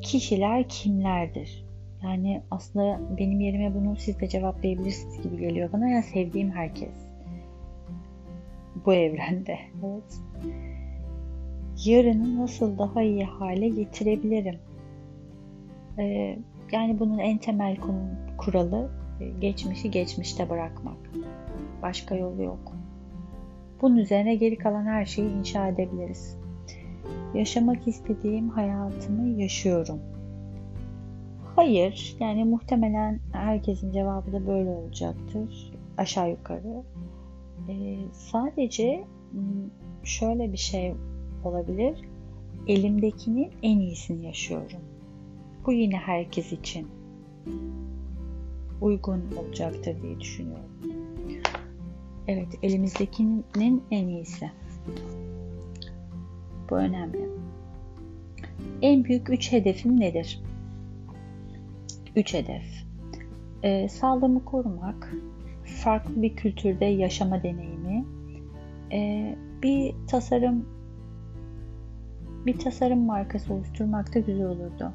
kişiler 0.03 0.69
kimlerdir? 0.69 1.65
Yani 2.03 2.43
aslında 2.51 3.01
benim 3.19 3.41
yerime 3.41 3.75
bunu 3.75 3.97
siz 3.97 4.21
de 4.21 4.29
cevaplayabilirsiniz 4.29 5.23
gibi 5.23 5.39
geliyor 5.39 5.73
bana. 5.73 5.89
Ya 5.89 6.03
sevdiğim 6.03 6.51
herkes. 6.51 6.95
Bu 8.87 8.95
evrende. 8.95 9.59
Evet. 9.85 10.21
Yarını 11.85 12.43
nasıl 12.43 12.79
daha 12.79 13.03
iyi 13.03 13.25
hale 13.25 13.69
getirebilirim? 13.69 14.59
Ee, 15.99 16.39
yani 16.73 17.01
bunun 17.01 17.19
en 17.19 17.39
temel 17.39 17.77
kuralı 18.39 18.91
e, 19.21 19.29
geçmişi 19.29 19.91
geçmişte 19.91 20.51
bırakmak. 20.51 20.97
Başka 21.83 22.15
yolu 22.15 22.43
yok. 22.43 22.73
Bunun 23.83 23.97
üzerine 23.97 24.35
geri 24.35 24.59
kalan 24.59 24.85
her 24.85 25.05
şeyi 25.05 25.31
inşa 25.31 25.69
edebiliriz. 25.69 26.39
Yaşamak 27.35 27.89
istediğim 27.89 28.49
hayatımı 28.49 29.29
yaşıyorum 29.29 30.01
Hayır, 31.59 32.17
yani 32.21 32.45
muhtemelen 32.45 33.21
herkesin 33.33 33.93
cevabı 33.93 34.33
da 34.33 34.47
böyle 34.47 34.71
olacaktır. 34.71 35.73
Aşağı 35.97 36.31
yukarı. 36.31 36.83
Ee, 37.69 37.99
sadece 38.13 39.05
şöyle 40.05 40.53
bir 40.53 40.59
şey 40.59 40.95
olabilir. 41.45 42.01
Elimdekinin 42.67 43.51
en 43.63 43.79
iyisini 43.79 44.27
yaşıyorum. 44.27 44.81
Bu 45.67 45.73
yine 45.73 45.97
herkes 45.97 46.53
için 46.53 46.89
uygun 48.81 49.23
olacaktır 49.37 50.03
diye 50.03 50.21
düşünüyorum. 50.21 50.71
Evet, 52.29 52.49
elimizdekinin 52.63 53.45
en 53.91 54.09
iyisi. 54.09 54.51
Bu 56.71 56.77
önemli. 56.77 57.29
En 58.83 59.05
büyük 59.05 59.31
üç 59.31 59.53
hedefim 59.53 60.01
nedir? 60.01 60.43
Üç 62.17 62.35
hedef. 62.35 62.85
Ee, 63.63 63.89
sağlığımı 63.89 64.45
korumak, 64.45 65.15
farklı 65.65 66.23
bir 66.23 66.37
kültürde 66.37 66.85
yaşama 66.85 67.43
deneyimi, 67.43 68.05
e, 68.93 69.37
bir 69.63 69.95
tasarım 70.07 70.67
bir 72.47 72.59
tasarım 72.59 72.99
markası 72.99 73.55
oluşturmak 73.55 74.15
da 74.15 74.19
güzel 74.19 74.47
olurdu. 74.47 74.93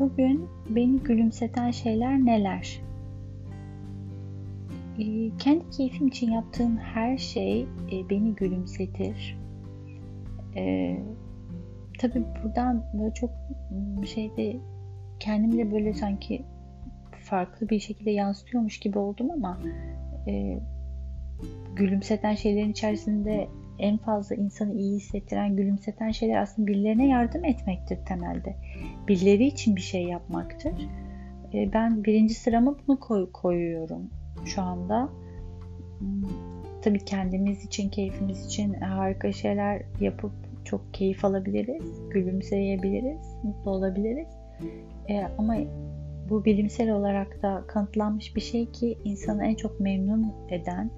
Bugün 0.00 0.48
beni 0.68 0.98
gülümseten 0.98 1.70
şeyler 1.70 2.24
neler? 2.24 2.80
Ee, 4.98 5.30
kendi 5.38 5.70
keyfim 5.70 6.06
için 6.08 6.30
yaptığım 6.30 6.76
her 6.76 7.18
şey 7.18 7.62
e, 7.62 8.10
beni 8.10 8.34
gülümsetir. 8.34 9.38
Ee, 10.56 11.00
tabii 11.98 12.24
buradan 12.44 12.84
böyle 12.94 13.14
çok 13.14 13.30
şeyde 14.06 14.56
kendimle 15.20 15.72
böyle 15.72 15.92
sanki 15.92 16.42
farklı 17.20 17.68
bir 17.68 17.78
şekilde 17.78 18.10
yansıtıyormuş 18.10 18.78
gibi 18.80 18.98
oldum 18.98 19.30
ama 19.30 19.60
e, 20.28 20.58
gülümseten 21.76 22.34
şeylerin 22.34 22.70
içerisinde 22.70 23.48
en 23.80 23.96
fazla 23.98 24.36
insanı 24.36 24.74
iyi 24.74 24.96
hissettiren, 24.96 25.56
gülümseten 25.56 26.10
şeyler 26.10 26.42
aslında 26.42 26.68
birilerine 26.68 27.08
yardım 27.08 27.44
etmektir 27.44 27.98
temelde. 28.04 28.56
Birileri 29.08 29.46
için 29.46 29.76
bir 29.76 29.80
şey 29.80 30.02
yapmaktır. 30.02 30.88
E, 31.54 31.72
ben 31.72 32.04
birinci 32.04 32.34
sıramı 32.34 32.76
bunu 32.86 33.00
koy, 33.00 33.32
koyuyorum 33.32 34.10
şu 34.44 34.62
anda. 34.62 35.08
Hmm, 35.98 36.22
tabii 36.82 37.04
kendimiz 37.04 37.64
için, 37.64 37.90
keyfimiz 37.90 38.46
için 38.46 38.74
harika 38.74 39.32
şeyler 39.32 39.82
yapıp 40.00 40.32
çok 40.64 40.94
keyif 40.94 41.24
alabiliriz, 41.24 41.84
gülümseyebiliriz, 42.10 43.36
mutlu 43.42 43.70
olabiliriz. 43.70 44.28
E, 45.08 45.20
ama 45.38 45.56
bu 46.30 46.44
bilimsel 46.44 46.90
olarak 46.90 47.42
da 47.42 47.64
kanıtlanmış 47.66 48.36
bir 48.36 48.40
şey 48.40 48.70
ki 48.72 48.98
insanı 49.04 49.44
en 49.44 49.54
çok 49.54 49.80
memnun 49.80 50.32
eden 50.50 50.90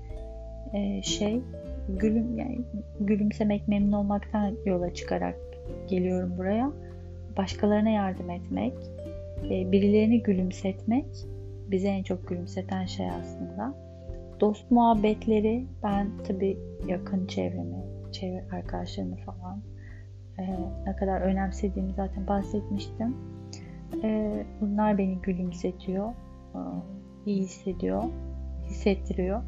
e, 0.73 1.03
şey 1.03 1.41
gülüm 1.89 2.39
yani 2.39 2.61
gülümsemek, 3.01 3.69
memnun 3.69 3.93
olmaktan 3.93 4.57
yola 4.67 4.95
çıkarak 4.95 5.37
geliyorum 5.89 6.39
buraya. 6.39 6.73
Başkalarına 7.37 7.91
yardım 7.91 8.31
etmek, 8.31 8.75
e, 9.45 9.73
birilerini 9.73 10.23
gülümsetmek 10.23 11.07
bize 11.71 11.89
en 11.89 12.03
çok 12.03 12.29
gülümseten 12.29 12.85
şey 12.85 13.11
aslında. 13.11 13.75
Dost 14.41 14.71
muhabbetleri 14.71 15.67
ben 15.83 16.11
tabi 16.29 16.59
yakın 16.89 17.27
çevremi, 17.27 17.85
çevre 18.13 18.45
arkadaşlarımı 18.53 19.17
falan 19.17 19.63
e, 20.39 20.43
ne 20.87 20.97
kadar 20.97 21.21
önemsediğimi 21.21 21.93
zaten 21.93 22.27
bahsetmiştim. 22.27 23.17
E, 24.03 24.33
bunlar 24.61 24.99
beni 24.99 25.19
gülümsetiyor, 25.23 26.13
iyi 27.27 27.43
hissediyor, 27.43 28.03
hissettiriyor 28.65 29.43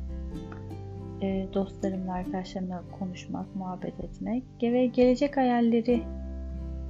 e, 1.22 1.46
dostlarımla, 1.54 2.12
arkadaşlarımla 2.12 2.82
konuşmak, 2.98 3.56
muhabbet 3.56 4.00
etmek 4.00 4.44
ve 4.62 4.86
gelecek 4.86 5.36
hayalleri 5.36 6.02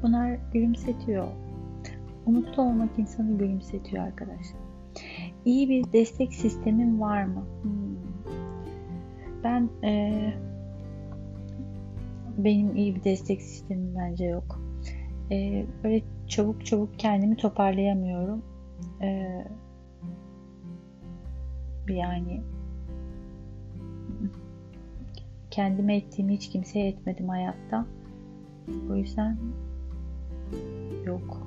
bunlar 0.02 0.38
gülümsetiyor. 0.52 1.26
Umutlu 2.26 2.62
olmak 2.62 2.98
insanı 2.98 3.38
gülümsetiyor 3.38 4.04
arkadaşlar. 4.04 4.60
İyi 5.44 5.68
bir 5.68 5.92
destek 5.92 6.34
sistemin 6.34 7.00
var 7.00 7.24
mı? 7.24 7.44
Hmm. 7.62 7.96
Ben 9.44 9.68
e, 9.84 10.12
benim 12.38 12.76
iyi 12.76 12.94
bir 12.94 13.04
destek 13.04 13.42
sistemim 13.42 13.94
bence 13.98 14.24
yok. 14.24 14.60
E, 15.30 15.66
böyle 15.84 16.02
çabuk 16.28 16.66
çabuk 16.66 16.98
kendimi 16.98 17.36
toparlayamıyorum. 17.36 18.42
E, 19.02 19.28
yani 21.88 22.42
kendime 25.54 25.96
ettiğimi 25.96 26.34
hiç 26.34 26.48
kimseye 26.50 26.88
etmedim 26.88 27.28
hayatta. 27.28 27.86
O 28.90 28.96
yüzden 28.96 29.36
yok. 31.04 31.46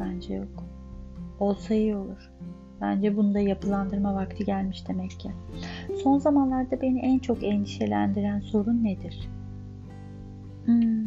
Bence 0.00 0.34
yok. 0.34 0.64
Olsa 1.40 1.74
iyi 1.74 1.96
olur. 1.96 2.30
Bence 2.80 3.16
bunda 3.16 3.40
yapılandırma 3.40 4.14
vakti 4.14 4.44
gelmiş 4.44 4.88
demek 4.88 5.10
ki. 5.10 5.30
Son 6.02 6.18
zamanlarda 6.18 6.80
beni 6.80 7.00
en 7.00 7.18
çok 7.18 7.44
endişelendiren 7.44 8.40
sorun 8.40 8.84
nedir? 8.84 9.28
Hmm. 10.64 11.06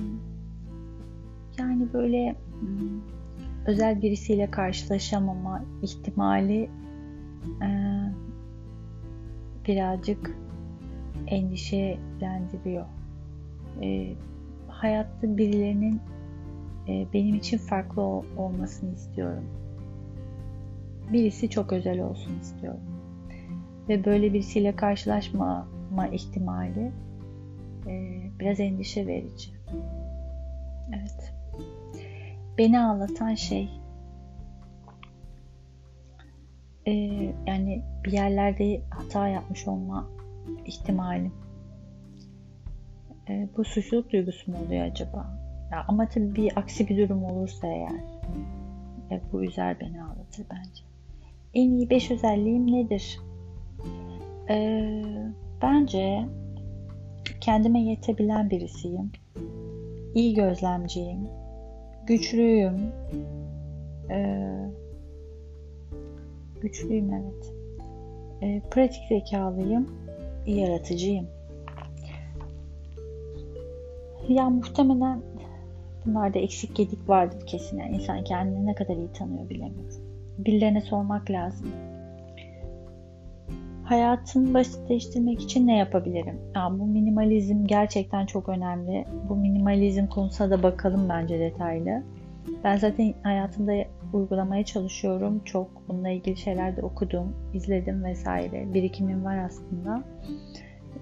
Yani 1.60 1.94
böyle 1.94 2.36
hmm, 2.60 3.02
özel 3.65 4.02
birisiyle 4.02 4.52
karşılaşamama 4.52 5.64
ihtimali 5.82 6.69
e, 7.61 7.69
birazcık 9.68 10.36
endişelendiriyor. 11.32 12.86
E, 13.82 14.14
hayatta 14.68 15.38
birilerinin 15.38 16.02
e, 16.88 17.08
benim 17.14 17.36
için 17.36 17.58
farklı 17.58 18.02
ol, 18.02 18.24
olmasını 18.38 18.94
istiyorum. 18.94 19.44
Birisi 21.14 21.49
çok 21.49 21.74
özel 21.74 22.02
olsun 22.02 22.40
istiyorum. 22.41 22.82
Ve 23.90 24.06
böyle 24.06 24.34
birisiyle 24.34 24.76
karşılaşmama 24.76 26.08
ihtimali 26.12 26.91
e, 27.88 28.22
biraz 28.40 28.60
endişe 28.60 29.08
verici. 29.08 29.52
Evet. 30.90 31.34
Beni 32.58 32.80
ağlatan 32.80 33.36
şey 33.36 33.70
e, 36.88 36.91
yani 37.48 37.84
bir 38.06 38.12
yerlerde 38.12 38.82
hata 38.90 39.28
yapmış 39.28 39.68
olma 39.68 40.08
ihtimalim. 40.65 41.34
E, 43.30 43.49
bu 43.57 43.63
suçluluk 43.63 44.11
duygusu 44.11 44.51
mu 44.51 44.57
oluyor 44.65 44.85
acaba? 44.85 45.41
Ya, 45.72 45.85
ama 45.88 46.09
tabii 46.09 46.35
bir 46.35 46.59
aksi 46.59 46.89
bir 46.89 46.97
durum 46.97 47.23
olursa 47.23 47.68
eğer 47.68 48.03
e, 49.11 49.22
bu 49.31 49.43
üzer 49.43 49.80
beni 49.80 50.03
ağlatır 50.03 50.45
bence. 50.51 50.84
En 51.53 51.72
iyi 51.72 51.89
5 51.89 52.11
özelliğim 52.11 52.72
nedir? 52.72 53.19
E, 54.49 54.84
bence 55.61 56.26
kendime 57.41 57.81
yetebilen 57.81 58.49
birisiyim. 58.49 59.11
İyi 60.15 60.34
gözlemciyim. 60.34 61.27
Güçlüyüm. 62.07 62.91
E, 64.09 64.47
güçlüyüm 66.61 67.13
evet. 67.13 67.53
E, 68.41 68.61
pratik 68.69 69.07
zekalıyım 69.09 70.01
yaratıcıyım. 70.45 71.27
Ya 74.30 74.49
muhtemelen 74.49 75.22
bunlarda 76.05 76.39
eksik 76.39 76.76
gedik 76.76 77.09
vardır 77.09 77.47
kesin. 77.47 77.80
Yani 77.80 77.95
insan 77.95 78.23
kendini 78.23 78.65
ne 78.65 78.76
kadar 78.76 78.95
iyi 78.95 79.11
tanıyor 79.11 79.49
bilemiyorum. 79.49 80.01
Birilerine 80.38 80.81
sormak 80.81 81.31
lazım. 81.31 81.68
Hayatını 83.84 84.53
basitleştirmek 84.53 85.41
için 85.41 85.68
ne 85.68 85.77
yapabilirim? 85.77 86.39
Ya 86.55 86.69
bu 86.80 86.85
minimalizm 86.85 87.65
gerçekten 87.65 88.26
çok 88.26 88.49
önemli. 88.49 89.05
Bu 89.30 89.35
minimalizm 89.35 90.07
konusuna 90.07 90.49
da 90.49 90.63
bakalım 90.63 91.09
bence 91.09 91.39
detaylı. 91.39 92.03
Ben 92.63 92.77
zaten 92.77 93.13
hayatımda 93.23 93.73
uygulamaya 94.13 94.65
çalışıyorum. 94.65 95.41
Çok 95.45 95.68
bununla 95.88 96.09
ilgili 96.09 96.38
şeyler 96.38 96.77
de 96.77 96.81
okudum, 96.81 97.35
izledim 97.53 98.03
vesaire. 98.03 98.73
Birikimim 98.73 99.26
var 99.26 99.38
aslında. 99.38 100.03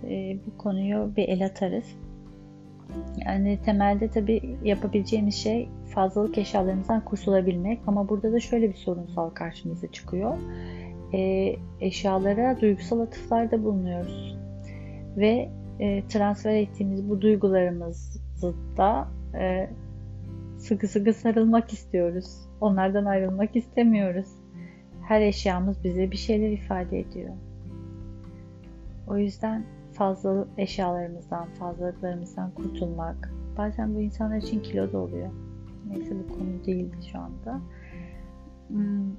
E, 0.03 0.37
bu 0.47 0.57
konuyu 0.57 1.11
bir 1.17 1.27
el 1.27 1.45
atarız. 1.45 1.85
Yani 3.25 3.59
temelde 3.65 4.07
tabi 4.07 4.57
yapabileceğimiz 4.63 5.35
şey 5.35 5.69
fazlalık 5.93 6.37
eşyalarımızdan 6.37 7.05
kurtulabilmek 7.05 7.79
ama 7.87 8.09
burada 8.09 8.31
da 8.31 8.39
şöyle 8.39 8.69
bir 8.69 8.77
sorunsal 8.77 9.29
karşımıza 9.29 9.91
çıkıyor. 9.91 10.37
E, 11.13 11.55
eşyalara 11.81 12.61
duygusal 12.61 12.99
atıflarda 12.99 13.63
bulunuyoruz 13.63 14.37
ve 15.17 15.49
e, 15.79 16.07
transfer 16.07 16.55
ettiğimiz 16.55 17.09
bu 17.09 17.21
duygularımızı 17.21 18.53
da 18.77 19.07
e, 19.39 19.69
sıkı 20.59 20.87
sıkı 20.87 21.13
sarılmak 21.13 21.73
istiyoruz. 21.73 22.49
Onlardan 22.61 23.05
ayrılmak 23.05 23.55
istemiyoruz. 23.55 24.27
Her 25.01 25.21
eşyamız 25.21 25.83
bize 25.83 26.11
bir 26.11 26.17
şeyler 26.17 26.51
ifade 26.51 26.99
ediyor. 26.99 27.33
O 29.07 29.17
yüzden 29.17 29.63
fazla 29.93 30.47
eşyalarımızdan, 30.57 31.47
fazlalıklarımızdan 31.59 32.51
kurtulmak. 32.51 33.33
Bazen 33.57 33.95
bu 33.95 34.01
insanlar 34.01 34.37
için 34.37 34.59
kilo 34.59 34.91
da 34.91 34.97
oluyor. 34.97 35.29
Neyse 35.89 36.15
bu 36.15 36.33
konu 36.33 36.65
değildi 36.65 36.97
şu 37.11 37.19
anda. 37.19 37.61
Hmm, 38.67 39.11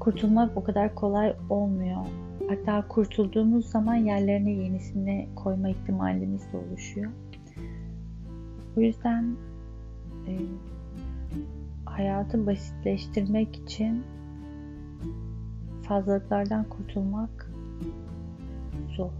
kurtulmak 0.00 0.56
o 0.56 0.64
kadar 0.64 0.94
kolay 0.94 1.36
olmuyor. 1.50 2.06
Hatta 2.48 2.88
kurtulduğumuz 2.88 3.66
zaman 3.66 3.94
yerlerine 3.94 4.50
yenisini 4.50 5.28
koyma 5.34 5.68
ihtimalimiz 5.68 6.52
de 6.52 6.56
oluşuyor. 6.56 7.10
O 8.76 8.80
yüzden 8.80 9.36
e, 10.28 10.32
hayatı 11.84 12.46
basitleştirmek 12.46 13.56
için 13.56 14.02
fazlalıklardan 15.82 16.64
kurtulmak 16.64 17.50
zor. 18.96 19.10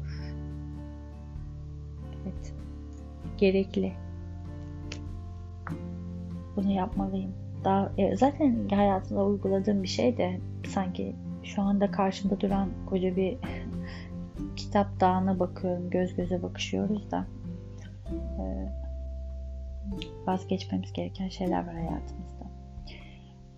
Evet. 2.22 2.54
Gerekli. 3.38 3.92
Bunu 6.56 6.70
yapmalıyım. 6.72 7.32
Daha 7.64 7.92
e, 7.98 8.16
zaten 8.16 8.68
hayatımda 8.68 9.24
uyguladığım 9.24 9.82
bir 9.82 9.88
şey 9.88 10.16
de 10.16 10.40
sanki 10.66 11.16
şu 11.42 11.62
anda 11.62 11.90
karşımda 11.90 12.40
duran 12.40 12.68
koca 12.86 13.16
bir 13.16 13.36
kitap 14.56 15.00
dağına 15.00 15.38
bakıyorum. 15.38 15.90
Göz 15.90 16.16
göze 16.16 16.42
bakışıyoruz 16.42 17.10
da. 17.10 17.26
E, 18.38 18.44
vazgeçmemiz 20.26 20.92
gereken 20.92 21.28
şeyler 21.28 21.66
var 21.66 21.74
hayatımızda. 21.74 22.44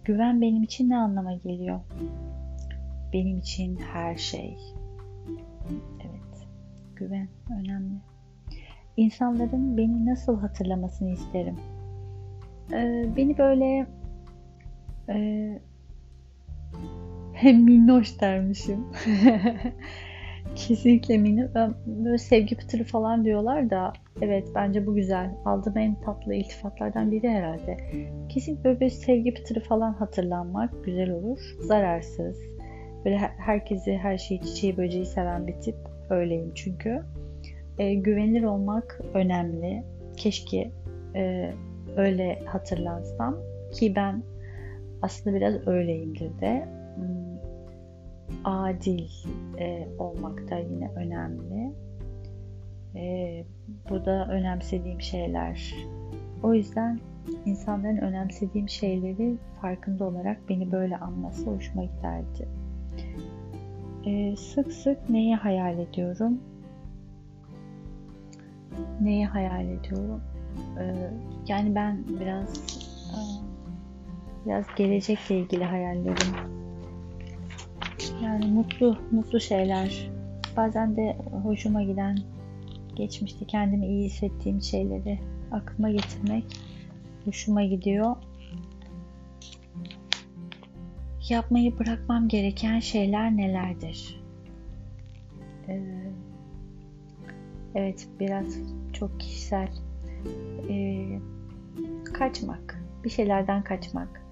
Güven 0.04 0.40
benim 0.40 0.62
için 0.62 0.90
ne 0.90 0.96
anlama 0.96 1.32
geliyor? 1.32 1.80
Benim 3.12 3.38
için 3.38 3.76
her 3.76 4.16
şey. 4.16 4.56
Evet, 6.00 6.46
güven 6.96 7.28
önemli. 7.60 7.94
İnsanların 8.96 9.76
beni 9.76 10.06
nasıl 10.06 10.40
hatırlamasını 10.40 11.10
isterim. 11.10 11.56
Ee, 12.72 13.04
beni 13.16 13.38
böyle 13.38 13.86
e, 15.08 15.60
minnoş 17.52 18.20
dermişim. 18.20 18.86
Kesinlikle 20.54 21.18
minnoş. 21.18 21.50
Böyle 21.86 22.18
sevgi 22.18 22.56
pıtırı 22.56 22.84
falan 22.84 23.24
diyorlar 23.24 23.70
da 23.70 23.92
evet 24.22 24.48
bence 24.54 24.86
bu 24.86 24.94
güzel. 24.94 25.30
Aldığım 25.44 25.78
en 25.78 26.00
tatlı 26.00 26.34
iltifatlardan 26.34 27.10
biri 27.10 27.28
herhalde. 27.28 27.76
Kesinlikle 28.28 28.64
böyle 28.64 28.80
bir 28.80 28.90
sevgi 28.90 29.34
pıtırı 29.34 29.60
falan 29.60 29.92
hatırlanmak 29.92 30.84
güzel 30.84 31.10
olur. 31.10 31.56
Zararsız. 31.60 32.38
Böyle 33.04 33.16
herkesi, 33.18 33.96
her 33.96 34.18
şeyi, 34.18 34.40
çiçeği, 34.40 34.76
böceği 34.76 35.06
seven 35.06 35.46
bir 35.46 35.60
tip. 35.60 35.76
Öyleyim 36.10 36.52
çünkü. 36.54 37.02
E, 37.78 37.94
güvenilir 37.94 38.42
olmak 38.42 39.00
önemli. 39.14 39.82
Keşke 40.16 40.70
e, 41.14 41.50
öyle 41.96 42.38
hatırlansam. 42.44 43.36
Ki 43.72 43.96
ben 43.96 44.22
aslında 45.02 45.36
biraz 45.36 45.66
öyleyimdir 45.68 46.40
de. 46.40 46.68
Hmm, 46.96 47.35
adil 48.44 49.08
e, 49.58 49.88
olmak 49.98 50.50
da 50.50 50.58
yine 50.58 50.90
önemli. 50.96 51.72
E, 52.96 53.44
bu 53.90 54.04
da 54.04 54.28
önemsediğim 54.28 55.00
şeyler. 55.00 55.74
O 56.42 56.54
yüzden 56.54 57.00
insanların 57.46 57.96
önemsediğim 57.96 58.68
şeyleri 58.68 59.36
farkında 59.60 60.04
olarak 60.04 60.48
beni 60.48 60.72
böyle 60.72 60.96
anması 60.96 61.50
hoşuma 61.50 61.84
giderdi. 61.84 62.48
E, 64.06 64.36
sık 64.36 64.72
sık 64.72 65.10
neyi 65.10 65.36
hayal 65.36 65.78
ediyorum? 65.78 66.40
Neyi 69.00 69.26
hayal 69.26 69.68
ediyorum? 69.68 70.22
E, 70.80 70.94
yani 71.48 71.74
ben 71.74 72.04
biraz 72.20 72.56
e, 73.12 73.18
biraz 74.46 74.64
gelecekle 74.76 75.38
ilgili 75.38 75.64
hayallerim. 75.64 76.65
Yani 78.24 78.46
mutlu, 78.46 78.96
mutlu 79.10 79.40
şeyler. 79.40 80.10
Bazen 80.56 80.96
de 80.96 81.16
hoşuma 81.42 81.82
giden, 81.82 82.18
geçmişte 82.94 83.44
kendimi 83.44 83.86
iyi 83.86 84.04
hissettiğim 84.04 84.62
şeyleri 84.62 85.18
aklıma 85.52 85.90
getirmek 85.90 86.44
hoşuma 87.24 87.62
gidiyor. 87.62 88.16
Yapmayı 91.28 91.78
bırakmam 91.78 92.28
gereken 92.28 92.80
şeyler 92.80 93.36
nelerdir? 93.36 94.20
Ee, 95.68 95.82
evet, 97.74 98.08
biraz 98.20 98.58
çok 98.92 99.20
kişisel. 99.20 99.68
Ee, 100.68 101.18
kaçmak, 102.12 102.82
bir 103.04 103.10
şeylerden 103.10 103.62
kaçmak, 103.62 104.22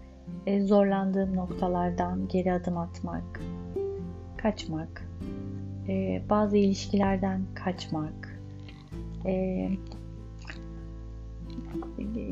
ee, 0.47 0.61
zorlandığım 0.61 1.37
noktalardan 1.37 2.29
geri 2.29 2.53
adım 2.53 2.79
atmak, 2.79 3.41
kaçmak, 4.45 5.09
ee, 5.89 6.23
bazı 6.31 6.57
ilişkilerden 6.57 7.41
kaçmak, 7.55 8.41
ee, 9.27 9.71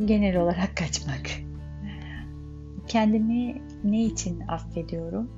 genel 0.05 0.37
olarak 0.37 0.77
kaçmak. 0.77 1.31
Kendimi 2.87 3.63
ne 3.85 4.05
için 4.05 4.41
affediyorum? 4.41 5.31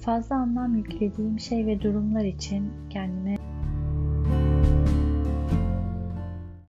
Fazla 0.00 0.36
anlam 0.36 0.76
yüklediğim 0.76 1.40
şey 1.40 1.66
ve 1.66 1.80
durumlar 1.80 2.24
için 2.24 2.70
kendime 2.90 3.38